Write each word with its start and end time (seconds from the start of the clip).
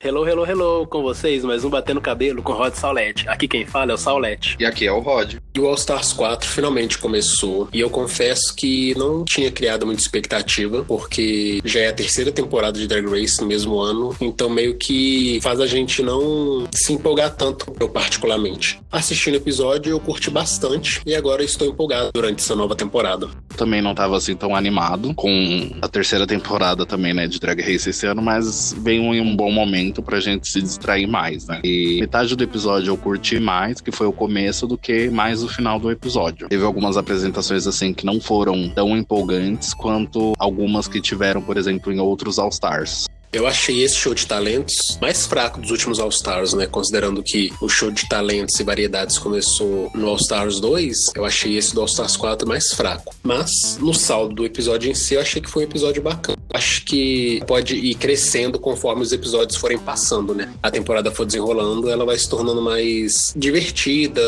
Hello, 0.00 0.24
hello, 0.24 0.46
hello, 0.46 0.86
com 0.86 1.02
vocês, 1.02 1.44
mais 1.44 1.64
um 1.64 1.70
Batendo 1.70 2.00
Cabelo 2.00 2.40
com 2.40 2.52
Rod 2.52 2.72
Saulete. 2.72 3.28
Aqui 3.28 3.48
quem 3.48 3.66
fala 3.66 3.90
é 3.90 3.94
o 3.94 3.98
Saulete. 3.98 4.56
E 4.60 4.64
aqui 4.64 4.86
é 4.86 4.92
o 4.92 5.00
Rod. 5.00 5.38
E 5.58 5.60
o 5.60 5.66
All 5.66 5.74
Stars 5.74 6.12
4 6.12 6.48
finalmente 6.48 6.98
começou. 6.98 7.68
E 7.72 7.80
eu 7.80 7.90
confesso 7.90 8.54
que 8.54 8.94
não 8.96 9.24
tinha 9.24 9.50
criado 9.50 9.84
muita 9.84 10.00
expectativa, 10.00 10.84
porque 10.84 11.60
já 11.64 11.80
é 11.80 11.88
a 11.88 11.92
terceira 11.92 12.30
temporada 12.30 12.78
de 12.78 12.86
Drag 12.86 13.04
Race 13.08 13.40
no 13.40 13.48
mesmo 13.48 13.80
ano. 13.80 14.14
Então 14.20 14.48
meio 14.48 14.76
que 14.76 15.40
faz 15.42 15.58
a 15.58 15.66
gente 15.66 16.00
não 16.00 16.68
se 16.72 16.92
empolgar 16.92 17.34
tanto, 17.34 17.74
eu 17.80 17.88
particularmente. 17.88 18.78
Assistindo 18.92 19.34
o 19.34 19.38
episódio, 19.38 19.90
eu 19.90 19.98
curti 19.98 20.30
bastante. 20.30 21.02
E 21.04 21.12
agora 21.12 21.42
estou 21.42 21.66
empolgado 21.66 22.12
durante 22.14 22.38
essa 22.38 22.54
nova 22.54 22.76
temporada. 22.76 23.28
Também 23.56 23.82
não 23.82 23.90
estava 23.90 24.16
assim 24.16 24.36
tão 24.36 24.54
animado 24.54 25.12
com 25.12 25.72
a 25.82 25.88
terceira 25.88 26.24
temporada 26.24 26.86
também, 26.86 27.12
né, 27.12 27.26
de 27.26 27.40
Drag 27.40 27.60
Race 27.60 27.90
esse 27.90 28.06
ano, 28.06 28.22
mas 28.22 28.72
veio 28.78 29.12
em 29.12 29.20
um 29.20 29.34
bom 29.34 29.50
momento 29.50 30.04
pra 30.04 30.20
gente 30.20 30.48
se 30.48 30.62
distrair 30.62 31.08
mais, 31.08 31.48
né? 31.48 31.60
E 31.64 31.98
metade 32.00 32.36
do 32.36 32.44
episódio 32.44 32.92
eu 32.92 32.96
curti 32.96 33.40
mais, 33.40 33.80
que 33.80 33.90
foi 33.90 34.06
o 34.06 34.12
começo, 34.12 34.64
do 34.64 34.78
que 34.78 35.10
mais 35.10 35.42
o 35.42 35.47
final 35.48 35.78
do 35.78 35.90
episódio. 35.90 36.48
Teve 36.48 36.64
algumas 36.64 36.96
apresentações 36.96 37.66
assim 37.66 37.92
que 37.92 38.04
não 38.04 38.20
foram 38.20 38.68
tão 38.68 38.96
empolgantes 38.96 39.74
quanto 39.74 40.34
algumas 40.38 40.86
que 40.86 41.00
tiveram, 41.00 41.42
por 41.42 41.56
exemplo, 41.56 41.92
em 41.92 41.98
outros 41.98 42.38
All 42.38 42.48
Stars. 42.48 43.06
Eu 43.30 43.46
achei 43.46 43.82
esse 43.82 43.94
show 43.94 44.14
de 44.14 44.26
talentos 44.26 44.98
mais 45.02 45.26
fraco 45.26 45.60
dos 45.60 45.70
últimos 45.70 46.00
All 46.00 46.08
Stars, 46.08 46.54
né? 46.54 46.66
Considerando 46.66 47.22
que 47.22 47.52
o 47.60 47.68
show 47.68 47.90
de 47.90 48.08
talentos 48.08 48.58
e 48.58 48.64
variedades 48.64 49.18
começou 49.18 49.90
no 49.94 50.08
All 50.08 50.16
Stars 50.16 50.58
2, 50.60 51.12
eu 51.14 51.26
achei 51.26 51.58
esse 51.58 51.74
do 51.74 51.82
All 51.82 51.86
Stars 51.86 52.16
4 52.16 52.48
mais 52.48 52.72
fraco. 52.72 53.14
Mas, 53.22 53.76
no 53.78 53.92
saldo 53.92 54.34
do 54.34 54.46
episódio 54.46 54.90
em 54.90 54.94
si, 54.94 55.14
eu 55.14 55.20
achei 55.20 55.42
que 55.42 55.50
foi 55.50 55.64
um 55.64 55.66
episódio 55.66 56.00
bacana. 56.00 56.38
Acho 56.54 56.82
que 56.86 57.42
pode 57.46 57.74
ir 57.74 57.94
crescendo 57.96 58.58
conforme 58.58 59.02
os 59.02 59.12
episódios 59.12 59.58
forem 59.58 59.78
passando, 59.78 60.34
né? 60.34 60.50
A 60.62 60.70
temporada 60.70 61.10
for 61.10 61.26
desenrolando, 61.26 61.90
ela 61.90 62.06
vai 62.06 62.18
se 62.18 62.28
tornando 62.30 62.62
mais 62.62 63.34
divertida, 63.36 64.22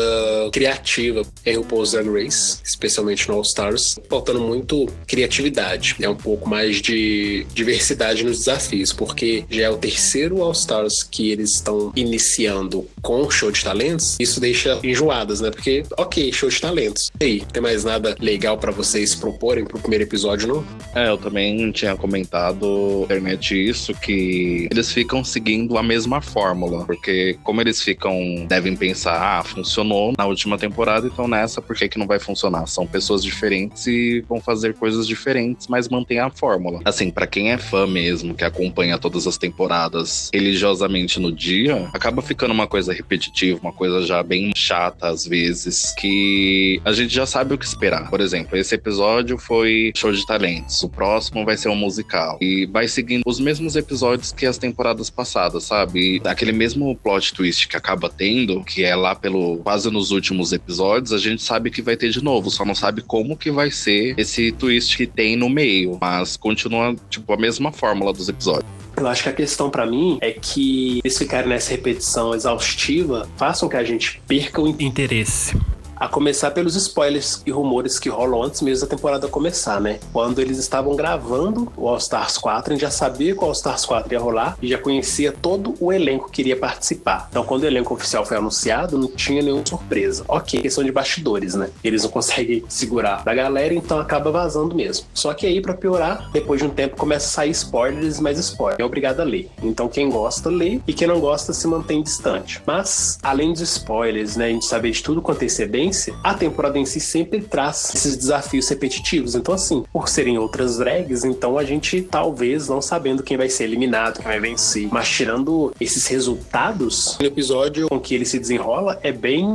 criativa. 0.51 1.23
O 1.23 1.55
RuPaul's 1.57 1.91
Drag 1.93 2.07
Race, 2.07 2.59
especialmente 2.63 3.27
no 3.27 3.33
All 3.33 3.41
Stars, 3.41 3.99
faltando 4.07 4.41
muito 4.41 4.87
criatividade. 5.07 5.95
É 5.99 6.07
um 6.07 6.15
pouco 6.15 6.47
mais 6.47 6.79
de 6.79 7.47
diversidade 7.55 8.23
nos 8.23 8.37
desafios 8.37 8.90
porque 8.93 9.45
já 9.49 9.63
é 9.63 9.69
o 9.69 9.77
terceiro 9.77 10.41
All 10.41 10.51
Stars 10.51 11.03
que 11.03 11.31
eles 11.31 11.55
estão 11.55 11.91
iniciando 11.95 12.87
com 13.01 13.29
show 13.29 13.51
de 13.51 13.63
talentos. 13.63 14.17
Isso 14.19 14.39
deixa 14.39 14.79
enjoadas, 14.83 15.41
né? 15.41 15.49
Porque, 15.51 15.83
ok, 15.97 16.31
show 16.31 16.49
de 16.49 16.59
talentos. 16.59 17.11
E 17.19 17.25
aí, 17.25 17.43
tem 17.51 17.61
mais 17.61 17.83
nada 17.83 18.15
legal 18.19 18.57
para 18.57 18.71
vocês 18.71 19.15
proporem 19.15 19.65
pro 19.65 19.79
primeiro 19.79 20.03
episódio, 20.03 20.47
não? 20.47 20.65
É, 20.95 21.09
eu 21.09 21.17
também 21.17 21.71
tinha 21.71 21.95
comentado 21.95 23.05
na 23.09 23.15
internet 23.15 23.69
isso, 23.69 23.93
que 23.93 24.67
eles 24.71 24.91
ficam 24.91 25.23
seguindo 25.23 25.77
a 25.77 25.83
mesma 25.83 26.21
fórmula. 26.21 26.85
Porque, 26.85 27.37
como 27.43 27.61
eles 27.61 27.81
ficam, 27.81 28.45
devem 28.47 28.75
pensar, 28.75 29.39
ah, 29.39 29.43
funcionou 29.43 30.13
na 30.17 30.25
última 30.25 30.57
temporada, 30.57 31.07
então 31.07 31.27
nessa, 31.27 31.61
por 31.61 31.75
que, 31.75 31.87
que 31.87 31.97
não 31.97 32.07
vai 32.07 32.19
funcionar? 32.19 32.67
São 32.67 32.85
pessoas 32.85 33.23
diferentes 33.23 33.87
e 33.87 34.23
vão 34.27 34.39
fazer 34.39 34.73
coisas 34.73 35.07
diferentes, 35.07 35.67
mas 35.67 35.87
mantém 35.89 36.19
a 36.19 36.29
fórmula. 36.29 36.79
Assim, 36.85 37.09
para 37.09 37.27
quem 37.27 37.51
é 37.51 37.57
fã 37.57 37.87
mesmo, 37.87 38.33
que 38.33 38.43
acompanha 38.43 38.80
acompanha 38.81 38.97
todas 38.97 39.27
as 39.27 39.37
temporadas 39.37 40.29
religiosamente 40.33 41.19
no 41.19 41.31
dia, 41.31 41.89
acaba 41.93 42.21
ficando 42.21 42.51
uma 42.51 42.67
coisa 42.67 42.91
repetitiva, 42.91 43.59
uma 43.61 43.71
coisa 43.71 44.01
já 44.01 44.23
bem 44.23 44.51
chata 44.55 45.07
às 45.07 45.25
vezes, 45.25 45.93
que 45.97 46.81
a 46.83 46.91
gente 46.91 47.13
já 47.13 47.25
sabe 47.25 47.53
o 47.53 47.57
que 47.57 47.65
esperar. 47.65 48.09
Por 48.09 48.19
exemplo, 48.19 48.57
esse 48.57 48.73
episódio 48.73 49.37
foi 49.37 49.91
show 49.95 50.11
de 50.11 50.25
talentos, 50.25 50.81
o 50.81 50.89
próximo 50.89 51.45
vai 51.45 51.57
ser 51.57 51.69
um 51.69 51.75
musical. 51.75 52.37
E 52.41 52.65
vai 52.65 52.87
seguindo 52.87 53.21
os 53.25 53.39
mesmos 53.39 53.75
episódios 53.75 54.31
que 54.31 54.45
as 54.45 54.57
temporadas 54.57 55.09
passadas, 55.09 55.63
sabe? 55.63 56.21
E 56.23 56.27
aquele 56.27 56.51
mesmo 56.51 56.95
plot 56.95 57.33
twist 57.33 57.67
que 57.67 57.77
acaba 57.77 58.09
tendo, 58.09 58.63
que 58.63 58.83
é 58.83 58.95
lá 58.95 59.13
pelo 59.13 59.57
quase 59.57 59.89
nos 59.91 60.11
últimos 60.11 60.51
episódios, 60.51 61.13
a 61.13 61.17
gente 61.17 61.41
sabe 61.41 61.69
que 61.69 61.81
vai 61.81 61.95
ter 61.95 62.09
de 62.09 62.23
novo, 62.23 62.49
só 62.49 62.65
não 62.65 62.75
sabe 62.75 63.01
como 63.01 63.37
que 63.37 63.51
vai 63.51 63.69
ser 63.69 64.15
esse 64.17 64.51
twist 64.51 64.97
que 64.97 65.05
tem 65.05 65.35
no 65.35 65.49
meio, 65.49 65.97
mas 66.01 66.35
continua 66.35 66.95
tipo 67.09 67.31
a 67.31 67.37
mesma 67.37 67.71
fórmula 67.71 68.11
dos 68.11 68.27
episódios. 68.27 68.70
Eu 68.95 69.07
acho 69.07 69.23
que 69.23 69.29
a 69.29 69.33
questão 69.33 69.69
para 69.69 69.85
mim 69.85 70.17
é 70.21 70.31
que 70.31 70.99
eles 71.03 71.17
ficarem 71.17 71.49
nessa 71.49 71.71
repetição 71.71 72.35
exaustiva 72.35 73.27
façam 73.37 73.67
que 73.67 73.77
a 73.77 73.83
gente 73.83 74.21
perca 74.27 74.61
o 74.61 74.67
interesse. 74.67 75.57
A 76.01 76.07
começar 76.07 76.49
pelos 76.49 76.75
spoilers 76.75 77.43
e 77.45 77.51
rumores 77.51 77.99
que 77.99 78.09
rolam 78.09 78.41
antes 78.41 78.59
mesmo 78.63 78.87
da 78.87 78.95
temporada 78.95 79.27
começar, 79.27 79.79
né? 79.79 79.99
Quando 80.11 80.41
eles 80.41 80.57
estavam 80.57 80.95
gravando 80.95 81.71
o 81.77 81.87
All 81.87 81.97
Stars 81.97 82.39
4, 82.39 82.73
a 82.73 82.75
gente 82.75 82.81
já 82.81 82.89
sabia 82.89 83.35
que 83.35 83.39
o 83.39 83.45
All 83.45 83.51
Stars 83.51 83.85
4 83.85 84.11
ia 84.11 84.19
rolar 84.19 84.57
e 84.59 84.67
já 84.67 84.79
conhecia 84.79 85.31
todo 85.31 85.75
o 85.79 85.93
elenco 85.93 86.31
que 86.31 86.41
iria 86.41 86.57
participar. 86.57 87.27
Então, 87.29 87.43
quando 87.43 87.61
o 87.61 87.67
elenco 87.67 87.93
oficial 87.93 88.25
foi 88.25 88.37
anunciado, 88.37 88.97
não 88.97 89.09
tinha 89.09 89.43
nenhuma 89.43 89.63
surpresa. 89.63 90.25
Ok, 90.27 90.59
questão 90.59 90.83
de 90.83 90.91
bastidores, 90.91 91.53
né? 91.53 91.69
Eles 91.83 92.01
não 92.01 92.09
conseguem 92.09 92.63
segurar 92.67 93.23
da 93.23 93.35
galera, 93.35 93.75
então 93.75 93.99
acaba 93.99 94.31
vazando 94.31 94.73
mesmo. 94.73 95.05
Só 95.13 95.35
que 95.35 95.45
aí, 95.45 95.61
para 95.61 95.75
piorar, 95.75 96.31
depois 96.33 96.59
de 96.59 96.65
um 96.65 96.71
tempo 96.71 96.97
começa 96.97 97.27
a 97.27 97.29
sair 97.29 97.51
spoilers, 97.51 98.19
mais 98.19 98.39
spoilers. 98.39 98.79
É 98.79 98.83
obrigado 98.83 99.19
a 99.19 99.23
ler. 99.23 99.51
Então, 99.61 99.87
quem 99.87 100.09
gosta, 100.09 100.49
lê 100.49 100.79
e 100.87 100.93
quem 100.93 101.07
não 101.07 101.19
gosta, 101.19 101.53
se 101.53 101.67
mantém 101.67 102.01
distante. 102.01 102.59
Mas, 102.65 103.19
além 103.21 103.53
dos 103.53 103.61
spoilers, 103.61 104.35
né? 104.35 104.45
A 104.45 104.49
gente 104.49 104.65
saber 104.65 104.89
de 104.89 105.03
tudo 105.03 105.21
com 105.21 105.31
antecedência, 105.31 105.90
a 106.23 106.33
temporada 106.33 106.77
em 106.77 106.85
si 106.85 106.99
sempre 106.99 107.41
traz 107.41 107.91
esses 107.93 108.15
desafios 108.15 108.67
repetitivos. 108.69 109.35
Então, 109.35 109.53
assim, 109.53 109.83
por 109.91 110.09
serem 110.09 110.37
outras 110.37 110.77
drags, 110.77 111.23
então 111.23 111.57
a 111.57 111.63
gente 111.63 112.01
talvez 112.01 112.67
não 112.67 112.81
sabendo 112.81 113.23
quem 113.23 113.37
vai 113.37 113.49
ser 113.49 113.65
eliminado, 113.65 114.17
quem 114.17 114.25
vai 114.25 114.39
vencer, 114.39 114.87
mas 114.91 115.09
tirando 115.09 115.73
esses 115.79 116.07
resultados, 116.07 117.17
o 117.19 117.23
episódio 117.23 117.87
com 117.87 117.99
que 117.99 118.15
ele 118.15 118.25
se 118.25 118.39
desenrola 118.39 118.99
é 119.03 119.11
bem 119.11 119.47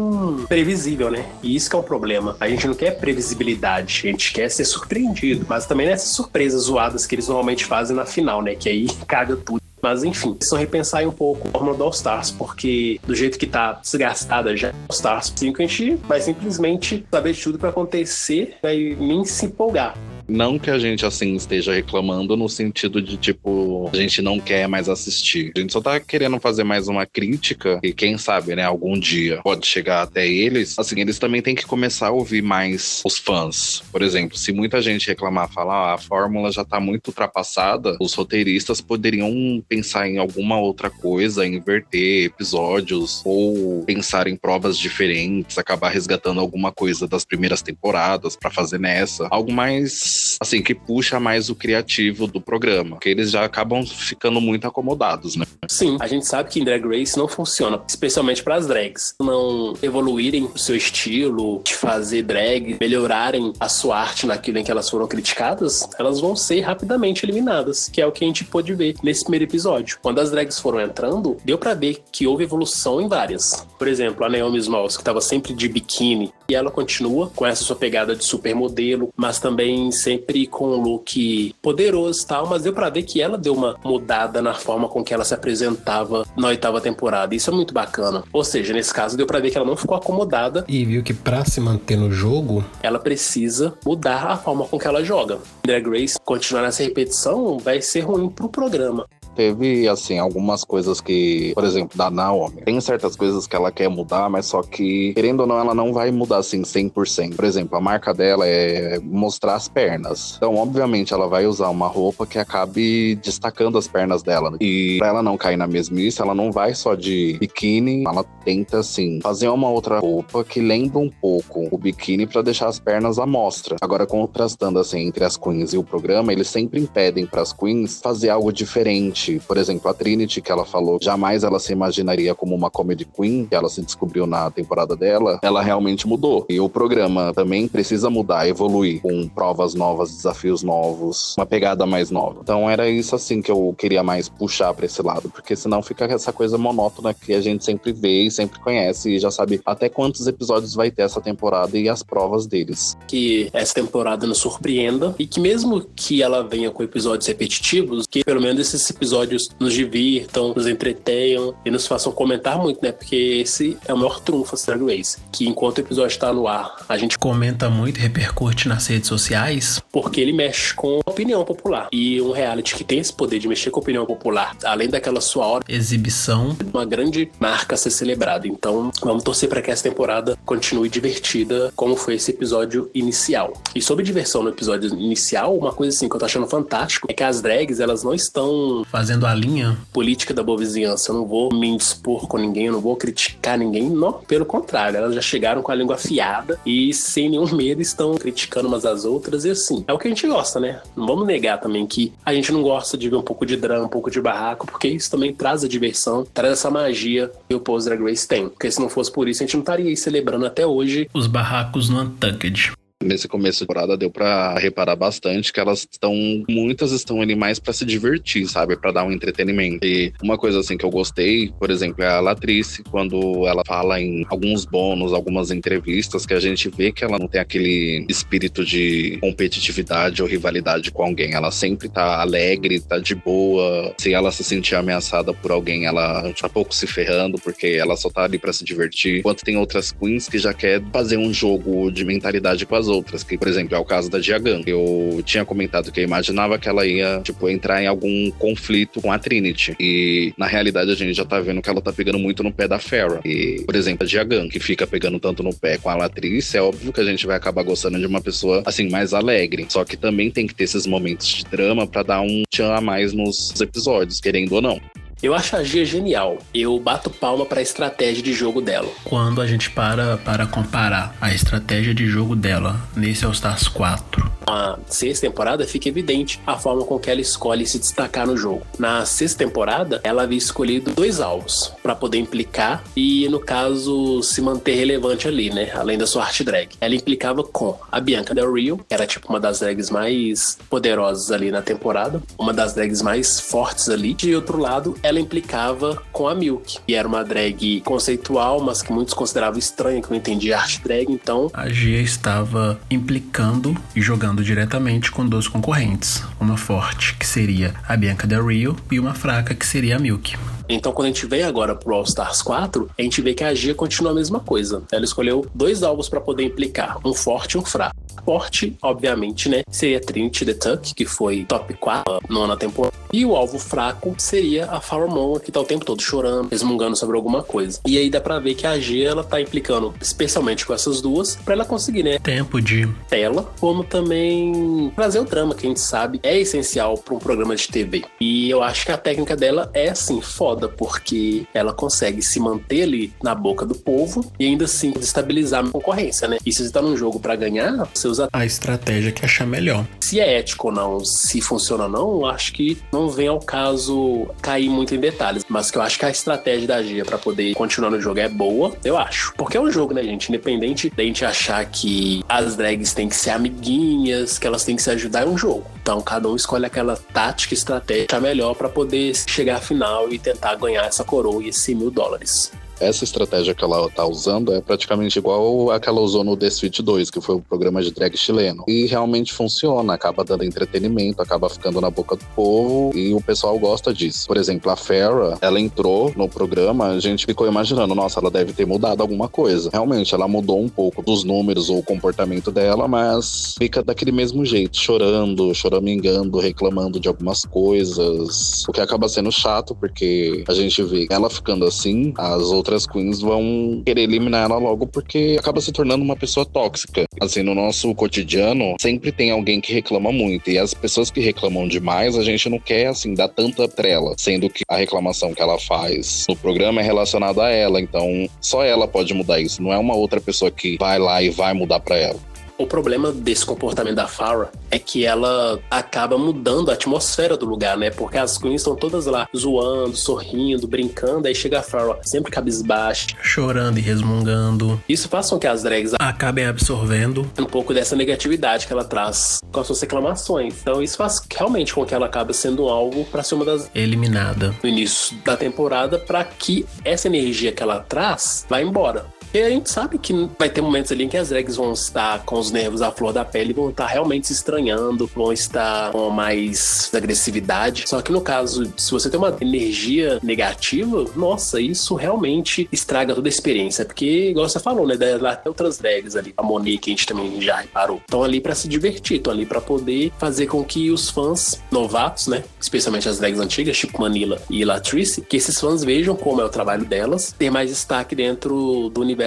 previsível, 0.48 1.10
né? 1.10 1.26
E 1.42 1.54
isso 1.54 1.68
que 1.70 1.76
é 1.76 1.78
o 1.78 1.82
problema. 1.82 2.36
A 2.40 2.48
gente 2.48 2.66
não 2.66 2.74
quer 2.74 2.98
previsibilidade, 2.98 4.02
a 4.04 4.10
gente 4.10 4.32
quer 4.32 4.50
ser 4.50 4.64
surpreendido, 4.64 5.46
mas 5.48 5.66
também 5.66 5.86
nessas 5.86 6.10
surpresas 6.10 6.62
zoadas 6.62 7.06
que 7.06 7.14
eles 7.14 7.28
normalmente 7.28 7.64
fazem 7.64 7.96
na 7.96 8.04
final, 8.04 8.42
né? 8.42 8.54
Que 8.54 8.68
aí 8.68 8.86
caga 9.06 9.36
tudo. 9.36 9.65
Mas 9.86 10.02
enfim, 10.02 10.36
só 10.42 10.56
repensar 10.56 11.06
um 11.06 11.12
pouco 11.12 11.46
a 11.46 11.50
fórmula 11.52 11.76
do 11.76 11.84
All 11.84 11.90
Stars, 11.90 12.32
porque 12.32 13.00
do 13.06 13.14
jeito 13.14 13.38
que 13.38 13.46
tá 13.46 13.74
desgastada 13.74 14.56
já 14.56 14.70
All 14.70 14.74
Stars 14.90 15.32
5, 15.36 15.62
a 15.62 15.64
gente 15.64 15.94
vai 16.08 16.20
simplesmente 16.20 17.06
saber 17.08 17.32
de 17.32 17.40
tudo 17.40 17.56
para 17.56 17.68
acontecer 17.68 18.56
e 18.64 18.96
nem 18.96 19.24
se 19.24 19.46
empolgar. 19.46 19.96
Não 20.28 20.58
que 20.58 20.70
a 20.70 20.78
gente, 20.78 21.06
assim, 21.06 21.34
esteja 21.34 21.72
reclamando 21.72 22.36
no 22.36 22.48
sentido 22.48 23.00
de, 23.00 23.16
tipo, 23.16 23.88
a 23.92 23.96
gente 23.96 24.20
não 24.20 24.40
quer 24.40 24.66
mais 24.68 24.88
assistir. 24.88 25.52
A 25.56 25.60
gente 25.60 25.72
só 25.72 25.80
tá 25.80 26.00
querendo 26.00 26.38
fazer 26.40 26.64
mais 26.64 26.88
uma 26.88 27.06
crítica 27.06 27.78
e 27.82 27.92
quem 27.92 28.18
sabe, 28.18 28.54
né, 28.56 28.64
algum 28.64 28.98
dia 28.98 29.40
pode 29.42 29.66
chegar 29.66 30.02
até 30.02 30.26
eles. 30.26 30.78
Assim, 30.78 31.00
eles 31.00 31.18
também 31.18 31.42
têm 31.42 31.54
que 31.54 31.66
começar 31.66 32.08
a 32.08 32.12
ouvir 32.12 32.42
mais 32.42 33.02
os 33.04 33.18
fãs. 33.18 33.82
Por 33.92 34.02
exemplo, 34.02 34.36
se 34.36 34.52
muita 34.52 34.80
gente 34.82 35.06
reclamar, 35.06 35.52
falar, 35.52 35.90
ah, 35.90 35.94
a 35.94 35.98
fórmula 35.98 36.50
já 36.50 36.64
tá 36.64 36.80
muito 36.80 37.08
ultrapassada, 37.08 37.96
os 38.00 38.14
roteiristas 38.14 38.80
poderiam 38.80 39.62
pensar 39.68 40.08
em 40.08 40.18
alguma 40.18 40.58
outra 40.58 40.90
coisa, 40.90 41.46
inverter 41.46 42.26
episódios 42.26 43.22
ou 43.24 43.84
pensar 43.84 44.26
em 44.26 44.36
provas 44.36 44.78
diferentes, 44.78 45.58
acabar 45.58 45.90
resgatando 45.90 46.40
alguma 46.40 46.72
coisa 46.72 47.06
das 47.06 47.24
primeiras 47.24 47.62
temporadas 47.62 48.36
para 48.36 48.50
fazer 48.50 48.80
nessa. 48.80 49.28
Algo 49.30 49.52
mais 49.52 50.15
assim, 50.40 50.62
que 50.62 50.74
puxa 50.74 51.18
mais 51.18 51.48
o 51.48 51.54
criativo 51.54 52.26
do 52.26 52.40
programa, 52.40 52.90
porque 52.90 53.08
eles 53.08 53.30
já 53.30 53.44
acabam 53.44 53.84
ficando 53.84 54.40
muito 54.40 54.66
acomodados, 54.66 55.36
né? 55.36 55.44
Sim, 55.68 55.96
a 56.00 56.06
gente 56.06 56.26
sabe 56.26 56.50
que 56.50 56.60
em 56.60 56.64
Drag 56.64 56.84
Race 56.86 57.16
não 57.16 57.28
funciona, 57.28 57.80
especialmente 57.88 58.42
para 58.42 58.56
as 58.56 58.66
drags. 58.66 59.14
Não 59.20 59.74
evoluírem 59.82 60.44
o 60.44 60.58
seu 60.58 60.76
estilo, 60.76 61.60
de 61.64 61.74
fazer 61.74 62.22
drag, 62.22 62.76
melhorarem 62.80 63.52
a 63.58 63.68
sua 63.68 63.98
arte 63.98 64.26
naquilo 64.26 64.58
em 64.58 64.64
que 64.64 64.70
elas 64.70 64.88
foram 64.88 65.06
criticadas, 65.06 65.88
elas 65.98 66.20
vão 66.20 66.36
ser 66.36 66.60
rapidamente 66.60 67.24
eliminadas, 67.24 67.88
que 67.88 68.00
é 68.00 68.06
o 68.06 68.12
que 68.12 68.24
a 68.24 68.26
gente 68.26 68.44
pôde 68.44 68.74
ver 68.74 68.94
nesse 69.02 69.22
primeiro 69.22 69.44
episódio. 69.44 69.98
Quando 70.02 70.20
as 70.20 70.30
drags 70.30 70.58
foram 70.58 70.80
entrando, 70.80 71.36
deu 71.44 71.58
para 71.58 71.74
ver 71.74 72.02
que 72.12 72.26
houve 72.26 72.44
evolução 72.44 73.00
em 73.00 73.08
várias. 73.08 73.66
Por 73.78 73.88
exemplo, 73.88 74.24
a 74.24 74.28
Naomi 74.28 74.58
Smalls, 74.58 74.96
que 74.96 75.02
estava 75.02 75.20
sempre 75.20 75.52
de 75.52 75.68
biquíni, 75.68 76.32
e 76.48 76.54
ela 76.54 76.70
continua 76.70 77.30
com 77.34 77.46
essa 77.46 77.64
sua 77.64 77.76
pegada 77.76 78.14
de 78.14 78.24
supermodelo, 78.24 79.10
mas 79.16 79.38
também 79.38 79.90
sempre 79.90 80.46
com 80.46 80.68
um 80.68 80.80
look 80.80 81.54
poderoso 81.62 82.22
e 82.22 82.26
tal, 82.26 82.46
mas 82.46 82.62
deu 82.62 82.72
pra 82.72 82.90
ver 82.90 83.02
que 83.02 83.20
ela 83.20 83.38
deu 83.38 83.54
uma 83.54 83.76
mudada 83.84 84.40
na 84.40 84.54
forma 84.54 84.88
com 84.88 85.02
que 85.02 85.12
ela 85.12 85.24
se 85.24 85.34
apresentava 85.34 86.26
na 86.36 86.48
oitava 86.48 86.80
temporada. 86.80 87.34
Isso 87.34 87.50
é 87.50 87.52
muito 87.52 87.74
bacana. 87.74 88.24
Ou 88.32 88.44
seja, 88.44 88.72
nesse 88.72 88.92
caso 88.92 89.16
deu 89.16 89.26
pra 89.26 89.40
ver 89.40 89.50
que 89.50 89.56
ela 89.56 89.66
não 89.66 89.76
ficou 89.76 89.96
acomodada. 89.96 90.64
E 90.68 90.84
viu 90.84 91.02
que 91.02 91.14
pra 91.14 91.44
se 91.44 91.60
manter 91.60 91.96
no 91.96 92.10
jogo, 92.10 92.64
ela 92.82 92.98
precisa 92.98 93.74
mudar 93.84 94.26
a 94.26 94.36
forma 94.36 94.66
com 94.66 94.78
que 94.78 94.86
ela 94.86 95.04
joga. 95.04 95.38
Drag 95.64 95.88
Race 95.88 96.16
continuar 96.24 96.62
nessa 96.62 96.82
repetição 96.82 97.58
vai 97.58 97.80
ser 97.80 98.00
ruim 98.00 98.28
pro 98.28 98.48
programa. 98.48 99.06
Teve, 99.36 99.88
assim, 99.88 100.18
algumas 100.18 100.64
coisas 100.64 101.00
que, 101.00 101.52
por 101.54 101.64
exemplo, 101.64 101.96
da 101.96 102.10
Naomi, 102.10 102.62
tem 102.62 102.80
certas 102.80 103.14
coisas 103.14 103.46
que 103.46 103.54
ela 103.54 103.70
quer 103.70 103.88
mudar, 103.88 104.30
mas 104.30 104.46
só 104.46 104.62
que, 104.62 105.12
querendo 105.14 105.40
ou 105.40 105.46
não, 105.46 105.58
ela 105.58 105.74
não 105.74 105.92
vai 105.92 106.10
mudar 106.10 106.38
assim 106.38 106.62
100%. 106.62 107.36
Por 107.36 107.44
exemplo, 107.44 107.76
a 107.76 107.80
marca 107.80 108.14
dela 108.14 108.46
é 108.46 108.98
mostrar 109.00 109.54
as 109.54 109.68
pernas. 109.68 110.34
Então, 110.36 110.56
obviamente, 110.56 111.12
ela 111.12 111.28
vai 111.28 111.46
usar 111.46 111.68
uma 111.68 111.86
roupa 111.86 112.26
que 112.26 112.38
acabe 112.38 113.16
destacando 113.16 113.76
as 113.76 113.86
pernas 113.86 114.22
dela. 114.22 114.56
E 114.60 114.96
pra 114.98 115.08
ela 115.08 115.22
não 115.22 115.36
cair 115.36 115.56
na 115.56 115.66
mesmice, 115.66 116.22
ela 116.22 116.34
não 116.34 116.50
vai 116.50 116.74
só 116.74 116.94
de 116.94 117.36
biquíni, 117.38 118.04
ela 118.06 118.24
tenta, 118.44 118.78
assim, 118.78 119.20
fazer 119.22 119.48
uma 119.48 119.68
outra 119.68 119.98
roupa 119.98 120.42
que 120.42 120.60
lembra 120.60 120.98
um 120.98 121.10
pouco 121.10 121.68
o 121.70 121.76
biquíni 121.76 122.26
para 122.26 122.42
deixar 122.42 122.68
as 122.68 122.78
pernas 122.78 123.18
à 123.18 123.26
mostra. 123.26 123.76
Agora, 123.80 124.06
contrastando, 124.06 124.78
assim, 124.78 125.00
entre 125.00 125.24
as 125.24 125.36
queens 125.36 125.72
e 125.74 125.78
o 125.78 125.84
programa, 125.84 126.32
eles 126.32 126.48
sempre 126.48 126.80
impedem 126.80 127.26
para 127.26 127.42
as 127.42 127.52
queens 127.52 128.00
fazer 128.00 128.30
algo 128.30 128.52
diferente. 128.52 129.25
Por 129.46 129.56
exemplo, 129.56 129.90
a 129.90 129.94
Trinity, 129.94 130.40
que 130.40 130.50
ela 130.50 130.64
falou, 130.64 130.98
jamais 131.00 131.44
ela 131.44 131.58
se 131.58 131.72
imaginaria 131.72 132.34
como 132.34 132.54
uma 132.54 132.70
comedy 132.70 133.04
queen, 133.04 133.46
que 133.46 133.54
ela 133.54 133.68
se 133.68 133.82
descobriu 133.82 134.26
na 134.26 134.50
temporada 134.50 134.96
dela, 134.96 135.38
ela 135.42 135.62
realmente 135.62 136.06
mudou. 136.06 136.46
E 136.48 136.60
o 136.60 136.68
programa 136.68 137.32
também 137.34 137.68
precisa 137.68 138.08
mudar, 138.08 138.48
evoluir 138.48 139.00
com 139.00 139.28
provas 139.28 139.74
novas, 139.74 140.14
desafios 140.14 140.62
novos, 140.62 141.34
uma 141.36 141.46
pegada 141.46 141.86
mais 141.86 142.10
nova. 142.10 142.40
Então 142.42 142.68
era 142.68 142.88
isso 142.88 143.14
assim 143.14 143.42
que 143.42 143.50
eu 143.50 143.74
queria 143.76 144.02
mais 144.02 144.28
puxar 144.28 144.72
para 144.74 144.86
esse 144.86 145.02
lado, 145.02 145.28
porque 145.28 145.56
senão 145.56 145.82
fica 145.82 146.04
essa 146.04 146.32
coisa 146.32 146.56
monótona 146.56 147.12
que 147.12 147.34
a 147.34 147.40
gente 147.40 147.64
sempre 147.64 147.92
vê 147.92 148.22
e 148.22 148.30
sempre 148.30 148.60
conhece 148.60 149.10
e 149.10 149.18
já 149.18 149.30
sabe 149.30 149.60
até 149.64 149.88
quantos 149.88 150.26
episódios 150.26 150.74
vai 150.74 150.90
ter 150.90 151.02
essa 151.02 151.20
temporada 151.20 151.76
e 151.78 151.88
as 151.88 152.02
provas 152.02 152.46
deles. 152.46 152.96
Que 153.06 153.48
essa 153.52 153.74
temporada 153.74 154.26
nos 154.26 154.38
surpreenda 154.38 155.14
e 155.18 155.26
que 155.26 155.40
mesmo 155.40 155.84
que 155.94 156.22
ela 156.22 156.42
venha 156.42 156.70
com 156.70 156.82
episódios 156.82 157.26
repetitivos, 157.26 158.06
que 158.08 158.24
pelo 158.24 158.40
menos 158.40 158.60
esses 158.60 158.88
episódios 158.90 159.15
nos 159.58 159.72
divirtam, 159.72 160.52
nos 160.54 160.66
entretenham 160.66 161.54
e 161.64 161.70
nos 161.70 161.86
façam 161.86 162.12
comentar 162.12 162.58
muito, 162.58 162.80
né? 162.82 162.92
Porque 162.92 163.16
esse 163.16 163.76
é 163.86 163.92
o 163.92 163.96
maior 163.96 164.20
trunfo 164.20 164.56
da 164.56 164.74
Drag 164.74 164.96
Race, 164.96 165.18
que 165.32 165.48
enquanto 165.48 165.78
o 165.78 165.80
episódio 165.80 166.14
está 166.14 166.32
no 166.32 166.46
ar, 166.46 166.76
a 166.88 166.96
gente 166.96 167.18
comenta 167.18 167.68
muito, 167.68 167.98
repercute 167.98 168.68
nas 168.68 168.86
redes 168.86 169.08
sociais, 169.08 169.80
porque 169.90 170.20
ele 170.20 170.32
mexe 170.32 170.74
com 170.74 171.00
a 171.06 171.10
opinião 171.10 171.44
popular. 171.44 171.88
E 171.92 172.20
um 172.20 172.32
reality 172.32 172.74
que 172.74 172.84
tem 172.84 172.98
esse 172.98 173.12
poder 173.12 173.38
de 173.38 173.48
mexer 173.48 173.70
com 173.70 173.80
a 173.80 173.82
opinião 173.82 174.06
popular, 174.06 174.56
além 174.64 174.88
daquela 174.88 175.20
sua 175.20 175.46
hora 175.46 175.64
exibição, 175.68 176.56
uma 176.72 176.84
grande 176.84 177.30
marca 177.40 177.74
a 177.74 177.78
ser 177.78 177.90
celebrada. 177.90 178.46
Então, 178.46 178.90
vamos 179.02 179.22
torcer 179.22 179.48
para 179.48 179.62
que 179.62 179.70
essa 179.70 179.82
temporada 179.82 180.38
continue 180.44 180.88
divertida, 180.88 181.72
como 181.74 181.96
foi 181.96 182.14
esse 182.14 182.30
episódio 182.30 182.90
inicial. 182.94 183.52
E 183.74 183.82
sobre 183.82 184.04
diversão 184.04 184.42
no 184.42 184.50
episódio 184.50 184.90
inicial, 184.90 185.56
uma 185.56 185.72
coisa 185.72 185.94
assim 185.94 186.08
que 186.08 186.14
eu 186.14 186.20
tô 186.20 186.26
achando 186.26 186.46
fantástico 186.46 187.06
é 187.10 187.14
que 187.14 187.22
as 187.22 187.40
drags, 187.40 187.80
elas 187.80 188.02
não 188.02 188.14
estão 188.14 188.84
fazendo 188.90 189.05
a 189.10 189.34
linha 189.34 189.76
política 189.92 190.34
da 190.34 190.42
boa 190.42 190.58
vizinhança. 190.58 191.10
Eu 191.10 191.16
não 191.16 191.26
vou 191.26 191.52
me 191.52 191.68
indispor 191.68 192.26
com 192.26 192.38
ninguém, 192.38 192.66
eu 192.66 192.72
não 192.72 192.80
vou 192.80 192.96
criticar 192.96 193.58
ninguém, 193.58 193.88
não. 193.88 194.12
Pelo 194.12 194.44
contrário, 194.44 194.96
elas 194.96 195.14
já 195.14 195.20
chegaram 195.20 195.62
com 195.62 195.72
a 195.72 195.74
língua 195.74 195.94
afiada 195.94 196.58
e 196.64 196.92
sem 196.92 197.28
nenhum 197.28 197.54
medo 197.54 197.80
estão 197.80 198.14
criticando 198.16 198.68
umas 198.68 198.84
às 198.84 199.04
outras 199.04 199.44
e 199.44 199.50
assim. 199.50 199.84
É 199.86 199.92
o 199.92 199.98
que 199.98 200.08
a 200.08 200.10
gente 200.10 200.26
gosta, 200.26 200.60
né? 200.60 200.80
Não 200.96 201.06
vamos 201.06 201.26
negar 201.26 201.60
também 201.60 201.86
que 201.86 202.12
a 202.24 202.32
gente 202.32 202.52
não 202.52 202.62
gosta 202.62 202.96
de 202.96 203.08
ver 203.08 203.16
um 203.16 203.22
pouco 203.22 203.46
de 203.46 203.56
drama, 203.56 203.86
um 203.86 203.88
pouco 203.88 204.10
de 204.10 204.20
barraco, 204.20 204.66
porque 204.66 204.88
isso 204.88 205.10
também 205.10 205.32
traz 205.32 205.64
a 205.64 205.68
diversão, 205.68 206.26
traz 206.32 206.54
essa 206.54 206.70
magia 206.70 207.30
que 207.48 207.54
o 207.54 207.60
Pose 207.60 207.88
Drag 207.88 208.02
Race 208.02 208.26
tem. 208.26 208.48
Porque 208.48 208.70
se 208.70 208.80
não 208.80 208.88
fosse 208.88 209.10
por 209.10 209.28
isso, 209.28 209.42
a 209.42 209.46
gente 209.46 209.54
não 209.54 209.60
estaria 209.60 209.86
aí 209.86 209.96
celebrando 209.96 210.46
até 210.46 210.66
hoje 210.66 211.08
os 211.14 211.26
barracos 211.26 211.88
no 211.88 212.00
Untucked. 212.00 212.72
Nesse 213.02 213.28
começo 213.28 213.58
de 213.58 213.66
temporada 213.66 213.96
deu 213.96 214.10
para 214.10 214.58
reparar 214.58 214.96
bastante 214.96 215.52
que 215.52 215.60
elas 215.60 215.86
estão 215.90 216.14
muitas 216.48 216.92
estão 216.92 217.20
ali 217.20 217.36
mais 217.36 217.58
para 217.58 217.72
se 217.74 217.84
divertir, 217.84 218.46
sabe, 218.48 218.74
para 218.74 218.90
dar 218.90 219.04
um 219.04 219.12
entretenimento. 219.12 219.86
E 219.86 220.12
uma 220.22 220.38
coisa 220.38 220.60
assim 220.60 220.78
que 220.78 220.84
eu 220.84 220.90
gostei, 220.90 221.52
por 221.58 221.70
exemplo, 221.70 222.02
é 222.02 222.08
a 222.08 222.20
Latrice 222.20 222.82
quando 222.84 223.46
ela 223.46 223.62
fala 223.66 224.00
em 224.00 224.24
alguns 224.28 224.64
bônus, 224.64 225.12
algumas 225.12 225.50
entrevistas 225.50 226.24
que 226.24 226.32
a 226.32 226.40
gente 226.40 226.70
vê 226.70 226.90
que 226.90 227.04
ela 227.04 227.18
não 227.18 227.28
tem 227.28 227.40
aquele 227.40 228.06
espírito 228.08 228.64
de 228.64 229.18
competitividade 229.20 230.22
ou 230.22 230.28
rivalidade 230.28 230.90
com 230.90 231.02
alguém. 231.02 231.34
Ela 231.34 231.50
sempre 231.50 231.90
tá 231.90 232.20
alegre, 232.22 232.80
tá 232.80 232.98
de 232.98 233.14
boa. 233.14 233.94
Se 233.98 234.14
ela 234.14 234.32
se 234.32 234.42
sentir 234.42 234.74
ameaçada 234.74 235.34
por 235.34 235.50
alguém, 235.50 235.84
ela 235.84 236.32
tá 236.32 236.48
pouco 236.48 236.74
se 236.74 236.86
ferrando 236.86 237.38
porque 237.38 237.66
ela 237.66 237.94
só 237.94 238.08
tá 238.08 238.24
ali 238.24 238.38
para 238.38 238.54
se 238.54 238.64
divertir. 238.64 239.18
Enquanto 239.18 239.44
tem 239.44 239.58
outras 239.58 239.92
queens 239.92 240.28
que 240.28 240.38
já 240.38 240.54
quer 240.54 240.82
fazer 240.90 241.18
um 241.18 241.32
jogo 241.32 241.90
de 241.90 242.02
mentalidade 242.02 242.64
com 242.64 242.74
as 242.74 242.85
as 242.86 242.88
outras, 242.88 243.22
que, 243.22 243.36
por 243.36 243.48
exemplo, 243.48 243.74
é 243.74 243.78
o 243.78 243.84
caso 243.84 244.08
da 244.08 244.18
Diagan. 244.18 244.62
Eu 244.66 245.20
tinha 245.24 245.44
comentado 245.44 245.90
que 245.90 246.00
eu 246.00 246.04
imaginava 246.04 246.58
que 246.58 246.68
ela 246.68 246.86
ia, 246.86 247.20
tipo, 247.22 247.48
entrar 247.48 247.82
em 247.82 247.86
algum 247.86 248.30
conflito 248.32 249.00
com 249.00 249.12
a 249.12 249.18
Trinity. 249.18 249.76
E, 249.78 250.32
na 250.38 250.46
realidade, 250.46 250.90
a 250.90 250.94
gente 250.94 251.14
já 251.14 251.24
tá 251.24 251.40
vendo 251.40 251.60
que 251.60 251.68
ela 251.68 251.82
tá 251.82 251.92
pegando 251.92 252.18
muito 252.18 252.42
no 252.42 252.52
pé 252.52 252.68
da 252.68 252.78
Farrah. 252.78 253.20
E, 253.24 253.62
por 253.66 253.74
exemplo, 253.74 254.04
a 254.04 254.06
Diagan, 254.06 254.48
que 254.48 254.60
fica 254.60 254.86
pegando 254.86 255.18
tanto 255.18 255.42
no 255.42 255.54
pé 255.54 255.76
com 255.78 255.90
a 255.90 255.96
Latriz, 255.96 256.54
é 256.54 256.62
óbvio 256.62 256.92
que 256.92 257.00
a 257.00 257.04
gente 257.04 257.26
vai 257.26 257.36
acabar 257.36 257.62
gostando 257.62 257.98
de 257.98 258.06
uma 258.06 258.20
pessoa, 258.20 258.62
assim, 258.64 258.88
mais 258.88 259.12
alegre. 259.12 259.66
Só 259.68 259.84
que 259.84 259.96
também 259.96 260.30
tem 260.30 260.46
que 260.46 260.54
ter 260.54 260.64
esses 260.64 260.86
momentos 260.86 261.26
de 261.26 261.44
drama 261.44 261.86
para 261.86 262.02
dar 262.02 262.20
um 262.20 262.42
tchan 262.50 262.72
a 262.72 262.80
mais 262.80 263.12
nos 263.12 263.60
episódios, 263.60 264.20
querendo 264.20 264.52
ou 264.52 264.62
não. 264.62 264.80
Eu 265.22 265.34
acho 265.34 265.56
a 265.56 265.64
Gia 265.64 265.84
genial. 265.84 266.38
Eu 266.52 266.78
bato 266.78 267.08
palma 267.08 267.46
para 267.46 267.60
a 267.60 267.62
estratégia 267.62 268.22
de 268.22 268.34
jogo 268.34 268.60
dela. 268.60 268.88
Quando 269.02 269.40
a 269.40 269.46
gente 269.46 269.70
para 269.70 270.18
para 270.18 270.46
comparar 270.46 271.16
a 271.20 271.32
estratégia 271.32 271.94
de 271.94 272.06
jogo 272.06 272.36
dela 272.36 272.78
nesse 272.94 273.24
All 273.24 273.32
Stars 273.32 273.66
4 273.66 274.36
a 274.46 274.78
sexta 274.86 275.26
temporada, 275.26 275.66
fica 275.66 275.88
evidente 275.88 276.40
a 276.46 276.56
forma 276.56 276.84
com 276.84 276.98
que 276.98 277.10
ela 277.10 277.20
escolhe 277.20 277.66
se 277.66 277.78
destacar 277.78 278.26
no 278.26 278.36
jogo. 278.36 278.62
Na 278.78 279.04
sexta 279.04 279.38
temporada, 279.38 280.00
ela 280.04 280.22
havia 280.22 280.38
escolhido 280.38 280.92
dois 280.92 281.20
alvos 281.20 281.72
para 281.82 281.94
poder 281.96 282.18
implicar 282.18 282.84
e, 282.94 283.28
no 283.28 283.40
caso, 283.40 284.22
se 284.22 284.40
manter 284.40 284.76
relevante 284.76 285.26
ali, 285.26 285.50
né? 285.50 285.72
Além 285.74 285.98
da 285.98 286.06
sua 286.06 286.24
arte 286.24 286.44
drag. 286.44 286.68
Ela 286.80 286.94
implicava 286.94 287.42
com 287.42 287.76
a 287.90 287.98
Bianca 287.98 288.34
Del 288.34 288.52
Rio, 288.52 288.78
que 288.88 288.94
era 288.94 289.06
tipo 289.06 289.28
uma 289.28 289.40
das 289.40 289.60
drags 289.60 289.90
mais 289.90 290.58
poderosas 290.70 291.32
ali 291.32 291.50
na 291.50 291.62
temporada, 291.62 292.22
uma 292.38 292.52
das 292.52 292.72
drags 292.72 293.02
mais 293.02 293.40
fortes 293.40 293.88
ali. 293.88 294.14
De 294.14 294.34
outro 294.34 294.58
lado, 294.58 294.96
ela 295.06 295.20
implicava 295.20 296.02
com 296.12 296.28
a 296.28 296.34
Milk, 296.34 296.78
que 296.86 296.94
era 296.94 297.06
uma 297.06 297.24
drag 297.24 297.80
conceitual, 297.82 298.60
mas 298.60 298.82
que 298.82 298.92
muitos 298.92 299.14
consideravam 299.14 299.58
estranha, 299.58 300.02
que 300.02 300.10
não 300.10 300.16
entendia 300.16 300.58
arte 300.58 300.82
drag, 300.82 301.10
então. 301.10 301.50
A 301.54 301.68
Gia 301.68 302.00
estava 302.00 302.78
implicando 302.90 303.76
e 303.94 304.02
jogando 304.02 304.42
diretamente 304.42 305.10
com 305.10 305.26
duas 305.26 305.46
concorrentes, 305.46 306.22
uma 306.40 306.56
forte, 306.56 307.14
que 307.16 307.26
seria 307.26 307.74
a 307.86 307.96
Bianca 307.96 308.26
Del 308.26 308.46
Rio, 308.46 308.76
e 308.90 308.98
uma 308.98 309.14
fraca, 309.14 309.54
que 309.54 309.64
seria 309.64 309.96
a 309.96 309.98
Milk. 309.98 310.36
Então, 310.68 310.92
quando 310.92 311.06
a 311.06 311.08
gente 311.08 311.26
vem 311.26 311.44
agora 311.44 311.76
pro 311.76 311.94
All 311.94 312.02
Stars 312.02 312.42
4, 312.42 312.90
a 312.98 313.02
gente 313.02 313.22
vê 313.22 313.34
que 313.34 313.44
a 313.44 313.54
Gia 313.54 313.74
continua 313.74 314.10
a 314.10 314.14
mesma 314.14 314.40
coisa. 314.40 314.82
Ela 314.90 315.04
escolheu 315.04 315.46
dois 315.54 315.82
alvos 315.84 316.08
para 316.08 316.20
poder 316.20 316.44
implicar, 316.44 316.98
um 317.04 317.14
forte 317.14 317.52
e 317.52 317.58
um 317.58 317.64
fraco. 317.64 317.94
Forte, 318.24 318.76
obviamente, 318.82 319.48
né, 319.48 319.62
seria 319.70 320.00
Trinity 320.00 320.44
the 320.44 320.54
Tuck, 320.54 320.94
que 320.94 321.04
foi 321.04 321.44
top 321.44 321.74
4 321.74 322.20
nona 322.28 322.56
temporada. 322.56 322.94
E 323.12 323.24
o 323.24 323.36
alvo 323.36 323.58
fraco 323.58 324.14
seria 324.18 324.66
a 324.66 324.80
Farmon, 324.80 325.38
que 325.38 325.52
tá 325.52 325.60
o 325.60 325.64
tempo 325.64 325.84
todo 325.84 326.02
chorando, 326.02 326.48
resmungando 326.50 326.96
sobre 326.96 327.16
alguma 327.16 327.42
coisa. 327.42 327.80
E 327.86 327.96
aí 327.96 328.10
dá 328.10 328.20
pra 328.20 328.38
ver 328.38 328.54
que 328.54 328.66
a 328.66 328.78
Gia, 328.78 329.10
ela 329.10 329.24
tá 329.24 329.40
implicando 329.40 329.94
especialmente 330.00 330.66
com 330.66 330.74
essas 330.74 331.00
duas, 331.00 331.36
para 331.36 331.54
ela 331.54 331.64
conseguir, 331.64 332.02
né, 332.02 332.18
tempo 332.18 332.60
de 332.60 332.86
tela, 333.08 333.48
como 333.60 333.84
também 333.84 334.92
trazer 334.94 335.20
o 335.20 335.24
drama, 335.24 335.54
que 335.54 335.66
a 335.66 335.68
gente 335.68 335.80
sabe 335.80 336.20
é 336.22 336.38
essencial 336.38 336.98
para 336.98 337.14
um 337.14 337.18
programa 337.18 337.54
de 337.54 337.68
TV. 337.68 338.04
E 338.20 338.50
eu 338.50 338.62
acho 338.62 338.84
que 338.84 338.92
a 338.92 338.98
técnica 338.98 339.36
dela 339.36 339.70
é, 339.72 339.88
assim, 339.88 340.20
foda 340.20 340.68
porque 340.68 341.46
ela 341.54 341.72
consegue 341.72 342.22
se 342.22 342.40
manter 342.40 342.82
ali 342.82 343.12
na 343.22 343.34
boca 343.34 343.64
do 343.64 343.74
povo 343.74 344.30
e 344.38 344.46
ainda 344.46 344.64
assim 344.64 344.90
destabilizar 344.90 345.64
a 345.64 345.68
concorrência, 345.68 346.28
né? 346.28 346.38
E 346.44 346.52
se 346.52 346.64
você 346.64 346.72
tá 346.72 346.82
num 346.82 346.96
jogo 346.96 347.20
para 347.20 347.36
ganhar, 347.36 347.88
você 347.94 348.05
usa 348.06 348.28
a 348.32 348.44
estratégia 348.44 349.12
que 349.12 349.24
achar 349.24 349.46
melhor. 349.46 349.86
Se 350.00 350.20
é 350.20 350.38
ético 350.38 350.68
ou 350.68 350.74
não, 350.74 351.04
se 351.04 351.40
funciona 351.40 351.84
ou 351.84 351.90
não, 351.90 352.26
acho 352.26 352.52
que 352.52 352.78
não 352.92 353.08
vem 353.08 353.28
ao 353.28 353.40
caso 353.40 354.28
cair 354.40 354.68
muito 354.68 354.94
em 354.94 355.00
detalhes. 355.00 355.44
Mas 355.48 355.70
que 355.70 355.78
eu 355.78 355.82
acho 355.82 355.98
que 355.98 356.04
a 356.04 356.10
estratégia 356.10 356.68
da 356.68 356.82
Gia 356.82 357.04
para 357.04 357.18
poder 357.18 357.54
continuar 357.54 357.90
no 357.90 358.00
jogo 358.00 358.20
é 358.20 358.28
boa, 358.28 358.72
eu 358.84 358.96
acho. 358.96 359.32
Porque 359.36 359.56
é 359.56 359.60
um 359.60 359.70
jogo, 359.70 359.94
né, 359.94 360.02
gente? 360.02 360.28
Independente 360.28 360.90
da 360.90 361.02
gente 361.02 361.24
achar 361.24 361.64
que 361.66 362.24
as 362.28 362.56
drags 362.56 362.94
têm 362.94 363.08
que 363.08 363.16
ser 363.16 363.30
amiguinhas, 363.30 364.38
que 364.38 364.46
elas 364.46 364.64
têm 364.64 364.76
que 364.76 364.82
se 364.82 364.90
ajudar, 364.90 365.22
é 365.22 365.26
um 365.26 365.36
jogo. 365.36 365.66
Então 365.82 366.00
cada 366.00 366.28
um 366.28 366.36
escolhe 366.36 366.66
aquela 366.66 366.96
tática, 366.96 367.54
estratégia 367.54 368.20
melhor 368.20 368.54
para 368.54 368.68
poder 368.68 369.14
chegar 369.26 369.56
à 369.56 369.60
final 369.60 370.12
e 370.12 370.18
tentar 370.18 370.54
ganhar 370.56 370.84
essa 370.84 371.04
coroa 371.04 371.42
e 371.42 371.48
esses 371.48 371.74
mil 371.76 371.90
dólares. 371.90 372.52
Essa 372.80 373.04
estratégia 373.04 373.54
que 373.54 373.64
ela 373.64 373.88
tá 373.90 374.06
usando 374.06 374.52
é 374.52 374.60
praticamente 374.60 375.18
igual 375.18 375.70
a 375.70 375.80
que 375.80 375.88
ela 375.88 376.00
usou 376.00 376.22
no 376.22 376.36
The 376.36 376.50
Switch 376.50 376.80
2, 376.80 377.10
que 377.10 377.20
foi 377.20 377.36
o 377.36 377.40
programa 377.40 377.82
de 377.82 377.90
drag 377.90 378.16
chileno. 378.16 378.64
E 378.68 378.86
realmente 378.86 379.32
funciona, 379.32 379.94
acaba 379.94 380.24
dando 380.24 380.44
entretenimento, 380.44 381.22
acaba 381.22 381.48
ficando 381.48 381.80
na 381.80 381.90
boca 381.90 382.16
do 382.16 382.24
povo 382.34 382.96
e 382.96 383.14
o 383.14 383.20
pessoal 383.20 383.58
gosta 383.58 383.92
disso. 383.92 384.26
Por 384.26 384.36
exemplo, 384.36 384.70
a 384.70 384.76
Farrah, 384.76 385.38
ela 385.40 385.60
entrou 385.60 386.12
no 386.16 386.28
programa, 386.28 386.88
a 386.88 387.00
gente 387.00 387.26
ficou 387.26 387.46
imaginando, 387.46 387.94
nossa, 387.94 388.20
ela 388.20 388.30
deve 388.30 388.52
ter 388.52 388.66
mudado 388.66 389.00
alguma 389.00 389.28
coisa. 389.28 389.70
Realmente, 389.72 390.14
ela 390.14 390.28
mudou 390.28 390.60
um 390.60 390.68
pouco 390.68 391.02
dos 391.02 391.24
números 391.24 391.70
ou 391.70 391.78
o 391.78 391.82
comportamento 391.82 392.50
dela, 392.50 392.86
mas 392.86 393.54
fica 393.58 393.82
daquele 393.82 394.12
mesmo 394.12 394.44
jeito, 394.44 394.76
chorando, 394.76 395.54
choramingando, 395.54 396.38
reclamando 396.38 397.00
de 397.00 397.08
algumas 397.08 397.44
coisas, 397.44 398.64
o 398.68 398.72
que 398.72 398.80
acaba 398.80 399.08
sendo 399.08 399.32
chato, 399.32 399.74
porque 399.74 400.44
a 400.46 400.54
gente 400.54 400.82
vê 400.82 401.06
ela 401.10 401.30
ficando 401.30 401.64
assim, 401.64 402.12
as 402.16 402.42
outras 402.44 402.65
queens 402.86 403.20
vão 403.20 403.82
querer 403.84 404.02
eliminar 404.02 404.44
ela 404.44 404.58
logo 404.58 404.86
porque 404.86 405.36
acaba 405.38 405.60
se 405.60 405.70
tornando 405.70 406.02
uma 406.02 406.16
pessoa 406.16 406.44
tóxica. 406.44 407.04
Assim, 407.20 407.42
no 407.42 407.54
nosso 407.54 407.94
cotidiano, 407.94 408.74
sempre 408.80 409.12
tem 409.12 409.30
alguém 409.30 409.60
que 409.60 409.72
reclama 409.72 410.10
muito, 410.10 410.50
e 410.50 410.58
as 410.58 410.74
pessoas 410.74 411.10
que 411.10 411.20
reclamam 411.20 411.68
demais, 411.68 412.16
a 412.18 412.24
gente 412.24 412.48
não 412.48 412.58
quer, 412.58 412.86
assim, 412.88 413.14
dar 413.14 413.28
tanta 413.28 413.68
trela, 413.68 414.14
sendo 414.18 414.50
que 414.50 414.64
a 414.68 414.76
reclamação 414.76 415.34
que 415.34 415.42
ela 415.42 415.58
faz 415.58 416.24
no 416.28 416.36
programa 416.36 416.80
é 416.80 416.84
relacionada 416.84 417.44
a 417.44 417.50
ela, 417.50 417.80
então 417.80 418.28
só 418.40 418.64
ela 418.64 418.88
pode 418.88 419.12
mudar 419.14 419.40
isso, 419.40 419.62
não 419.62 419.72
é 419.72 419.78
uma 419.78 419.94
outra 419.94 420.20
pessoa 420.20 420.50
que 420.50 420.76
vai 420.78 420.98
lá 420.98 421.22
e 421.22 421.30
vai 421.30 421.52
mudar 421.52 421.80
para 421.80 421.96
ela. 421.96 422.35
O 422.58 422.66
problema 422.66 423.12
desse 423.12 423.44
comportamento 423.44 423.96
da 423.96 424.06
Farah 424.06 424.48
é 424.70 424.78
que 424.78 425.04
ela 425.04 425.60
acaba 425.70 426.16
mudando 426.16 426.70
a 426.70 426.74
atmosfera 426.74 427.36
do 427.36 427.44
lugar, 427.44 427.76
né? 427.76 427.90
Porque 427.90 428.16
as 428.16 428.38
queens 428.38 428.62
estão 428.62 428.74
todas 428.74 429.04
lá 429.06 429.28
zoando, 429.36 429.94
sorrindo, 429.94 430.66
brincando, 430.66 431.28
aí 431.28 431.34
chega 431.34 431.58
a 431.58 431.62
Farah 431.62 431.98
sempre 432.02 432.32
cabisbaixa, 432.32 433.08
chorando 433.20 433.78
e 433.78 433.82
resmungando. 433.82 434.80
Isso 434.88 435.08
faz 435.08 435.28
com 435.28 435.38
que 435.38 435.46
as 435.46 435.62
drags 435.62 435.92
acabem 435.98 436.46
absorvendo 436.46 437.30
um 437.38 437.44
pouco 437.44 437.74
dessa 437.74 437.94
negatividade 437.94 438.66
que 438.66 438.72
ela 438.72 438.84
traz 438.84 439.40
com 439.52 439.60
as 439.60 439.66
suas 439.66 439.80
reclamações. 439.80 440.54
Então 440.62 440.82
isso 440.82 440.96
faz 440.96 441.20
realmente 441.30 441.74
com 441.74 441.84
que 441.84 441.94
ela 441.94 442.06
acabe 442.06 442.32
sendo 442.32 442.68
alvo 442.68 443.04
para 443.04 443.22
ser 443.22 443.34
uma 443.34 443.44
das 443.44 443.70
eliminada 443.74 444.54
no 444.62 444.68
início 444.68 445.16
da 445.18 445.36
temporada 445.36 445.98
para 445.98 446.24
que 446.24 446.64
essa 446.84 447.06
energia 447.06 447.52
que 447.52 447.62
ela 447.62 447.80
traz 447.80 448.46
vá 448.48 448.62
embora. 448.62 449.15
E 449.36 449.42
a 449.42 449.50
gente 449.50 449.68
sabe 449.68 449.98
que 449.98 450.14
vai 450.38 450.48
ter 450.48 450.62
momentos 450.62 450.90
ali 450.90 451.04
em 451.04 451.08
que 451.10 451.16
as 451.18 451.28
drags 451.28 451.56
vão 451.56 451.74
estar 451.74 452.24
com 452.24 452.38
os 452.38 452.50
nervos 452.50 452.80
à 452.80 452.90
flor 452.90 453.12
da 453.12 453.22
pele, 453.22 453.52
vão 453.52 453.68
estar 453.68 453.86
realmente 453.86 454.28
se 454.28 454.32
estranhando, 454.32 455.06
vão 455.14 455.30
estar 455.30 455.92
com 455.92 456.08
mais 456.08 456.90
agressividade. 456.94 457.84
Só 457.86 458.00
que 458.00 458.10
no 458.10 458.22
caso, 458.22 458.72
se 458.78 458.90
você 458.90 459.10
tem 459.10 459.18
uma 459.18 459.36
energia 459.38 460.18
negativa, 460.22 461.04
nossa, 461.14 461.60
isso 461.60 461.94
realmente 461.94 462.66
estraga 462.72 463.14
toda 463.14 463.28
a 463.28 463.30
experiência. 463.30 463.84
Porque, 463.84 464.30
igual 464.30 464.48
você 464.48 464.58
falou, 464.58 464.86
né? 464.86 464.94
Até 465.28 465.50
outras 465.50 465.76
drags 465.76 466.16
ali, 466.16 466.32
a 466.34 466.42
Monique, 466.42 466.88
a 466.88 466.92
gente 466.94 467.06
também 467.06 467.38
já 467.38 467.56
reparou, 467.56 467.98
estão 467.98 468.24
ali 468.24 468.40
para 468.40 468.54
se 468.54 468.66
divertir, 468.66 469.18
estão 469.18 469.34
ali 469.34 469.44
para 469.44 469.60
poder 469.60 470.14
fazer 470.16 470.46
com 470.46 470.64
que 470.64 470.90
os 470.90 471.10
fãs 471.10 471.60
novatos, 471.70 472.26
né? 472.26 472.42
Especialmente 472.58 473.06
as 473.06 473.18
drags 473.18 473.38
antigas, 473.38 473.76
tipo 473.76 474.00
Manila 474.00 474.40
e 474.48 474.64
Latrice, 474.64 475.20
que 475.20 475.36
esses 475.36 475.60
fãs 475.60 475.84
vejam 475.84 476.16
como 476.16 476.40
é 476.40 476.44
o 476.46 476.48
trabalho 476.48 476.86
delas, 476.86 477.34
ter 477.38 477.50
mais 477.50 477.68
destaque 477.68 478.14
dentro 478.14 478.88
do 478.88 479.02
universo 479.02 479.25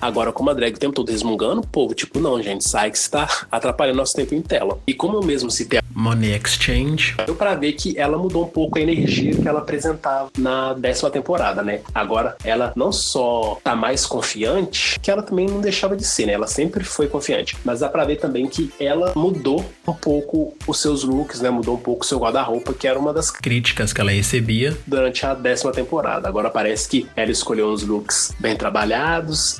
Agora, 0.00 0.32
como 0.32 0.50
a 0.50 0.52
drag 0.52 0.74
o 0.74 0.78
tempo 0.78 0.94
todo 0.94 1.10
resmungando, 1.10 1.60
o 1.60 1.66
povo, 1.66 1.94
tipo, 1.94 2.18
não, 2.18 2.42
gente, 2.42 2.68
sai 2.68 2.90
que 2.90 2.98
está 2.98 3.28
atrapalhando 3.50 3.98
nosso 3.98 4.14
tempo 4.14 4.34
em 4.34 4.42
tela. 4.42 4.78
E 4.84 4.92
como 4.92 5.16
eu 5.16 5.22
mesmo 5.22 5.48
citei 5.48 5.78
a 5.78 5.82
Money 5.94 6.32
Exchange, 6.32 7.14
deu 7.24 7.36
pra 7.36 7.54
ver 7.54 7.74
que 7.74 7.96
ela 7.96 8.18
mudou 8.18 8.44
um 8.44 8.48
pouco 8.48 8.78
a 8.78 8.80
energia 8.80 9.36
que 9.36 9.46
ela 9.46 9.60
apresentava 9.60 10.30
na 10.36 10.74
décima 10.74 11.08
temporada, 11.10 11.62
né? 11.62 11.80
Agora, 11.94 12.36
ela 12.44 12.72
não 12.74 12.90
só 12.90 13.60
tá 13.62 13.76
mais 13.76 14.04
confiante, 14.04 14.98
que 14.98 15.10
ela 15.10 15.22
também 15.22 15.46
não 15.46 15.60
deixava 15.60 15.96
de 15.96 16.04
ser, 16.04 16.26
né? 16.26 16.32
Ela 16.32 16.48
sempre 16.48 16.82
foi 16.82 17.06
confiante. 17.06 17.56
Mas 17.64 17.80
dá 17.80 17.88
pra 17.88 18.04
ver 18.04 18.16
também 18.16 18.48
que 18.48 18.72
ela 18.80 19.12
mudou 19.14 19.64
um 19.86 19.92
pouco 19.92 20.56
os 20.66 20.80
seus 20.80 21.04
looks, 21.04 21.40
né? 21.40 21.50
Mudou 21.50 21.76
um 21.76 21.80
pouco 21.80 22.04
o 22.04 22.06
seu 22.06 22.18
guarda-roupa, 22.18 22.74
que 22.74 22.88
era 22.88 22.98
uma 22.98 23.12
das 23.12 23.30
críticas 23.30 23.92
que 23.92 24.00
ela 24.00 24.10
recebia 24.10 24.76
durante 24.84 25.24
a 25.24 25.34
décima 25.34 25.70
temporada. 25.70 26.26
Agora 26.26 26.50
parece 26.50 26.88
que 26.88 27.06
ela 27.14 27.30
escolheu 27.30 27.70
uns 27.70 27.84
looks 27.84 28.34
bem 28.40 28.56
trabalhados 28.56 29.01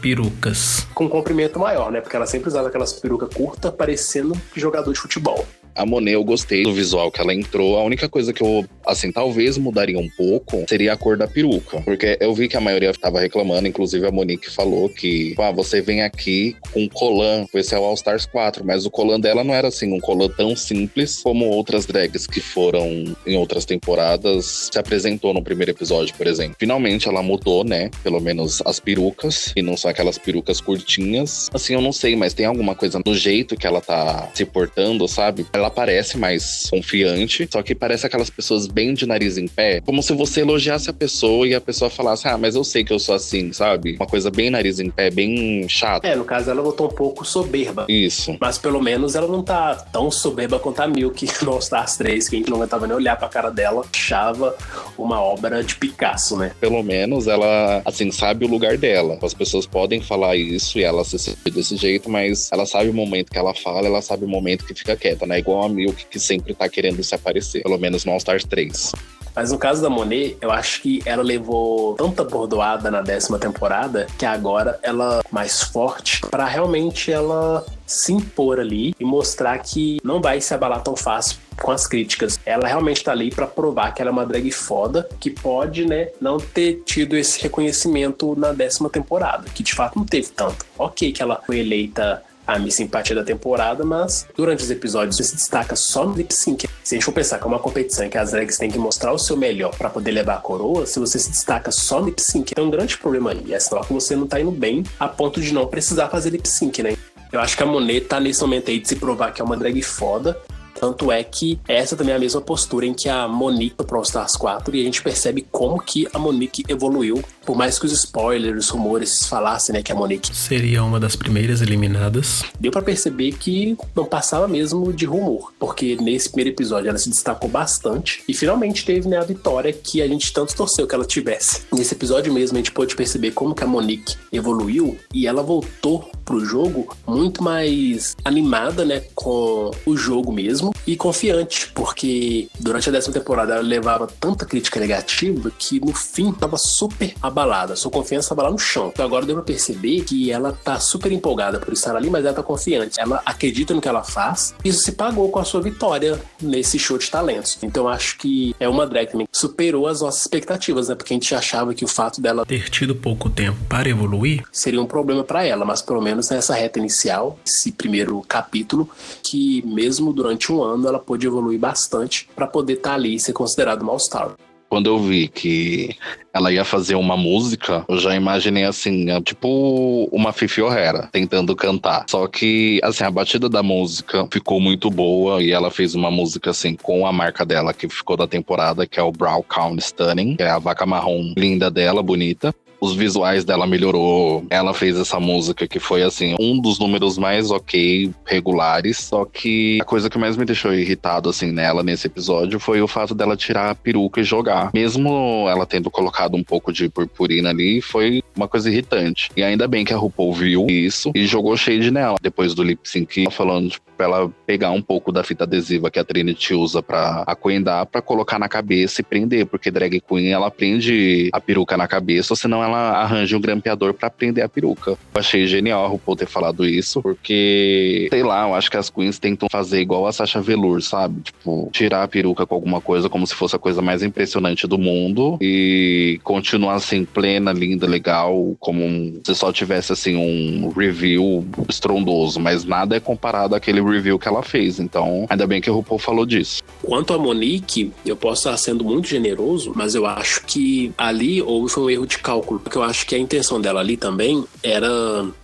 perucas. 0.00 0.86
Com 0.94 1.06
um 1.06 1.08
comprimento 1.08 1.58
maior, 1.58 1.90
né? 1.90 2.00
Porque 2.00 2.14
ela 2.14 2.26
sempre 2.26 2.48
usava 2.48 2.68
aquelas 2.68 2.92
perucas 2.92 3.28
curtas, 3.34 3.72
parecendo 3.74 4.34
jogador 4.54 4.92
de 4.92 5.00
futebol. 5.00 5.46
A 5.74 5.86
Monet, 5.86 6.14
eu 6.14 6.24
gostei 6.24 6.62
do 6.64 6.72
visual 6.72 7.10
que 7.10 7.20
ela 7.20 7.34
entrou. 7.34 7.78
A 7.78 7.84
única 7.84 8.08
coisa 8.08 8.32
que 8.32 8.42
eu, 8.42 8.64
assim, 8.86 9.10
talvez 9.10 9.56
mudaria 9.58 9.98
um 9.98 10.08
pouco 10.16 10.64
seria 10.68 10.92
a 10.92 10.96
cor 10.96 11.16
da 11.16 11.26
peruca. 11.26 11.80
Porque 11.82 12.16
eu 12.20 12.34
vi 12.34 12.48
que 12.48 12.56
a 12.56 12.60
maioria 12.60 12.92
tava 12.92 13.20
reclamando, 13.20 13.68
inclusive 13.68 14.06
a 14.06 14.10
Monique 14.10 14.50
falou 14.50 14.88
que, 14.88 15.34
ah, 15.38 15.50
você 15.50 15.80
vem 15.80 16.02
aqui 16.02 16.56
com 16.72 16.88
colan, 16.88 17.46
esse 17.54 17.74
é 17.74 17.78
o 17.78 17.84
All 17.84 17.94
Stars 17.94 18.26
4, 18.26 18.64
mas 18.64 18.86
o 18.86 18.90
colan 18.90 19.20
dela 19.20 19.42
não 19.44 19.54
era 19.54 19.68
assim, 19.68 19.92
um 19.92 20.00
colan 20.00 20.28
tão 20.28 20.54
simples 20.54 21.20
como 21.22 21.46
outras 21.46 21.86
drags 21.86 22.26
que 22.26 22.40
foram 22.40 23.14
em 23.26 23.36
outras 23.36 23.64
temporadas 23.64 24.70
se 24.72 24.78
apresentou 24.78 25.32
no 25.34 25.42
primeiro 25.42 25.70
episódio, 25.70 26.14
por 26.14 26.26
exemplo. 26.26 26.56
Finalmente 26.58 27.08
ela 27.08 27.22
mudou, 27.22 27.64
né? 27.64 27.90
Pelo 28.02 28.20
menos 28.20 28.62
as 28.64 28.78
perucas, 28.78 29.52
e 29.56 29.62
não 29.62 29.76
são 29.76 29.90
aquelas 29.90 30.18
perucas 30.18 30.60
curtinhas. 30.60 31.48
Assim, 31.52 31.74
eu 31.74 31.80
não 31.80 31.92
sei, 31.92 32.16
mas 32.16 32.34
tem 32.34 32.46
alguma 32.46 32.74
coisa 32.74 33.00
no 33.04 33.14
jeito 33.14 33.56
que 33.56 33.66
ela 33.66 33.80
tá 33.80 34.30
se 34.34 34.44
portando, 34.44 35.06
sabe? 35.08 35.44
Ela 35.62 35.70
parece 35.70 36.18
mais 36.18 36.68
confiante, 36.68 37.48
só 37.50 37.62
que 37.62 37.74
parece 37.74 38.06
aquelas 38.06 38.28
pessoas 38.28 38.66
bem 38.66 38.94
de 38.94 39.06
nariz 39.06 39.38
em 39.38 39.46
pé, 39.46 39.80
como 39.80 40.02
se 40.02 40.12
você 40.12 40.40
elogiasse 40.40 40.90
a 40.90 40.92
pessoa 40.92 41.46
e 41.46 41.54
a 41.54 41.60
pessoa 41.60 41.88
falasse, 41.88 42.26
ah, 42.26 42.36
mas 42.36 42.54
eu 42.54 42.64
sei 42.64 42.82
que 42.84 42.92
eu 42.92 42.98
sou 42.98 43.14
assim, 43.14 43.52
sabe? 43.52 43.96
Uma 43.96 44.06
coisa 44.06 44.30
bem 44.30 44.50
nariz 44.50 44.80
em 44.80 44.90
pé, 44.90 45.10
bem 45.10 45.68
chata. 45.68 46.06
É, 46.06 46.16
no 46.16 46.24
caso 46.24 46.50
ela 46.50 46.62
voltou 46.62 46.88
um 46.88 46.94
pouco 46.94 47.24
soberba. 47.24 47.86
Isso. 47.88 48.36
Mas 48.40 48.58
pelo 48.58 48.82
menos 48.82 49.14
ela 49.14 49.28
não 49.28 49.42
tá 49.42 49.74
tão 49.92 50.10
soberba 50.10 50.58
quanto 50.58 50.80
a 50.80 50.88
Milk 50.88 51.26
no 51.42 51.58
Stars 51.58 51.96
3, 51.96 52.28
que 52.28 52.36
a 52.36 52.38
gente 52.38 52.50
não 52.50 52.56
aguentava 52.56 52.86
nem 52.86 52.96
olhar 52.96 53.16
pra 53.16 53.28
cara 53.28 53.50
dela, 53.50 53.84
achava 53.92 54.56
uma 54.98 55.20
obra 55.20 55.62
de 55.62 55.76
Picasso, 55.76 56.36
né? 56.36 56.52
Pelo 56.60 56.82
menos 56.82 57.26
ela, 57.26 57.82
assim, 57.84 58.10
sabe 58.10 58.44
o 58.44 58.48
lugar 58.48 58.76
dela. 58.76 59.18
As 59.22 59.34
pessoas 59.34 59.66
podem 59.66 60.00
falar 60.00 60.36
isso 60.36 60.78
e 60.78 60.82
ela 60.82 61.04
se 61.04 61.18
sente 61.18 61.50
desse 61.50 61.76
jeito, 61.76 62.10
mas 62.10 62.50
ela 62.52 62.66
sabe 62.66 62.88
o 62.88 62.94
momento 62.94 63.30
que 63.30 63.38
ela 63.38 63.54
fala, 63.54 63.86
ela 63.86 64.02
sabe 64.02 64.24
o 64.24 64.28
momento 64.28 64.64
que 64.64 64.74
fica 64.74 64.96
quieta, 64.96 65.26
né? 65.26 65.38
Igual 65.38 65.51
a 65.60 65.68
Milk, 65.68 66.06
que 66.06 66.20
sempre 66.20 66.54
tá 66.54 66.68
querendo 66.68 67.02
se 67.02 67.14
aparecer, 67.14 67.62
pelo 67.62 67.78
menos 67.78 68.04
no 68.04 68.12
All 68.12 68.18
Stars 68.18 68.44
3. 68.44 68.92
Mas 69.34 69.50
no 69.50 69.58
caso 69.58 69.80
da 69.80 69.88
Monet, 69.88 70.36
eu 70.40 70.50
acho 70.50 70.82
que 70.82 71.02
ela 71.06 71.22
levou 71.22 71.94
tanta 71.94 72.22
bordoada 72.22 72.90
na 72.90 73.00
décima 73.00 73.38
temporada 73.38 74.06
que 74.18 74.26
agora 74.26 74.78
ela 74.82 75.22
mais 75.30 75.62
forte 75.62 76.20
para 76.30 76.44
realmente 76.44 77.10
ela 77.10 77.64
se 77.86 78.12
impor 78.12 78.60
ali 78.60 78.94
e 78.98 79.04
mostrar 79.04 79.58
que 79.58 79.98
não 80.04 80.20
vai 80.20 80.40
se 80.40 80.52
abalar 80.52 80.82
tão 80.82 80.94
fácil 80.94 81.38
com 81.60 81.70
as 81.70 81.86
críticas. 81.86 82.38
Ela 82.44 82.66
realmente 82.66 83.02
tá 83.02 83.12
ali 83.12 83.30
para 83.30 83.46
provar 83.46 83.92
que 83.92 84.02
ela 84.02 84.10
é 84.10 84.12
uma 84.12 84.26
drag 84.26 84.50
foda, 84.50 85.08
que 85.18 85.30
pode, 85.30 85.86
né, 85.86 86.08
não 86.20 86.38
ter 86.38 86.82
tido 86.84 87.16
esse 87.16 87.40
reconhecimento 87.40 88.34
na 88.38 88.52
décima 88.52 88.90
temporada, 88.90 89.48
que 89.54 89.62
de 89.62 89.74
fato 89.74 89.98
não 89.98 90.04
teve 90.04 90.28
tanto. 90.28 90.64
Ok 90.78 91.12
que 91.12 91.22
ela 91.22 91.40
foi 91.46 91.60
eleita 91.60 92.22
a 92.54 92.58
minha 92.58 92.70
simpatia 92.70 93.14
da 93.14 93.24
temporada, 93.24 93.84
mas 93.84 94.26
durante 94.36 94.62
os 94.62 94.70
episódios 94.70 95.16
se 95.16 95.34
destaca 95.34 95.76
só 95.76 96.04
no 96.04 96.14
lip 96.14 96.32
sync. 96.34 96.68
Se 96.82 96.94
a 96.94 96.96
gente 96.96 97.04
for 97.04 97.12
pensar 97.12 97.38
que 97.38 97.44
é 97.44 97.46
uma 97.46 97.58
competição 97.58 98.04
em 98.04 98.10
que 98.10 98.18
as 98.18 98.32
drags 98.32 98.58
têm 98.58 98.70
que 98.70 98.78
mostrar 98.78 99.12
o 99.12 99.18
seu 99.18 99.36
melhor 99.36 99.76
para 99.76 99.88
poder 99.88 100.10
levar 100.10 100.34
a 100.34 100.38
coroa, 100.38 100.86
se 100.86 100.98
você 100.98 101.18
se 101.18 101.30
destaca 101.30 101.70
só 101.70 102.00
no 102.00 102.06
lip 102.06 102.20
sync, 102.20 102.54
tem 102.54 102.64
um 102.64 102.70
grande 102.70 102.98
problema 102.98 103.30
aí. 103.30 103.52
É 103.52 103.60
sinal 103.60 103.84
que 103.84 103.92
você 103.92 104.16
não 104.16 104.26
tá 104.26 104.40
indo 104.40 104.50
bem 104.50 104.82
a 104.98 105.08
ponto 105.08 105.40
de 105.40 105.52
não 105.52 105.66
precisar 105.66 106.08
fazer 106.08 106.30
lip 106.30 106.48
sync, 106.48 106.82
né? 106.82 106.96
Eu 107.32 107.40
acho 107.40 107.56
que 107.56 107.62
a 107.62 107.66
Monet 107.66 108.02
tá 108.02 108.20
nesse 108.20 108.42
momento 108.42 108.70
aí 108.70 108.78
de 108.78 108.86
se 108.86 108.96
provar 108.96 109.32
que 109.32 109.40
é 109.40 109.44
uma 109.44 109.56
drag 109.56 109.80
foda 109.80 110.38
tanto 110.82 111.12
é 111.12 111.22
que 111.22 111.60
essa 111.68 111.94
também 111.94 112.12
é 112.12 112.16
a 112.16 112.18
mesma 112.18 112.40
postura 112.40 112.84
em 112.84 112.92
que 112.92 113.08
a 113.08 113.28
Monique 113.28 113.76
pro 113.76 113.98
All 113.98 114.02
Stars 114.02 114.34
4 114.34 114.74
e 114.74 114.80
a 114.80 114.84
gente 114.84 115.00
percebe 115.00 115.46
como 115.48 115.80
que 115.80 116.08
a 116.12 116.18
Monique 116.18 116.64
evoluiu. 116.68 117.22
Por 117.46 117.56
mais 117.56 117.78
que 117.78 117.86
os 117.86 117.92
spoilers, 117.92 118.64
os 118.64 118.68
rumores 118.68 119.26
falassem, 119.28 119.72
né, 119.72 119.82
que 119.82 119.92
a 119.92 119.94
Monique 119.94 120.34
seria 120.34 120.82
uma 120.82 120.98
das 120.98 121.14
primeiras 121.14 121.62
eliminadas, 121.62 122.42
deu 122.58 122.72
para 122.72 122.82
perceber 122.82 123.30
que 123.32 123.76
não 123.94 124.04
passava 124.04 124.48
mesmo 124.48 124.92
de 124.92 125.06
rumor, 125.06 125.52
porque 125.56 125.96
nesse 126.00 126.28
primeiro 126.28 126.50
episódio 126.50 126.88
ela 126.88 126.98
se 126.98 127.08
destacou 127.08 127.48
bastante 127.48 128.24
e 128.28 128.34
finalmente 128.34 128.84
teve 128.84 129.08
né, 129.08 129.18
a 129.18 129.24
vitória 129.24 129.72
que 129.72 130.02
a 130.02 130.08
gente 130.08 130.32
tanto 130.32 130.56
torceu 130.56 130.84
que 130.88 130.94
ela 130.96 131.04
tivesse. 131.04 131.62
Nesse 131.72 131.94
episódio 131.94 132.32
mesmo 132.32 132.56
a 132.56 132.60
gente 132.60 132.72
pôde 132.72 132.96
perceber 132.96 133.30
como 133.30 133.54
que 133.54 133.62
a 133.62 133.68
Monique 133.68 134.16
evoluiu 134.32 134.98
e 135.14 135.28
ela 135.28 135.44
voltou 135.44 136.10
pro 136.24 136.44
jogo 136.44 136.96
muito 137.06 137.40
mais 137.40 138.16
animada, 138.24 138.84
né, 138.84 139.04
com 139.14 139.70
o 139.86 139.96
jogo 139.96 140.32
mesmo 140.32 140.71
e 140.86 140.96
confiante, 140.96 141.70
porque 141.74 142.48
durante 142.58 142.88
a 142.88 142.92
décima 142.92 143.14
temporada 143.14 143.54
ela 143.54 143.62
levava 143.62 144.06
tanta 144.06 144.44
crítica 144.44 144.80
negativa 144.80 145.50
que 145.58 145.80
no 145.80 145.92
fim 145.92 146.32
tava 146.32 146.56
super 146.56 147.14
abalada. 147.22 147.76
Sua 147.76 147.90
confiança 147.90 148.30
tava 148.30 148.42
lá 148.42 148.50
no 148.50 148.58
chão. 148.58 148.90
Então 148.92 149.04
agora 149.04 149.24
deu 149.24 149.36
pra 149.36 149.44
perceber 149.44 150.02
que 150.02 150.30
ela 150.30 150.52
tá 150.52 150.78
super 150.80 151.12
empolgada 151.12 151.58
por 151.58 151.72
estar 151.72 151.94
ali, 151.96 152.10
mas 152.10 152.24
ela 152.24 152.34
tá 152.34 152.42
confiante. 152.42 153.00
Ela 153.00 153.22
acredita 153.24 153.74
no 153.74 153.80
que 153.80 153.88
ela 153.88 154.02
faz. 154.02 154.54
Isso 154.64 154.82
se 154.82 154.92
pagou 154.92 155.30
com 155.30 155.38
a 155.38 155.44
sua 155.44 155.60
vitória 155.60 156.20
nesse 156.40 156.78
show 156.78 156.98
de 156.98 157.10
talentos. 157.10 157.58
Então 157.62 157.88
acho 157.88 158.18
que 158.18 158.54
é 158.58 158.68
uma 158.68 158.86
drag 158.86 159.02
que 159.02 159.26
superou 159.32 159.86
as 159.86 160.00
nossas 160.00 160.22
expectativas, 160.22 160.88
né? 160.88 160.94
Porque 160.94 161.12
a 161.12 161.16
gente 161.16 161.34
achava 161.34 161.74
que 161.74 161.84
o 161.84 161.88
fato 161.88 162.20
dela 162.20 162.44
ter 162.46 162.68
tido 162.68 162.94
pouco 162.94 163.30
tempo 163.30 163.58
para 163.68 163.88
evoluir 163.88 164.44
seria 164.52 164.80
um 164.80 164.86
problema 164.86 165.24
para 165.24 165.44
ela, 165.44 165.64
mas 165.64 165.82
pelo 165.82 166.00
menos 166.00 166.30
nessa 166.30 166.54
reta 166.54 166.78
inicial, 166.78 167.38
esse 167.44 167.72
primeiro 167.72 168.20
capítulo, 168.28 168.88
que 169.22 169.62
mesmo 169.66 170.12
durante 170.12 170.51
um 170.52 170.62
ano 170.62 170.88
ela 170.88 170.98
pôde 170.98 171.26
evoluir 171.26 171.58
bastante 171.58 172.28
para 172.34 172.46
poder 172.46 172.74
estar 172.74 172.90
tá 172.90 172.94
ali 172.94 173.14
e 173.14 173.20
ser 173.20 173.32
considerado 173.32 173.82
uma 173.82 173.92
All-Star 173.92 174.34
quando 174.72 174.86
eu 174.86 174.98
vi 174.98 175.28
que 175.28 175.94
ela 176.32 176.50
ia 176.50 176.64
fazer 176.64 176.94
uma 176.94 177.14
música, 177.14 177.84
eu 177.86 177.98
já 177.98 178.16
imaginei 178.16 178.64
assim, 178.64 179.10
é 179.10 179.20
tipo 179.20 180.08
uma 180.10 180.32
Fifi 180.32 180.62
O'Hara 180.62 181.10
tentando 181.12 181.54
cantar. 181.54 182.06
Só 182.08 182.26
que, 182.26 182.80
assim, 182.82 183.04
a 183.04 183.10
batida 183.10 183.50
da 183.50 183.62
música 183.62 184.26
ficou 184.32 184.58
muito 184.58 184.90
boa 184.90 185.42
e 185.42 185.50
ela 185.50 185.70
fez 185.70 185.94
uma 185.94 186.10
música 186.10 186.48
assim 186.48 186.74
com 186.74 187.06
a 187.06 187.12
marca 187.12 187.44
dela 187.44 187.74
que 187.74 187.86
ficou 187.86 188.16
da 188.16 188.26
temporada, 188.26 188.86
que 188.86 188.98
é 188.98 189.02
o 189.02 189.12
Brown 189.12 189.42
Count 189.42 189.78
Stunning, 189.82 190.36
que 190.36 190.42
é 190.42 190.48
a 190.48 190.58
vaca 190.58 190.86
marrom 190.86 191.34
linda 191.36 191.70
dela, 191.70 192.02
bonita 192.02 192.54
os 192.82 192.96
visuais 192.96 193.44
dela 193.44 193.64
melhorou. 193.64 194.44
Ela 194.50 194.74
fez 194.74 194.98
essa 194.98 195.20
música 195.20 195.68
que 195.68 195.78
foi 195.78 196.02
assim, 196.02 196.34
um 196.40 196.60
dos 196.60 196.80
números 196.80 197.16
mais 197.16 197.52
ok, 197.52 198.10
regulares. 198.26 198.98
Só 198.98 199.24
que 199.24 199.78
a 199.80 199.84
coisa 199.84 200.10
que 200.10 200.18
mais 200.18 200.36
me 200.36 200.44
deixou 200.44 200.74
irritado 200.74 201.30
assim 201.30 201.52
nela 201.52 201.84
nesse 201.84 202.08
episódio 202.08 202.58
foi 202.58 202.82
o 202.82 202.88
fato 202.88 203.14
dela 203.14 203.36
tirar 203.36 203.70
a 203.70 203.74
peruca 203.74 204.20
e 204.20 204.24
jogar. 204.24 204.72
Mesmo 204.74 205.46
ela 205.48 205.64
tendo 205.64 205.90
colocado 205.92 206.36
um 206.36 206.42
pouco 206.42 206.72
de 206.72 206.88
purpurina 206.88 207.50
ali, 207.50 207.80
foi 207.80 208.20
uma 208.36 208.48
coisa 208.48 208.68
irritante. 208.68 209.30
E 209.36 209.44
ainda 209.44 209.68
bem 209.68 209.84
que 209.84 209.94
a 209.94 209.96
RuPaul 209.96 210.32
viu 210.32 210.66
isso 210.68 211.12
e 211.14 211.24
jogou 211.24 211.56
shade 211.56 211.90
nela 211.92 212.18
depois 212.20 212.52
do 212.52 212.64
lip 212.64 212.80
sync, 212.88 213.30
falando 213.30 213.70
tipo, 213.70 213.92
pra 213.96 214.06
ela 214.06 214.32
pegar 214.44 214.70
um 214.70 214.82
pouco 214.82 215.12
da 215.12 215.22
fita 215.22 215.44
adesiva 215.44 215.90
que 215.90 215.98
a 215.98 216.04
Trinity 216.04 216.54
usa 216.54 216.82
pra 216.82 217.22
acoendar, 217.26 217.86
pra 217.86 218.02
colocar 218.02 218.38
na 218.38 218.48
cabeça 218.48 219.00
e 219.00 219.04
prender, 219.04 219.46
porque 219.46 219.70
drag 219.70 220.00
queen 220.00 220.32
ela 220.32 220.50
prende 220.50 221.30
a 221.32 221.40
peruca 221.40 221.76
na 221.76 221.86
cabeça, 221.86 222.34
senão 222.34 222.62
ela 222.62 222.71
ela 222.74 223.02
arranja 223.02 223.36
um 223.36 223.40
grampeador 223.40 223.94
para 223.94 224.10
prender 224.10 224.44
a 224.44 224.48
peruca. 224.48 224.92
Eu 224.92 224.98
achei 225.14 225.46
genial 225.46 225.84
a 225.84 225.88
RuPaul 225.88 226.16
ter 226.16 226.26
falado 226.26 226.64
isso, 226.64 227.02
porque, 227.02 228.08
sei 228.10 228.22
lá, 228.22 228.48
eu 228.48 228.54
acho 228.54 228.70
que 228.70 228.76
as 228.76 228.90
queens 228.90 229.18
tentam 229.18 229.48
fazer 229.50 229.80
igual 229.80 230.06
a 230.06 230.12
Sasha 230.12 230.40
Velour, 230.40 230.80
sabe? 230.82 231.22
Tipo, 231.22 231.68
tirar 231.72 232.02
a 232.02 232.08
peruca 232.08 232.46
com 232.46 232.54
alguma 232.54 232.80
coisa 232.80 233.08
como 233.08 233.26
se 233.26 233.34
fosse 233.34 233.56
a 233.56 233.58
coisa 233.58 233.82
mais 233.82 234.02
impressionante 234.02 234.66
do 234.66 234.78
mundo 234.78 235.38
e 235.40 236.20
continuar 236.22 236.74
assim, 236.74 237.04
plena, 237.04 237.52
linda, 237.52 237.86
legal, 237.86 238.56
como 238.58 239.20
se 239.24 239.34
só 239.34 239.52
tivesse 239.52 239.92
assim 239.92 240.16
um 240.16 240.70
review 240.70 241.46
estrondoso, 241.68 242.40
mas 242.40 242.64
nada 242.64 242.96
é 242.96 243.00
comparado 243.00 243.54
àquele 243.54 243.80
review 243.80 244.18
que 244.18 244.28
ela 244.28 244.42
fez. 244.42 244.78
Então, 244.78 245.26
ainda 245.28 245.46
bem 245.46 245.60
que 245.60 245.68
a 245.68 245.72
RuPaul 245.72 245.98
falou 245.98 246.26
disso. 246.26 246.62
Quanto 246.82 247.12
a 247.12 247.18
Monique, 247.18 247.92
eu 248.04 248.16
posso 248.16 248.48
estar 248.48 248.56
sendo 248.56 248.84
muito 248.84 249.08
generoso, 249.08 249.72
mas 249.74 249.94
eu 249.94 250.06
acho 250.06 250.44
que 250.44 250.92
ali 250.96 251.40
houve 251.40 251.78
um 251.78 251.90
erro 251.90 252.06
de 252.06 252.18
cálculo 252.18 252.60
porque 252.62 252.78
eu 252.78 252.82
acho 252.82 253.06
que 253.06 253.14
a 253.14 253.18
intenção 253.18 253.60
dela 253.60 253.80
ali 253.80 253.96
também 253.96 254.44
era 254.62 254.88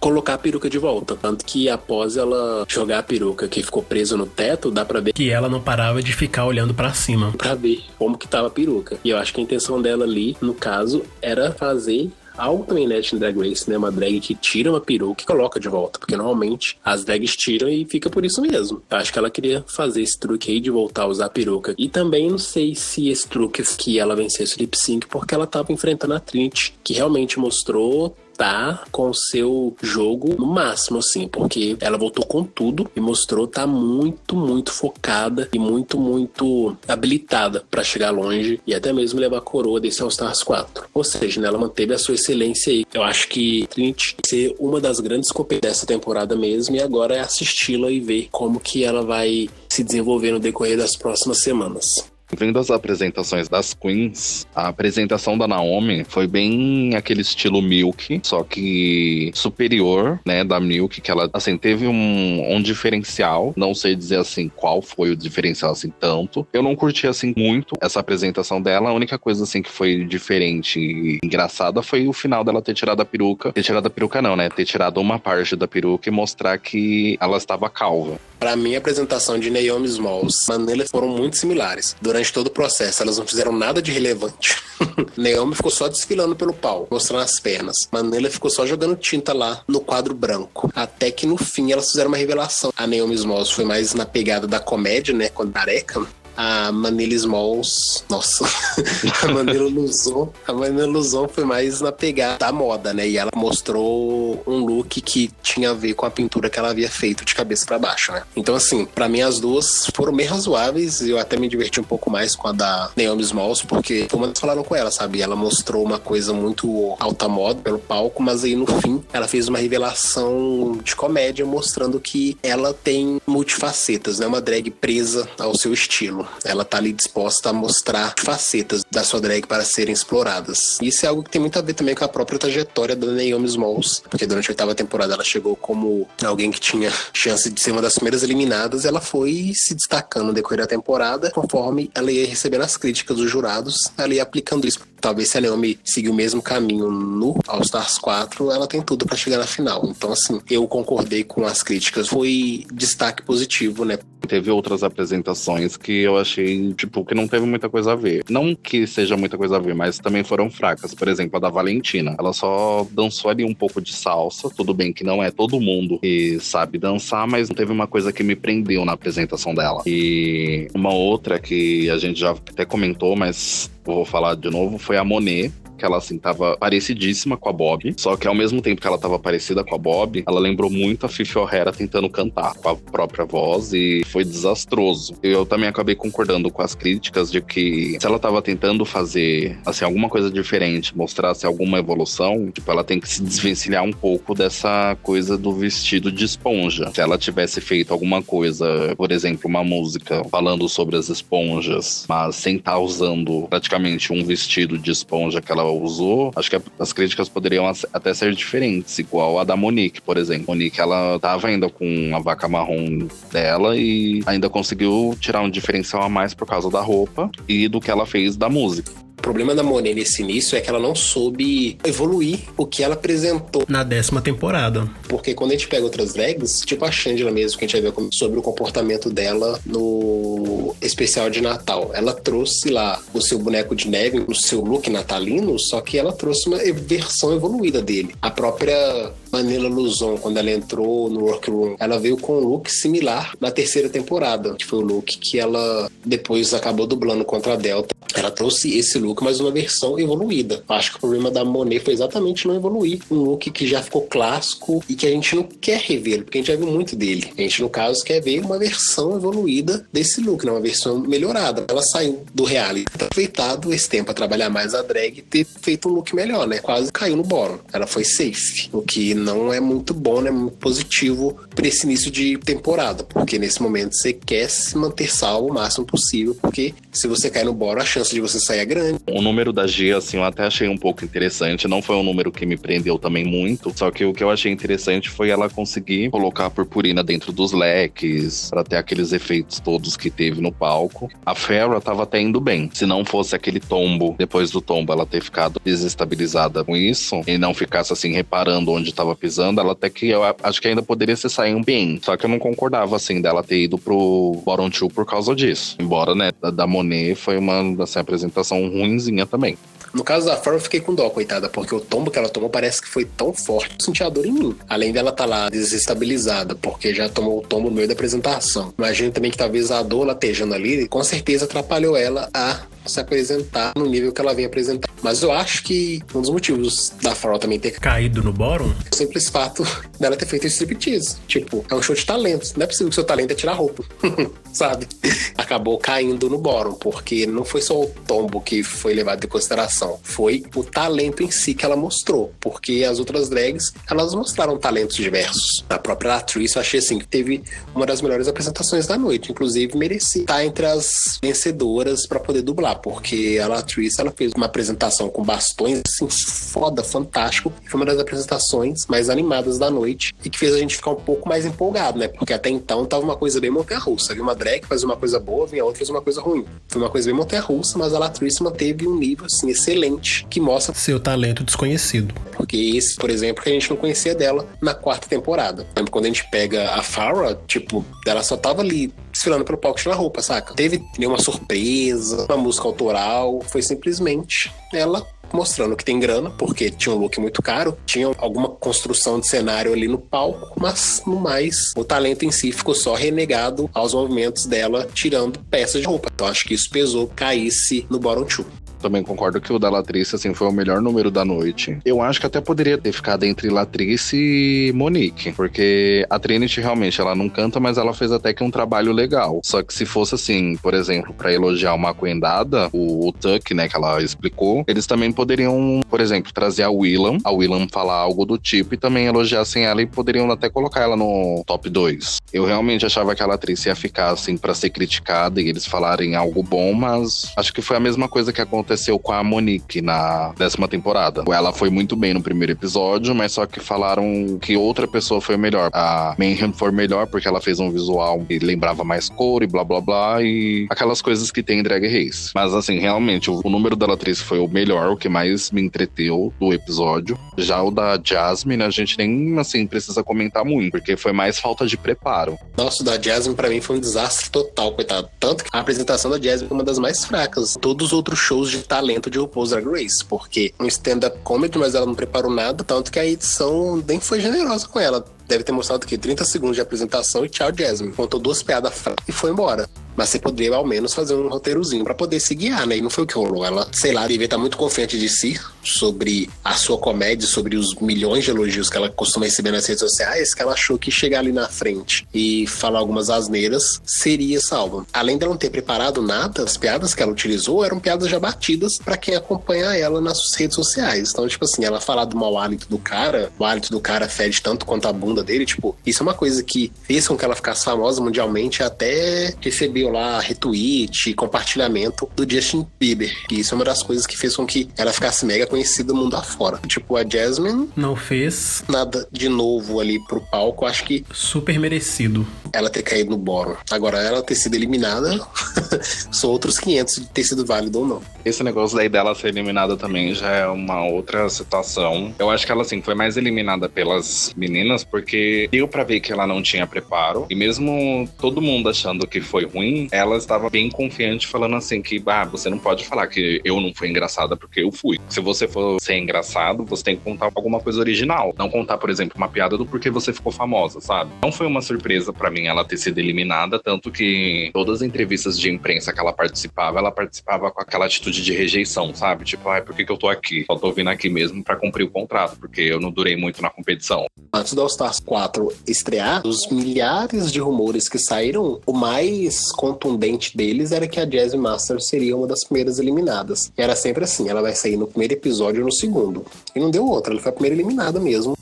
colocar 0.00 0.34
a 0.34 0.38
peruca 0.38 0.70
de 0.70 0.78
volta. 0.78 1.16
Tanto 1.16 1.44
que 1.44 1.68
após 1.68 2.16
ela 2.16 2.64
jogar 2.68 3.00
a 3.00 3.02
peruca 3.02 3.48
que 3.48 3.62
ficou 3.62 3.82
presa 3.82 4.16
no 4.16 4.26
teto, 4.26 4.70
dá 4.70 4.84
pra 4.84 5.00
ver 5.00 5.12
que 5.12 5.30
ela 5.30 5.48
não 5.48 5.60
parava 5.60 6.02
de 6.02 6.12
ficar 6.12 6.46
olhando 6.46 6.74
para 6.74 6.92
cima. 6.94 7.32
Pra 7.36 7.54
ver 7.54 7.82
como 7.98 8.16
que 8.16 8.28
tava 8.28 8.48
a 8.48 8.50
peruca. 8.50 8.98
E 9.04 9.10
eu 9.10 9.18
acho 9.18 9.32
que 9.32 9.40
a 9.40 9.44
intenção 9.44 9.80
dela 9.80 10.04
ali, 10.04 10.36
no 10.40 10.54
caso, 10.54 11.02
era 11.20 11.52
fazer 11.52 12.10
algo 12.38 12.64
também 12.64 12.84
inédito 12.84 13.16
em 13.16 13.18
Drag 13.18 13.36
Race, 13.38 13.68
né? 13.68 13.76
Uma 13.76 13.90
drag 13.90 14.20
que 14.20 14.34
tira 14.34 14.70
uma 14.70 14.80
peruca 14.80 15.22
e 15.22 15.26
coloca 15.26 15.60
de 15.60 15.68
volta. 15.68 15.98
Porque 15.98 16.16
normalmente 16.16 16.78
as 16.84 17.04
drags 17.04 17.36
tiram 17.36 17.68
e 17.68 17.84
fica 17.84 18.08
por 18.08 18.24
isso 18.24 18.40
mesmo. 18.40 18.82
Eu 18.90 18.96
acho 18.96 19.12
que 19.12 19.18
ela 19.18 19.30
queria 19.30 19.64
fazer 19.66 20.02
esse 20.02 20.18
truque 20.18 20.50
aí 20.50 20.60
de 20.60 20.70
voltar 20.70 21.02
a 21.02 21.06
usar 21.06 21.26
a 21.26 21.30
peruca. 21.30 21.74
E 21.76 21.88
também 21.88 22.30
não 22.30 22.38
sei 22.38 22.74
se 22.74 23.08
esse 23.08 23.28
truque 23.28 23.62
que 23.76 23.98
ela 23.98 24.14
vencesse 24.14 24.56
o 24.56 24.60
lip 24.60 24.76
sync 24.76 25.06
porque 25.08 25.34
ela 25.34 25.46
tava 25.46 25.72
enfrentando 25.72 26.14
a 26.14 26.20
Trinity, 26.20 26.74
que 26.82 26.94
realmente 26.94 27.38
mostrou 27.38 28.16
tá 28.38 28.84
com 28.92 29.10
o 29.10 29.14
seu 29.14 29.76
jogo 29.82 30.36
no 30.38 30.46
máximo, 30.46 30.98
assim, 30.98 31.26
porque 31.26 31.76
ela 31.80 31.98
voltou 31.98 32.24
com 32.24 32.44
tudo 32.44 32.88
e 32.94 33.00
mostrou 33.00 33.48
tá 33.48 33.66
muito, 33.66 34.36
muito 34.36 34.72
focada 34.72 35.48
e 35.52 35.58
muito, 35.58 35.98
muito 35.98 36.76
habilitada 36.86 37.64
para 37.68 37.82
chegar 37.82 38.10
longe 38.10 38.60
e 38.64 38.74
até 38.74 38.92
mesmo 38.92 39.18
levar 39.18 39.38
a 39.38 39.42
coroa 39.42 39.80
desse 39.80 40.00
All 40.02 40.08
Stars 40.08 40.44
4. 40.44 40.84
Ou 40.94 41.02
seja, 41.02 41.40
né, 41.40 41.48
ela 41.48 41.58
manteve 41.58 41.92
a 41.92 41.98
sua 41.98 42.14
excelência 42.14 42.72
aí. 42.72 42.86
Eu 42.94 43.02
acho 43.02 43.28
que 43.28 43.66
Trinity 43.66 44.16
ser 44.24 44.54
uma 44.58 44.80
das 44.80 45.00
grandes 45.00 45.32
competições 45.32 45.58
dessa 45.58 45.86
temporada 45.86 46.36
mesmo 46.36 46.76
e 46.76 46.80
agora 46.80 47.16
é 47.16 47.20
assisti-la 47.20 47.90
e 47.90 47.98
ver 47.98 48.28
como 48.30 48.60
que 48.60 48.84
ela 48.84 49.02
vai 49.02 49.48
se 49.68 49.82
desenvolver 49.82 50.30
no 50.30 50.38
decorrer 50.38 50.78
das 50.78 50.94
próximas 50.94 51.38
semanas. 51.38 52.08
Vendo 52.36 52.58
as 52.58 52.70
apresentações 52.70 53.48
das 53.48 53.72
queens, 53.72 54.46
a 54.54 54.68
apresentação 54.68 55.36
da 55.38 55.48
Naomi 55.48 56.04
foi 56.04 56.26
bem 56.26 56.94
aquele 56.94 57.22
estilo 57.22 57.62
Milk, 57.62 58.20
só 58.22 58.44
que 58.44 59.30
superior, 59.34 60.20
né, 60.26 60.44
da 60.44 60.60
Milk, 60.60 61.00
que 61.00 61.10
ela, 61.10 61.30
assim, 61.32 61.56
teve 61.56 61.86
um, 61.86 62.54
um 62.54 62.60
diferencial, 62.60 63.54
não 63.56 63.74
sei 63.74 63.94
dizer, 63.94 64.18
assim, 64.18 64.50
qual 64.54 64.82
foi 64.82 65.10
o 65.10 65.16
diferencial, 65.16 65.72
assim, 65.72 65.90
tanto. 65.98 66.46
Eu 66.52 66.62
não 66.62 66.76
curti, 66.76 67.06
assim, 67.06 67.32
muito 67.36 67.76
essa 67.80 68.00
apresentação 68.00 68.60
dela, 68.60 68.90
a 68.90 68.92
única 68.92 69.18
coisa, 69.18 69.44
assim, 69.44 69.62
que 69.62 69.70
foi 69.70 70.04
diferente 70.04 70.78
e 70.78 71.18
engraçada 71.22 71.82
foi 71.82 72.06
o 72.06 72.12
final 72.12 72.44
dela 72.44 72.60
ter 72.60 72.74
tirado 72.74 73.00
a 73.00 73.04
peruca, 73.04 73.52
ter 73.52 73.62
tirado 73.62 73.86
a 73.86 73.90
peruca 73.90 74.20
não, 74.20 74.36
né, 74.36 74.48
ter 74.50 74.64
tirado 74.64 75.00
uma 75.00 75.18
parte 75.18 75.56
da 75.56 75.66
peruca 75.66 76.08
e 76.08 76.12
mostrar 76.12 76.58
que 76.58 77.16
ela 77.20 77.38
estava 77.38 77.70
calva. 77.70 78.18
Para 78.38 78.54
mim, 78.54 78.76
a 78.76 78.78
apresentação 78.78 79.38
de 79.38 79.50
Naomi 79.50 79.88
Smalls 79.88 80.46
Manila 80.48 80.84
foram 80.88 81.08
muito 81.08 81.36
similares. 81.36 81.96
Durante 82.00 82.17
todo 82.30 82.48
o 82.48 82.50
processo, 82.50 83.02
elas 83.02 83.18
não 83.18 83.26
fizeram 83.26 83.52
nada 83.52 83.80
de 83.80 83.90
relevante. 83.90 84.56
Naomi 85.16 85.54
ficou 85.54 85.70
só 85.70 85.88
desfilando 85.88 86.36
pelo 86.36 86.52
pau, 86.52 86.86
mostrando 86.90 87.22
as 87.22 87.40
pernas. 87.40 87.88
Manila 87.90 88.30
ficou 88.30 88.50
só 88.50 88.66
jogando 88.66 88.96
tinta 88.96 89.32
lá 89.32 89.62
no 89.66 89.80
quadro 89.80 90.14
branco. 90.14 90.70
Até 90.74 91.10
que 91.10 91.26
no 91.26 91.36
fim 91.36 91.72
elas 91.72 91.90
fizeram 91.90 92.08
uma 92.08 92.16
revelação. 92.16 92.72
A 92.76 92.86
Naomi 92.86 93.14
Smalls 93.14 93.50
foi 93.50 93.64
mais 93.64 93.94
na 93.94 94.06
pegada 94.06 94.46
da 94.46 94.60
comédia, 94.60 95.14
né? 95.14 95.28
Com 95.28 95.50
careca 95.50 96.06
a 96.38 96.70
Manila 96.70 97.14
Smalls, 97.14 98.04
nossa, 98.08 98.44
a 99.24 99.26
Manila 99.26 99.68
Luzon, 99.68 100.32
a 100.46 100.52
Manila 100.52 100.86
Luzon 100.86 101.26
foi 101.26 101.44
mais 101.44 101.80
na 101.80 101.90
pegada 101.90 102.38
da 102.38 102.52
moda, 102.52 102.94
né? 102.94 103.08
E 103.08 103.18
ela 103.18 103.32
mostrou 103.34 104.40
um 104.46 104.58
look 104.58 105.00
que 105.00 105.32
tinha 105.42 105.70
a 105.70 105.74
ver 105.74 105.94
com 105.94 106.06
a 106.06 106.10
pintura 106.10 106.48
que 106.48 106.56
ela 106.56 106.70
havia 106.70 106.88
feito 106.88 107.24
de 107.24 107.34
cabeça 107.34 107.66
para 107.66 107.76
baixo, 107.76 108.12
né? 108.12 108.22
Então, 108.36 108.54
assim, 108.54 108.84
para 108.84 109.08
mim 109.08 109.20
as 109.20 109.40
duas 109.40 109.90
foram 109.92 110.14
bem 110.14 110.26
razoáveis 110.26 111.00
e 111.00 111.10
eu 111.10 111.18
até 111.18 111.36
me 111.36 111.48
diverti 111.48 111.80
um 111.80 111.84
pouco 111.84 112.08
mais 112.08 112.36
com 112.36 112.46
a 112.46 112.52
da 112.52 112.88
Naomi 112.96 113.22
Smalls, 113.22 113.66
porque 113.66 114.06
como 114.06 114.24
eles 114.24 114.38
falaram 114.38 114.62
com 114.62 114.76
ela, 114.76 114.92
sabe? 114.92 115.20
Ela 115.20 115.34
mostrou 115.34 115.84
uma 115.84 115.98
coisa 115.98 116.32
muito 116.32 116.94
alta 117.00 117.26
moda 117.26 117.60
pelo 117.60 117.80
palco, 117.80 118.22
mas 118.22 118.44
aí 118.44 118.54
no 118.54 118.66
fim 118.80 119.02
ela 119.12 119.26
fez 119.26 119.48
uma 119.48 119.58
revelação 119.58 120.78
de 120.84 120.94
comédia 120.94 121.44
mostrando 121.44 121.98
que 121.98 122.38
ela 122.44 122.72
tem 122.72 123.20
multifacetas, 123.26 124.20
né? 124.20 124.26
Uma 124.28 124.40
drag 124.40 124.70
presa 124.70 125.28
ao 125.36 125.56
seu 125.56 125.72
estilo. 125.72 126.27
Ela 126.44 126.64
tá 126.64 126.78
ali 126.78 126.92
disposta 126.92 127.50
a 127.50 127.52
mostrar 127.52 128.14
facetas 128.18 128.84
da 128.90 129.02
sua 129.02 129.20
drag 129.20 129.46
para 129.46 129.64
serem 129.64 129.92
exploradas. 129.92 130.78
Isso 130.80 131.04
é 131.04 131.08
algo 131.08 131.22
que 131.22 131.30
tem 131.30 131.40
muito 131.40 131.58
a 131.58 131.62
ver 131.62 131.74
também 131.74 131.94
com 131.94 132.04
a 132.04 132.08
própria 132.08 132.38
trajetória 132.38 132.96
da 132.96 133.06
Naomi 133.06 133.46
Smalls, 133.46 134.02
porque 134.08 134.26
durante 134.26 134.48
a 134.48 134.52
oitava 134.52 134.74
temporada 134.74 135.14
ela 135.14 135.24
chegou 135.24 135.56
como 135.56 136.08
alguém 136.24 136.50
que 136.50 136.60
tinha 136.60 136.92
chance 137.12 137.50
de 137.50 137.60
ser 137.60 137.72
uma 137.72 137.82
das 137.82 137.94
primeiras 137.94 138.22
eliminadas, 138.22 138.84
ela 138.84 139.00
foi 139.00 139.52
se 139.54 139.74
destacando 139.74 140.26
no 140.26 140.32
decorrer 140.32 140.60
da 140.60 140.66
temporada, 140.66 141.30
conforme 141.30 141.90
ela 141.94 142.10
ia 142.10 142.26
recebendo 142.26 142.62
as 142.62 142.76
críticas 142.76 143.16
dos 143.16 143.30
jurados, 143.30 143.90
ela 143.96 144.14
ia 144.14 144.22
aplicando 144.22 144.66
isso. 144.66 144.80
Talvez 145.00 145.28
se 145.28 145.38
a 145.38 145.40
Naomi 145.40 145.78
seguir 145.84 146.08
o 146.08 146.14
mesmo 146.14 146.42
caminho 146.42 146.90
no 146.90 147.38
All 147.46 147.62
Stars 147.62 147.98
4, 147.98 148.50
ela 148.50 148.66
tem 148.66 148.82
tudo 148.82 149.06
para 149.06 149.16
chegar 149.16 149.38
na 149.38 149.46
final. 149.46 149.86
Então, 149.86 150.12
assim, 150.12 150.40
eu 150.50 150.66
concordei 150.66 151.22
com 151.22 151.46
as 151.46 151.62
críticas. 151.62 152.08
Foi 152.08 152.66
destaque 152.72 153.22
positivo, 153.22 153.84
né? 153.84 153.98
Teve 154.26 154.50
outras 154.50 154.82
apresentações 154.82 155.76
que 155.76 156.02
eu 156.02 156.17
achei, 156.18 156.72
tipo, 156.74 157.04
que 157.04 157.14
não 157.14 157.28
teve 157.28 157.46
muita 157.46 157.68
coisa 157.68 157.92
a 157.92 157.96
ver. 157.96 158.24
Não 158.28 158.54
que 158.54 158.86
seja 158.86 159.16
muita 159.16 159.36
coisa 159.36 159.56
a 159.56 159.58
ver, 159.58 159.74
mas 159.74 159.98
também 159.98 160.24
foram 160.24 160.50
fracas. 160.50 160.94
Por 160.94 161.08
exemplo, 161.08 161.36
a 161.36 161.40
da 161.40 161.48
Valentina. 161.48 162.14
Ela 162.18 162.32
só 162.32 162.86
dançou 162.90 163.30
ali 163.30 163.44
um 163.44 163.54
pouco 163.54 163.80
de 163.80 163.92
salsa. 163.92 164.48
Tudo 164.50 164.74
bem 164.74 164.92
que 164.92 165.04
não 165.04 165.22
é 165.22 165.30
todo 165.30 165.60
mundo 165.60 165.98
que 166.00 166.38
sabe 166.40 166.78
dançar, 166.78 167.26
mas 167.26 167.48
não 167.48 167.56
teve 167.56 167.72
uma 167.72 167.86
coisa 167.86 168.12
que 168.12 168.22
me 168.22 168.36
prendeu 168.36 168.84
na 168.84 168.92
apresentação 168.92 169.54
dela. 169.54 169.82
E 169.86 170.68
uma 170.74 170.92
outra 170.92 171.38
que 171.38 171.88
a 171.90 171.98
gente 171.98 172.20
já 172.20 172.30
até 172.30 172.64
comentou, 172.64 173.16
mas 173.16 173.70
vou 173.84 174.04
falar 174.04 174.34
de 174.34 174.50
novo, 174.50 174.78
foi 174.78 174.96
a 174.96 175.04
Monet 175.04 175.52
que 175.78 175.84
ela 175.84 175.98
assim 175.98 176.18
tava 176.18 176.56
parecidíssima 176.56 177.36
com 177.36 177.48
a 177.48 177.52
Bob, 177.52 177.94
só 177.96 178.16
que 178.16 178.26
ao 178.26 178.34
mesmo 178.34 178.60
tempo 178.60 178.80
que 178.80 178.86
ela 178.86 178.98
tava 178.98 179.18
parecida 179.18 179.64
com 179.64 179.74
a 179.74 179.78
Bob, 179.78 180.24
ela 180.26 180.40
lembrou 180.40 180.68
muito 180.68 181.06
a 181.06 181.08
Fifi 181.08 181.38
O'Hara 181.38 181.72
tentando 181.72 182.10
cantar 182.10 182.54
com 182.54 182.68
a 182.68 182.76
própria 182.76 183.24
voz 183.24 183.72
e 183.72 184.02
foi 184.06 184.24
desastroso. 184.24 185.14
Eu 185.22 185.46
também 185.46 185.68
acabei 185.68 185.94
concordando 185.94 186.50
com 186.50 186.62
as 186.62 186.74
críticas 186.74 187.30
de 187.30 187.40
que 187.40 187.96
se 188.00 188.06
ela 188.06 188.18
tava 188.18 188.42
tentando 188.42 188.84
fazer 188.84 189.58
assim 189.64 189.84
alguma 189.84 190.08
coisa 190.08 190.30
diferente, 190.30 190.96
mostrasse 190.96 191.46
alguma 191.46 191.78
evolução, 191.78 192.50
tipo, 192.50 192.70
ela 192.70 192.84
tem 192.84 192.98
que 192.98 193.08
se 193.08 193.22
desvencilhar 193.22 193.84
um 193.84 193.92
pouco 193.92 194.34
dessa 194.34 194.96
coisa 195.02 195.38
do 195.38 195.52
vestido 195.52 196.10
de 196.10 196.24
esponja. 196.24 196.90
Se 196.92 197.00
ela 197.00 197.16
tivesse 197.16 197.60
feito 197.60 197.92
alguma 197.92 198.22
coisa, 198.22 198.94
por 198.96 199.12
exemplo, 199.12 199.48
uma 199.48 199.62
música 199.62 200.22
falando 200.30 200.68
sobre 200.68 200.96
as 200.96 201.08
esponjas, 201.08 202.04
mas 202.08 202.36
sem 202.36 202.56
estar 202.56 202.72
tá 202.72 202.78
usando 202.78 203.46
praticamente 203.48 204.12
um 204.12 204.24
vestido 204.24 204.78
de 204.78 204.90
esponja 204.90 205.40
que 205.40 205.52
ela 205.52 205.67
usou, 205.70 206.32
acho 206.36 206.50
que 206.50 206.60
as 206.78 206.92
críticas 206.92 207.28
poderiam 207.28 207.70
até 207.92 208.14
ser 208.14 208.34
diferentes, 208.34 208.98
igual 208.98 209.38
a 209.38 209.44
da 209.44 209.56
Monique, 209.56 210.00
por 210.00 210.16
exemplo. 210.16 210.46
Monique, 210.48 210.80
ela 210.80 211.18
tava 211.18 211.48
ainda 211.48 211.68
com 211.68 212.10
a 212.14 212.18
vaca 212.18 212.48
marrom 212.48 213.08
dela 213.32 213.76
e 213.76 214.22
ainda 214.26 214.48
conseguiu 214.48 215.16
tirar 215.20 215.40
um 215.40 215.50
diferencial 215.50 216.02
a 216.02 216.08
mais 216.08 216.34
por 216.34 216.46
causa 216.46 216.70
da 216.70 216.80
roupa 216.80 217.30
e 217.48 217.68
do 217.68 217.80
que 217.80 217.90
ela 217.90 218.06
fez 218.06 218.36
da 218.36 218.48
música. 218.48 219.07
O 219.28 219.30
problema 219.30 219.54
da 219.54 219.62
Monet 219.62 219.92
nesse 219.92 220.22
início 220.22 220.56
é 220.56 220.60
que 220.62 220.70
ela 220.70 220.80
não 220.80 220.94
soube 220.94 221.76
evoluir 221.84 222.40
o 222.56 222.64
que 222.64 222.82
ela 222.82 222.94
apresentou. 222.94 223.62
Na 223.68 223.84
décima 223.84 224.22
temporada. 224.22 224.90
Porque 225.06 225.34
quando 225.34 225.50
a 225.50 225.52
gente 225.52 225.68
pega 225.68 225.84
outras 225.84 226.14
drags, 226.14 226.62
tipo 226.62 226.82
a 226.86 226.90
Shangela 226.90 227.30
mesmo, 227.30 227.58
que 227.58 227.66
a 227.66 227.68
gente 227.68 227.78
vai 227.78 227.92
ver 227.92 228.08
sobre 228.10 228.38
o 228.38 228.42
comportamento 228.42 229.10
dela 229.10 229.60
no 229.66 230.74
especial 230.80 231.28
de 231.28 231.42
Natal. 231.42 231.90
Ela 231.92 232.14
trouxe 232.14 232.70
lá 232.70 232.98
o 233.12 233.20
seu 233.20 233.38
boneco 233.38 233.76
de 233.76 233.90
neve, 233.90 234.24
o 234.26 234.34
seu 234.34 234.62
look 234.62 234.88
natalino, 234.88 235.58
só 235.58 235.82
que 235.82 235.98
ela 235.98 236.10
trouxe 236.10 236.48
uma 236.48 236.56
versão 236.56 237.34
evoluída 237.34 237.82
dele. 237.82 238.14
A 238.22 238.30
própria 238.30 239.12
Manila 239.32 239.68
Luzon, 239.68 240.16
quando 240.18 240.38
ela 240.38 240.50
entrou 240.50 241.10
no 241.10 241.24
Workroom, 241.24 241.76
ela 241.78 241.98
veio 241.98 242.16
com 242.16 242.38
um 242.38 242.44
look 242.44 242.70
similar 242.70 243.34
na 243.40 243.50
terceira 243.50 243.88
temporada, 243.88 244.54
que 244.54 244.64
foi 244.64 244.78
o 244.78 244.82
look 244.82 245.18
que 245.18 245.38
ela 245.38 245.90
depois 246.04 246.54
acabou 246.54 246.86
dublando 246.86 247.24
contra 247.24 247.54
a 247.54 247.56
Delta. 247.56 247.94
Ela 248.14 248.30
trouxe 248.30 248.76
esse 248.76 248.98
look, 248.98 249.22
mas 249.22 249.38
uma 249.38 249.50
versão 249.50 249.98
evoluída. 249.98 250.64
Acho 250.68 250.92
que 250.92 250.96
o 250.96 251.00
problema 251.00 251.30
da 251.30 251.44
Monet 251.44 251.80
foi 251.84 251.92
exatamente 251.92 252.48
não 252.48 252.54
evoluir. 252.54 253.00
Um 253.10 253.16
look 253.16 253.50
que 253.50 253.66
já 253.66 253.82
ficou 253.82 254.02
clássico 254.02 254.82
e 254.88 254.94
que 254.94 255.06
a 255.06 255.10
gente 255.10 255.36
não 255.36 255.42
quer 255.42 255.78
rever, 255.80 256.24
porque 256.24 256.38
a 256.38 256.40
gente 256.40 256.48
já 256.48 256.56
viu 256.56 256.66
muito 256.66 256.96
dele. 256.96 257.30
A 257.36 257.40
gente, 257.40 257.60
no 257.60 257.68
caso, 257.68 258.02
quer 258.02 258.20
ver 258.20 258.40
uma 258.40 258.58
versão 258.58 259.16
evoluída 259.16 259.86
desse 259.92 260.20
look, 260.20 260.44
né? 260.44 260.52
uma 260.52 260.60
versão 260.60 260.98
melhorada. 261.00 261.66
Ela 261.68 261.82
saiu 261.82 262.24
do 262.34 262.44
reality, 262.44 262.86
aproveitado 262.94 263.72
esse 263.72 263.88
tempo 263.88 264.10
a 264.10 264.14
trabalhar 264.14 264.48
mais 264.48 264.74
a 264.74 264.82
drag 264.82 265.18
e 265.18 265.22
ter 265.22 265.44
feito 265.44 265.88
um 265.88 265.92
look 265.92 266.14
melhor, 266.14 266.46
né? 266.46 266.58
Quase 266.58 266.90
caiu 266.90 267.16
no 267.16 267.22
bottom. 267.22 267.58
Ela 267.72 267.86
foi 267.86 268.04
safe, 268.04 268.68
o 268.72 268.82
que 268.82 269.14
não 269.18 269.52
é 269.52 269.60
muito 269.60 269.92
bom, 269.92 270.20
né? 270.20 270.30
Muito 270.30 270.56
positivo 270.56 271.38
para 271.54 271.66
esse 271.66 271.84
início 271.86 272.10
de 272.10 272.38
temporada, 272.38 273.04
porque 273.04 273.38
nesse 273.38 273.60
momento 273.62 273.94
você 273.94 274.12
quer 274.12 274.48
se 274.48 274.76
manter 274.76 275.10
salvo 275.10 275.48
o 275.48 275.54
máximo 275.54 275.84
possível, 275.86 276.36
porque 276.40 276.74
se 276.92 277.06
você 277.06 277.30
cair 277.30 277.44
no 277.44 277.52
boro, 277.52 277.80
a 277.80 277.84
chance 277.84 278.14
de 278.14 278.20
você 278.20 278.38
sair 278.38 278.60
é 278.60 278.64
grande. 278.64 278.98
O 279.10 279.20
número 279.20 279.52
da 279.52 279.66
G, 279.66 279.92
assim, 279.92 280.16
eu 280.16 280.24
até 280.24 280.44
achei 280.44 280.68
um 280.68 280.76
pouco 280.76 281.04
interessante. 281.04 281.68
Não 281.68 281.82
foi 281.82 281.96
um 281.96 282.02
número 282.02 282.32
que 282.32 282.46
me 282.46 282.56
prendeu 282.56 282.98
também 282.98 283.24
muito, 283.24 283.72
só 283.76 283.90
que 283.90 284.04
o 284.04 284.12
que 284.12 284.22
eu 284.22 284.30
achei 284.30 284.50
interessante 284.50 285.08
foi 285.10 285.30
ela 285.30 285.48
conseguir 285.48 286.10
colocar 286.10 286.46
a 286.46 286.50
purpurina 286.50 287.02
dentro 287.02 287.32
dos 287.32 287.52
leques, 287.52 288.48
para 288.50 288.64
ter 288.64 288.76
aqueles 288.76 289.12
efeitos 289.12 289.60
todos 289.60 289.96
que 289.96 290.10
teve 290.10 290.40
no 290.40 290.52
palco. 290.52 291.10
A 291.24 291.34
Farrah 291.34 291.80
tava 291.80 292.02
até 292.02 292.20
indo 292.20 292.40
bem. 292.40 292.70
Se 292.72 292.86
não 292.86 293.04
fosse 293.04 293.34
aquele 293.34 293.60
tombo, 293.60 294.14
depois 294.18 294.50
do 294.50 294.60
tombo, 294.60 294.92
ela 294.92 295.06
ter 295.06 295.22
ficado 295.22 295.60
desestabilizada 295.64 296.64
com 296.64 296.76
isso 296.76 297.22
e 297.26 297.38
não 297.38 297.54
ficasse 297.54 297.92
assim 297.92 298.12
reparando 298.12 298.70
onde 298.70 298.92
tava 298.92 299.07
pisando, 299.14 299.60
ela 299.60 299.72
até 299.72 299.88
que 299.88 300.08
eu 300.08 300.22
acho 300.42 300.60
que 300.60 300.68
ainda 300.68 300.82
poderia 300.82 301.16
se 301.16 301.28
sair 301.28 301.58
bem. 301.64 302.00
Só 302.02 302.16
que 302.16 302.24
eu 302.24 302.30
não 302.30 302.38
concordava, 302.38 302.96
assim, 302.96 303.20
dela 303.20 303.42
ter 303.42 303.64
ido 303.64 303.78
pro 303.78 304.40
Bottom 304.44 304.68
2 304.68 304.92
por 304.92 305.06
causa 305.06 305.34
disso. 305.34 305.76
Embora, 305.80 306.14
né, 306.14 306.30
da, 306.40 306.50
da 306.50 306.66
Monet 306.66 307.14
foi 307.14 307.38
uma 307.38 307.82
assim, 307.82 307.98
apresentação 307.98 308.68
ruinzinha 308.68 309.26
também. 309.26 309.56
No 309.92 310.04
caso 310.04 310.26
da 310.26 310.36
Farrah, 310.36 310.56
eu 310.56 310.60
fiquei 310.60 310.80
com 310.80 310.94
dó, 310.94 311.08
coitada, 311.10 311.48
porque 311.48 311.74
o 311.74 311.80
tombo 311.80 312.10
que 312.10 312.18
ela 312.18 312.28
tomou 312.28 312.50
parece 312.50 312.82
que 312.82 312.88
foi 312.88 313.04
tão 313.04 313.32
forte, 313.32 313.76
eu 313.78 313.84
senti 313.84 314.02
a 314.02 314.08
dor 314.08 314.26
em 314.26 314.32
mim. 314.32 314.56
Além 314.68 314.92
dela 314.92 315.10
estar 315.10 315.24
tá 315.24 315.30
lá 315.30 315.48
desestabilizada, 315.48 316.54
porque 316.54 316.94
já 316.94 317.08
tomou 317.08 317.38
o 317.38 317.42
tombo 317.42 317.68
no 317.70 317.76
meio 317.76 317.88
da 317.88 317.94
apresentação. 317.94 318.72
Imagino 318.76 319.12
também 319.12 319.30
que 319.30 319.36
talvez 319.38 319.70
a 319.70 319.82
dor 319.82 320.06
latejando 320.06 320.54
ali, 320.54 320.88
com 320.88 321.02
certeza 321.02 321.44
atrapalhou 321.44 321.96
ela 321.96 322.28
a 322.34 322.62
se 322.88 323.00
apresentar 323.00 323.72
no 323.76 323.86
nível 323.86 324.12
que 324.12 324.20
ela 324.20 324.34
vem 324.34 324.44
apresentar. 324.44 324.88
Mas 325.02 325.22
eu 325.22 325.30
acho 325.30 325.62
que 325.62 326.02
um 326.14 326.20
dos 326.20 326.30
motivos 326.30 326.92
da 327.02 327.14
Farol 327.14 327.38
também 327.38 327.58
ter 327.58 327.78
caído 327.78 328.22
no 328.22 328.32
bórum 328.32 328.72
é 328.86 328.94
o 328.94 328.96
simples 328.96 329.28
fato 329.28 329.64
dela 330.00 330.16
ter 330.16 330.26
feito 330.26 330.46
striptease. 330.46 331.16
Tipo, 331.26 331.64
é 331.70 331.74
um 331.74 331.82
show 331.82 331.94
de 331.94 332.04
talentos. 332.04 332.54
Não 332.54 332.64
é 332.64 332.66
possível 332.66 332.88
que 332.88 332.94
seu 332.94 333.04
talento 333.04 333.30
é 333.30 333.34
tirar 333.34 333.52
roupa. 333.52 333.84
Sabe? 334.52 334.88
Acabou 335.36 335.78
caindo 335.78 336.28
no 336.28 336.38
bórum, 336.38 336.74
porque 336.74 337.26
não 337.26 337.44
foi 337.44 337.60
só 337.60 337.80
o 337.80 337.86
tombo 338.06 338.40
que 338.40 338.62
foi 338.62 338.94
levado 338.94 339.24
em 339.24 339.28
consideração, 339.28 339.87
foi 340.02 340.44
o 340.54 340.62
talento 340.64 341.22
em 341.22 341.30
si 341.30 341.54
que 341.54 341.64
ela 341.64 341.76
mostrou. 341.76 342.32
Porque 342.40 342.84
as 342.88 342.98
outras 342.98 343.28
drags, 343.28 343.72
elas 343.90 344.14
mostraram 344.14 344.58
talentos 344.58 344.96
diversos. 344.96 345.64
A 345.68 345.78
própria 345.78 346.16
atriz, 346.16 346.54
eu 346.54 346.60
achei 346.60 346.80
assim, 346.80 346.98
que 346.98 347.06
teve 347.06 347.42
uma 347.74 347.86
das 347.86 348.02
melhores 348.02 348.28
apresentações 348.28 348.86
da 348.86 348.96
noite. 348.96 349.30
Inclusive, 349.30 349.76
merecia 349.76 350.22
estar 350.22 350.44
entre 350.44 350.66
as 350.66 351.18
vencedoras 351.22 352.06
para 352.06 352.20
poder 352.20 352.42
dublar 352.42 352.68
porque 352.76 353.38
a 353.42 353.58
atriz 353.58 353.98
ela 353.98 354.10
fez 354.10 354.32
uma 354.36 354.46
apresentação 354.46 355.08
com 355.08 355.22
bastões, 355.22 355.82
assim, 355.86 356.08
foda, 356.08 356.82
fantástico. 356.82 357.52
Foi 357.66 357.80
uma 357.80 357.86
das 357.86 357.98
apresentações 357.98 358.86
mais 358.86 359.10
animadas 359.10 359.58
da 359.58 359.70
noite 359.70 360.14
e 360.24 360.30
que 360.30 360.38
fez 360.38 360.54
a 360.54 360.58
gente 360.58 360.76
ficar 360.76 360.90
um 360.90 360.96
pouco 360.96 361.28
mais 361.28 361.44
empolgado, 361.44 361.98
né? 361.98 362.08
Porque 362.08 362.32
até 362.32 362.48
então 362.48 362.84
tava 362.84 363.02
uma 363.02 363.16
coisa 363.16 363.40
bem 363.40 363.50
montanha-russa. 363.50 364.12
Havia 364.12 364.22
uma 364.22 364.34
drag 364.34 364.64
fazia 364.66 364.86
uma 364.86 364.96
coisa 364.96 365.18
boa, 365.18 365.46
vinha 365.46 365.64
outra 365.64 365.80
fazia 365.80 365.94
uma 365.94 366.02
coisa 366.02 366.20
ruim. 366.20 366.44
Foi 366.68 366.80
uma 366.80 366.90
coisa 366.90 367.06
bem 367.06 367.14
montanha-russa, 367.14 367.78
mas 367.78 367.94
a 367.94 368.04
atriz 368.04 368.38
manteve 368.40 368.86
um 368.86 368.96
nível, 368.96 369.26
assim, 369.26 369.50
excelente, 369.68 370.26
que 370.28 370.40
mostra... 370.40 370.74
Seu 370.74 370.98
talento 370.98 371.44
desconhecido. 371.44 372.14
Porque 372.32 372.56
esse, 372.56 372.96
por 372.96 373.10
exemplo, 373.10 373.42
que 373.42 373.50
a 373.50 373.52
gente 373.52 373.68
não 373.68 373.76
conhecia 373.76 374.14
dela 374.14 374.46
na 374.60 374.74
quarta 374.74 375.08
temporada. 375.08 375.66
Lembra 375.76 375.90
quando 375.90 376.04
a 376.06 376.08
gente 376.08 376.28
pega 376.30 376.70
a 376.70 376.82
Farrah, 376.82 377.36
tipo, 377.46 377.84
ela 378.06 378.22
só 378.22 378.36
tava 378.36 378.62
ali 378.62 378.92
desfilando 379.12 379.44
pelo 379.44 379.58
palco 379.58 379.78
tirando 379.78 379.98
roupa, 379.98 380.22
saca? 380.22 380.54
Teve 380.54 380.82
nenhuma 380.98 381.18
surpresa, 381.18 382.26
uma 382.28 382.36
música 382.36 382.66
autoral, 382.66 383.40
foi 383.46 383.62
simplesmente 383.62 384.52
ela 384.72 385.06
mostrando 385.30 385.76
que 385.76 385.84
tem 385.84 386.00
grana, 386.00 386.30
porque 386.30 386.70
tinha 386.70 386.94
um 386.94 386.98
look 386.98 387.20
muito 387.20 387.42
caro, 387.42 387.76
tinha 387.84 388.06
alguma 388.16 388.48
construção 388.48 389.20
de 389.20 389.28
cenário 389.28 389.74
ali 389.74 389.86
no 389.86 389.98
palco, 389.98 390.58
mas 390.58 391.02
no 391.06 391.16
mais, 391.16 391.72
o 391.76 391.84
talento 391.84 392.24
em 392.24 392.30
si 392.30 392.50
ficou 392.50 392.74
só 392.74 392.94
renegado 392.94 393.68
aos 393.74 393.92
movimentos 393.92 394.46
dela 394.46 394.88
tirando 394.94 395.38
peças 395.50 395.82
de 395.82 395.86
roupa. 395.86 396.08
Então 396.14 396.26
acho 396.26 396.46
que 396.46 396.54
isso 396.54 396.70
pesou 396.70 397.10
caísse 397.14 397.86
no 397.90 397.98
bottom 397.98 398.24
two. 398.24 398.46
Também 398.80 399.02
concordo 399.02 399.40
que 399.40 399.52
o 399.52 399.58
da 399.58 399.68
Latrice, 399.68 400.16
assim, 400.16 400.32
foi 400.32 400.48
o 400.48 400.52
melhor 400.52 400.80
número 400.80 401.10
da 401.10 401.24
noite. 401.24 401.78
Eu 401.84 402.00
acho 402.00 402.20
que 402.20 402.26
até 402.26 402.40
poderia 402.40 402.78
ter 402.78 402.92
ficado 402.92 403.24
entre 403.24 403.48
Latrice 403.50 404.16
e 404.16 404.72
Monique, 404.72 405.32
porque 405.32 406.06
a 406.08 406.18
Trinity 406.18 406.60
realmente, 406.60 407.00
ela 407.00 407.14
não 407.14 407.28
canta, 407.28 407.58
mas 407.58 407.76
ela 407.76 407.92
fez 407.92 408.12
até 408.12 408.32
que 408.32 408.44
um 408.44 408.50
trabalho 408.50 408.92
legal. 408.92 409.40
Só 409.44 409.62
que 409.62 409.74
se 409.74 409.84
fosse 409.84 410.14
assim, 410.14 410.56
por 410.56 410.74
exemplo, 410.74 411.12
para 411.12 411.32
elogiar 411.32 411.74
uma 411.74 411.92
coendada, 411.92 412.68
o, 412.72 413.08
o 413.08 413.12
Tuck, 413.12 413.52
né, 413.52 413.68
que 413.68 413.76
ela 413.76 414.00
explicou, 414.02 414.64
eles 414.66 414.86
também 414.86 415.10
poderiam, 415.10 415.82
por 415.90 416.00
exemplo, 416.00 416.32
trazer 416.32 416.62
a 416.62 416.70
Willam, 416.70 417.18
a 417.24 417.30
Willam 417.30 417.66
falar 417.70 417.96
algo 417.96 418.24
do 418.24 418.38
tipo 418.38 418.74
e 418.74 418.76
também 418.76 419.06
elogiassem 419.06 419.64
ela 419.64 419.82
e 419.82 419.86
poderiam 419.86 420.30
até 420.30 420.48
colocar 420.48 420.82
ela 420.82 420.96
no 420.96 421.42
top 421.46 421.68
2. 421.68 422.18
Eu 422.32 422.44
realmente 422.44 422.86
achava 422.86 423.14
que 423.14 423.22
a 423.22 423.26
atriz 423.26 423.66
ia 423.66 423.74
ficar 423.74 424.10
assim 424.10 424.36
para 424.36 424.54
ser 424.54 424.70
criticada 424.70 425.40
e 425.40 425.48
eles 425.48 425.66
falarem 425.66 426.14
algo 426.14 426.42
bom, 426.42 426.72
mas 426.72 427.32
acho 427.36 427.52
que 427.52 427.60
foi 427.60 427.76
a 427.76 427.80
mesma 427.80 428.08
coisa 428.08 428.32
que 428.32 428.40
aconteceu 428.40 428.67
aconteceu 428.68 428.98
com 428.98 429.12
a 429.12 429.24
Monique 429.24 429.80
na 429.80 430.32
décima 430.36 430.68
temporada. 430.68 431.24
Ela 431.26 431.52
foi 431.52 431.70
muito 431.70 431.96
bem 431.96 432.12
no 432.12 432.22
primeiro 432.22 432.52
episódio, 432.52 433.14
mas 433.14 433.32
só 433.32 433.46
que 433.46 433.60
falaram 433.60 434.38
que 434.40 434.56
outra 434.56 434.86
pessoa 434.86 435.20
foi 435.20 435.36
melhor. 435.36 435.70
A 435.72 436.14
Mayhem 436.18 436.52
foi 436.52 436.70
melhor 436.70 437.06
porque 437.06 437.26
ela 437.26 437.40
fez 437.40 437.58
um 437.58 437.70
visual 437.70 438.24
que 438.28 438.38
lembrava 438.38 438.84
mais 438.84 439.08
cor 439.08 439.42
e 439.42 439.46
blá 439.46 439.64
blá 439.64 439.80
blá 439.80 440.22
e 440.22 440.66
aquelas 440.68 441.00
coisas 441.00 441.30
que 441.30 441.42
tem 441.42 441.60
em 441.60 441.62
Drag 441.62 441.86
Race. 441.86 442.30
Mas 442.34 442.52
assim, 442.52 442.78
realmente, 442.78 443.30
o, 443.30 443.42
número 443.48 443.74
da 443.74 443.86
atriz 443.86 444.20
foi 444.20 444.38
o 444.38 444.46
melhor, 444.46 444.90
o 444.90 444.96
que 444.96 445.08
mais 445.08 445.50
me 445.50 445.62
entreteu 445.62 446.32
do 446.38 446.52
episódio. 446.52 447.18
Já 447.38 447.62
o 447.62 447.70
da 447.70 447.98
Jasmine, 448.02 448.62
a 448.62 448.70
gente 448.70 448.98
nem 448.98 449.38
assim 449.38 449.66
precisa 449.66 450.02
comentar 450.02 450.44
muito, 450.44 450.72
porque 450.72 450.96
foi 450.96 451.12
mais 451.12 451.38
falta 451.38 451.66
de 451.66 451.76
preparo. 451.78 452.38
Nossa, 452.56 452.82
o 452.82 452.84
da 452.84 453.00
Jasmine 453.00 453.34
para 453.34 453.48
mim 453.48 453.60
foi 453.60 453.76
um 453.76 453.80
desastre 453.80 454.30
total, 454.30 454.72
coitado. 454.72 455.08
Tanto 455.18 455.44
que 455.44 455.50
a 455.52 455.60
apresentação 455.60 456.10
da 456.10 456.20
Jasmine 456.20 456.50
é 456.50 456.54
uma 456.54 456.64
das 456.64 456.78
mais 456.78 457.04
fracas. 457.04 457.56
Todos 457.58 457.88
os 457.88 457.92
outros 457.92 458.18
shows 458.18 458.50
de 458.50 458.57
de 458.58 458.64
talento 458.64 459.10
de 459.10 459.18
RuPaul's 459.18 459.50
Drag 459.50 459.66
Race, 459.66 460.04
porque 460.04 460.52
um 460.58 460.66
stand-up 460.66 461.18
comedy, 461.22 461.58
mas 461.58 461.74
ela 461.74 461.86
não 461.86 461.94
preparou 461.94 462.30
nada, 462.30 462.62
tanto 462.64 462.90
que 462.90 462.98
a 462.98 463.06
edição 463.06 463.82
nem 463.86 464.00
foi 464.00 464.20
generosa 464.20 464.66
com 464.68 464.78
ela. 464.78 465.04
Deve 465.28 465.44
ter 465.44 465.52
mostrado 465.52 465.86
que 465.86 465.98
30 465.98 466.24
segundos 466.24 466.56
de 466.56 466.62
apresentação 466.62 467.22
e 467.22 467.28
tchau, 467.28 467.50
Jasmine. 467.54 467.92
Contou 467.92 468.18
duas 468.18 468.42
piadas 468.42 468.72
e 469.06 469.12
foi 469.12 469.30
embora. 469.30 469.68
Mas 469.94 470.10
você 470.10 470.18
poderia 470.20 470.54
ao 470.54 470.64
menos 470.64 470.94
fazer 470.94 471.14
um 471.14 471.28
roteirozinho 471.28 471.82
para 471.82 471.92
poder 471.92 472.20
se 472.20 472.32
guiar, 472.32 472.66
né? 472.66 472.76
E 472.76 472.80
não 472.80 472.88
foi 472.88 473.02
o 473.02 473.06
que 473.06 473.14
rolou. 473.14 473.44
Ela, 473.44 473.68
sei 473.72 473.92
lá, 473.92 474.06
devia 474.06 474.26
estar 474.26 474.38
muito 474.38 474.56
confiante 474.56 474.96
de 474.96 475.08
si, 475.08 475.38
sobre 475.68 476.30
a 476.44 476.54
sua 476.54 476.78
comédia, 476.78 477.26
sobre 477.26 477.56
os 477.56 477.74
milhões 477.74 478.24
de 478.24 478.30
elogios 478.30 478.70
que 478.70 478.76
ela 478.76 478.88
costuma 478.88 479.26
receber 479.26 479.50
nas 479.50 479.66
redes 479.66 479.80
sociais, 479.80 480.34
que 480.34 480.40
ela 480.40 480.52
achou 480.52 480.78
que 480.78 480.90
chegar 480.90 481.18
ali 481.18 481.32
na 481.32 481.48
frente 481.48 482.06
e 482.14 482.46
falar 482.46 482.78
algumas 482.78 483.10
asneiras 483.10 483.80
seria 483.84 484.40
salvo. 484.40 484.86
Além 484.92 485.18
dela 485.18 485.32
não 485.32 485.38
ter 485.38 485.50
preparado 485.50 486.00
nada, 486.00 486.44
as 486.44 486.56
piadas 486.56 486.94
que 486.94 487.02
ela 487.02 487.12
utilizou 487.12 487.64
eram 487.64 487.78
piadas 487.78 488.08
já 488.08 488.18
batidas 488.18 488.78
para 488.78 488.96
quem 488.96 489.14
acompanha 489.14 489.76
ela 489.76 490.00
nas 490.00 490.32
redes 490.34 490.54
sociais. 490.54 491.10
Então, 491.10 491.26
tipo 491.26 491.44
assim, 491.44 491.64
ela 491.64 491.80
falar 491.80 492.04
do 492.04 492.16
mau 492.16 492.38
hálito 492.38 492.68
do 492.68 492.78
cara, 492.78 493.30
o 493.38 493.44
hálito 493.44 493.70
do 493.70 493.80
cara 493.80 494.08
fede 494.08 494.40
tanto 494.40 494.64
quanto 494.64 494.86
a 494.86 494.92
bunda 494.92 495.17
dele, 495.22 495.44
tipo, 495.44 495.76
isso 495.84 496.02
é 496.02 496.04
uma 496.04 496.14
coisa 496.14 496.42
que 496.42 496.72
fez 496.82 497.06
com 497.06 497.16
que 497.16 497.24
ela 497.24 497.34
ficasse 497.34 497.64
famosa 497.64 498.00
mundialmente, 498.00 498.62
até 498.62 499.34
recebeu 499.40 499.90
lá 499.90 500.20
retweet, 500.20 501.14
compartilhamento 501.14 502.08
do 502.16 502.30
Justin 502.30 502.66
Bieber. 502.78 503.12
E 503.30 503.40
isso 503.40 503.54
é 503.54 503.56
uma 503.56 503.64
das 503.64 503.82
coisas 503.82 504.06
que 504.06 504.16
fez 504.16 504.34
com 504.34 504.46
que 504.46 504.68
ela 504.76 504.92
ficasse 504.92 505.26
mega 505.26 505.46
conhecida 505.46 505.92
mundo 505.92 506.16
afora. 506.16 506.58
Tipo, 506.66 506.96
a 506.96 507.04
Jasmine. 507.04 507.68
Não 507.76 507.96
fez. 507.96 508.64
Nada 508.68 509.06
de 509.10 509.28
novo 509.28 509.80
ali 509.80 509.98
pro 510.06 510.20
palco. 510.20 510.64
Acho 510.64 510.84
que. 510.84 511.04
Super 511.12 511.58
merecido. 511.58 512.26
Ela 512.52 512.70
ter 512.70 512.82
caído 512.82 513.10
no 513.10 513.16
bórum. 513.16 513.56
Agora, 513.70 513.98
ela 513.98 514.22
ter 514.22 514.34
sido 514.34 514.54
eliminada, 514.54 515.20
são 516.10 516.30
outros 516.30 516.58
500 516.58 516.94
de 516.96 517.06
ter 517.08 517.24
sido 517.24 517.44
válido 517.44 517.80
ou 517.80 517.86
não. 517.86 518.02
Esse 518.24 518.42
negócio 518.42 518.76
daí 518.76 518.88
dela 518.88 519.14
ser 519.14 519.28
eliminada 519.28 519.76
também 519.76 520.14
já 520.14 520.30
é 520.30 520.46
uma 520.46 520.84
outra 520.84 521.28
situação. 521.28 522.14
Eu 522.18 522.30
acho 522.30 522.46
que 522.46 522.52
ela, 522.52 522.62
assim, 522.62 522.80
foi 522.82 522.94
mais 522.94 523.16
eliminada 523.16 523.68
pelas 523.68 524.32
meninas 524.36 524.84
porque 524.84 525.07
deu 525.50 525.68
para 525.68 525.84
ver 525.84 526.00
que 526.00 526.12
ela 526.12 526.26
não 526.26 526.42
tinha 526.42 526.66
preparo. 526.66 527.26
E 527.30 527.34
mesmo 527.34 528.08
todo 528.20 528.42
mundo 528.42 528.68
achando 528.68 529.06
que 529.06 529.20
foi 529.20 529.44
ruim, 529.46 529.88
ela 529.90 530.16
estava 530.16 530.50
bem 530.50 530.70
confiante 530.70 531.26
falando 531.26 531.56
assim 531.56 531.80
que, 531.80 532.02
ah, 532.06 532.24
você 532.24 532.50
não 532.50 532.58
pode 532.58 532.84
falar 532.84 533.06
que 533.06 533.40
eu 533.44 533.60
não 533.60 533.72
fui 533.74 533.88
engraçada 533.88 534.36
porque 534.36 534.60
eu 534.62 534.72
fui. 534.72 534.98
Se 535.08 535.20
você 535.20 535.46
for 535.46 535.80
ser 535.80 535.98
engraçado, 535.98 536.64
você 536.64 536.84
tem 536.84 536.96
que 536.96 537.02
contar 537.02 537.30
alguma 537.34 537.60
coisa 537.60 537.80
original. 537.80 538.34
Não 538.36 538.48
contar, 538.48 538.78
por 538.78 538.90
exemplo, 538.90 539.16
uma 539.16 539.28
piada 539.28 539.56
do 539.56 539.66
porquê 539.66 539.90
você 539.90 540.12
ficou 540.12 540.32
famosa, 540.32 540.80
sabe? 540.80 541.10
Não 541.22 541.32
foi 541.32 541.46
uma 541.46 541.60
surpresa 541.60 542.12
para 542.12 542.30
mim 542.30 542.46
ela 542.46 542.64
ter 542.64 542.76
sido 542.76 542.98
eliminada, 542.98 543.58
tanto 543.58 543.90
que 543.90 544.50
todas 544.52 544.76
as 544.76 544.82
entrevistas 544.82 545.38
de 545.38 545.50
imprensa 545.50 545.92
que 545.92 546.00
ela 546.00 546.12
participava, 546.12 546.78
ela 546.78 546.90
participava 546.90 547.50
com 547.50 547.60
aquela 547.60 547.86
atitude 547.86 548.22
de 548.22 548.32
rejeição, 548.32 548.94
sabe? 548.94 549.24
Tipo, 549.24 549.48
ai, 549.48 549.62
por 549.62 549.74
que, 549.74 549.84
que 549.84 549.92
eu 549.92 549.96
tô 549.96 550.08
aqui? 550.08 550.44
Só 550.46 550.56
tô 550.56 550.72
vindo 550.72 550.90
aqui 550.90 551.08
mesmo 551.08 551.42
para 551.42 551.56
cumprir 551.56 551.84
o 551.84 551.90
contrato, 551.90 552.38
porque 552.38 552.60
eu 552.60 552.80
não 552.80 552.90
durei 552.90 553.16
muito 553.16 553.42
na 553.42 553.50
competição. 553.50 554.06
Antes 554.32 554.54
do 554.54 554.62
All 554.62 554.68
Stars 554.98 555.00
4 555.00 555.52
estrear, 555.66 556.26
os 556.26 556.48
milhares 556.50 557.32
de 557.32 557.40
rumores 557.40 557.88
que 557.88 557.98
saíram, 557.98 558.60
o 558.66 558.72
mais 558.72 559.50
contundente 559.52 560.36
deles 560.36 560.72
era 560.72 560.88
que 560.88 561.00
a 561.00 561.04
Jazz 561.04 561.34
Master 561.34 561.80
seria 561.80 562.16
uma 562.16 562.26
das 562.26 562.44
primeiras 562.44 562.78
eliminadas. 562.78 563.50
Era 563.56 563.74
sempre 563.74 564.04
assim, 564.04 564.28
ela 564.28 564.42
vai 564.42 564.54
sair 564.54 564.76
no 564.76 564.86
primeiro 564.86 565.14
episódio 565.14 565.60
ou 565.60 565.66
no 565.66 565.72
segundo. 565.72 566.24
E 566.54 566.60
não 566.60 566.70
deu 566.70 566.86
outra, 566.86 567.12
ela 567.12 567.22
foi 567.22 567.30
a 567.30 567.34
primeira 567.34 567.56
eliminada 567.56 568.00
mesmo 568.00 568.36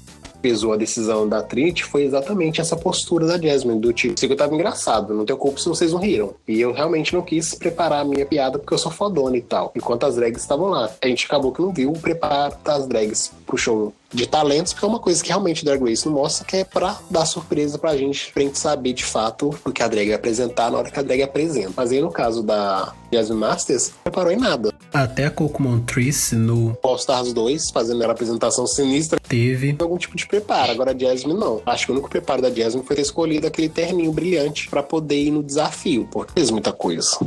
pesou 0.46 0.72
a 0.72 0.76
decisão 0.76 1.28
da 1.28 1.42
Trinity 1.42 1.82
foi 1.82 2.04
exatamente 2.04 2.61
essa 2.61 2.76
postura 2.76 3.26
da 3.26 3.37
Jasmine, 3.37 3.80
do 3.80 3.92
tipo, 3.92 4.14
isso 4.14 4.28
que 4.28 4.32
eu 4.32 4.37
tava 4.37 4.54
engraçado, 4.54 5.12
não 5.12 5.26
tenho 5.26 5.37
culpa 5.37 5.59
se 5.59 5.68
vocês 5.68 5.92
não 5.92 5.98
riram. 5.98 6.35
E 6.46 6.61
eu 6.61 6.72
realmente 6.72 7.12
não 7.12 7.20
quis 7.20 7.52
preparar 7.52 8.02
a 8.02 8.04
minha 8.04 8.24
piada 8.24 8.56
porque 8.56 8.72
eu 8.72 8.78
sou 8.78 8.92
fodona 8.92 9.37
e 9.37 9.42
tal. 9.42 9.72
Enquanto 9.74 10.06
as 10.06 10.14
drags 10.14 10.40
estavam 10.40 10.68
lá. 10.68 10.88
A 11.02 11.09
gente 11.09 11.26
acabou 11.26 11.50
que 11.50 11.61
não 11.61 11.72
viu 11.72 11.90
o 11.90 11.98
preparo 11.98 12.54
das 12.62 12.87
drags 12.87 13.32
pro 13.44 13.59
show 13.59 13.92
de 14.12 14.26
talentos, 14.26 14.72
porque 14.72 14.87
é 14.87 14.88
uma 14.88 15.00
coisa 15.00 15.22
que 15.22 15.28
realmente 15.28 15.64
Drag 15.64 15.82
Race 15.82 16.06
não 16.06 16.14
mostra, 16.14 16.46
que 16.46 16.59
é 16.59 16.64
pra 16.64 16.98
dar 17.11 17.26
surpresa 17.26 17.76
pra 17.76 17.96
gente, 17.96 18.32
pra 18.32 18.42
gente 18.42 18.59
saber 18.59 18.92
de 18.92 19.04
fato 19.04 19.50
o 19.64 19.72
que 19.72 19.82
a 19.82 19.88
drag 19.88 20.06
vai 20.06 20.14
apresentar 20.14 20.70
na 20.70 20.78
hora 20.78 20.90
que 20.90 20.98
a 20.98 21.02
drag 21.02 21.22
apresenta. 21.22 21.72
Mas 21.76 21.90
aí 21.90 22.00
no 22.00 22.11
caso 22.11 22.42
da 22.42 22.94
Jasmine 23.16 23.40
Masters, 23.40 23.88
não 23.88 24.02
preparou 24.05 24.33
em 24.33 24.37
nada. 24.37 24.72
Até 24.92 25.26
a 25.26 25.31
Coco 25.31 25.62
Montrice 25.62 26.37
no 26.37 26.76
All 26.83 26.96
Stars 26.96 27.33
2, 27.33 27.70
fazendo 27.70 28.02
a 28.05 28.11
apresentação 28.11 28.66
sinistra, 28.66 29.18
teve 29.20 29.76
algum 29.79 29.98
tipo 29.98 30.16
de 30.16 30.26
preparo. 30.26 30.72
Agora 30.72 30.92
a 30.92 30.98
Jasmine 30.98 31.38
não. 31.38 31.61
Acho 31.66 31.87
que 31.87 31.92
o 31.92 31.94
único 31.94 32.09
preparo 32.09 32.40
da 32.40 32.50
Jasmine 32.50 32.87
foi 32.87 32.96
ter 32.96 33.02
escolhido 33.02 33.46
aquele 33.46 33.68
terninho 33.68 34.12
brilhante 34.12 34.68
para 34.68 34.83
poder 34.83 35.22
ir 35.22 35.31
no 35.31 35.42
desafio, 35.42 36.09
porque 36.11 36.33
fez 36.33 36.50
muita 36.50 36.72
coisa. 36.72 37.18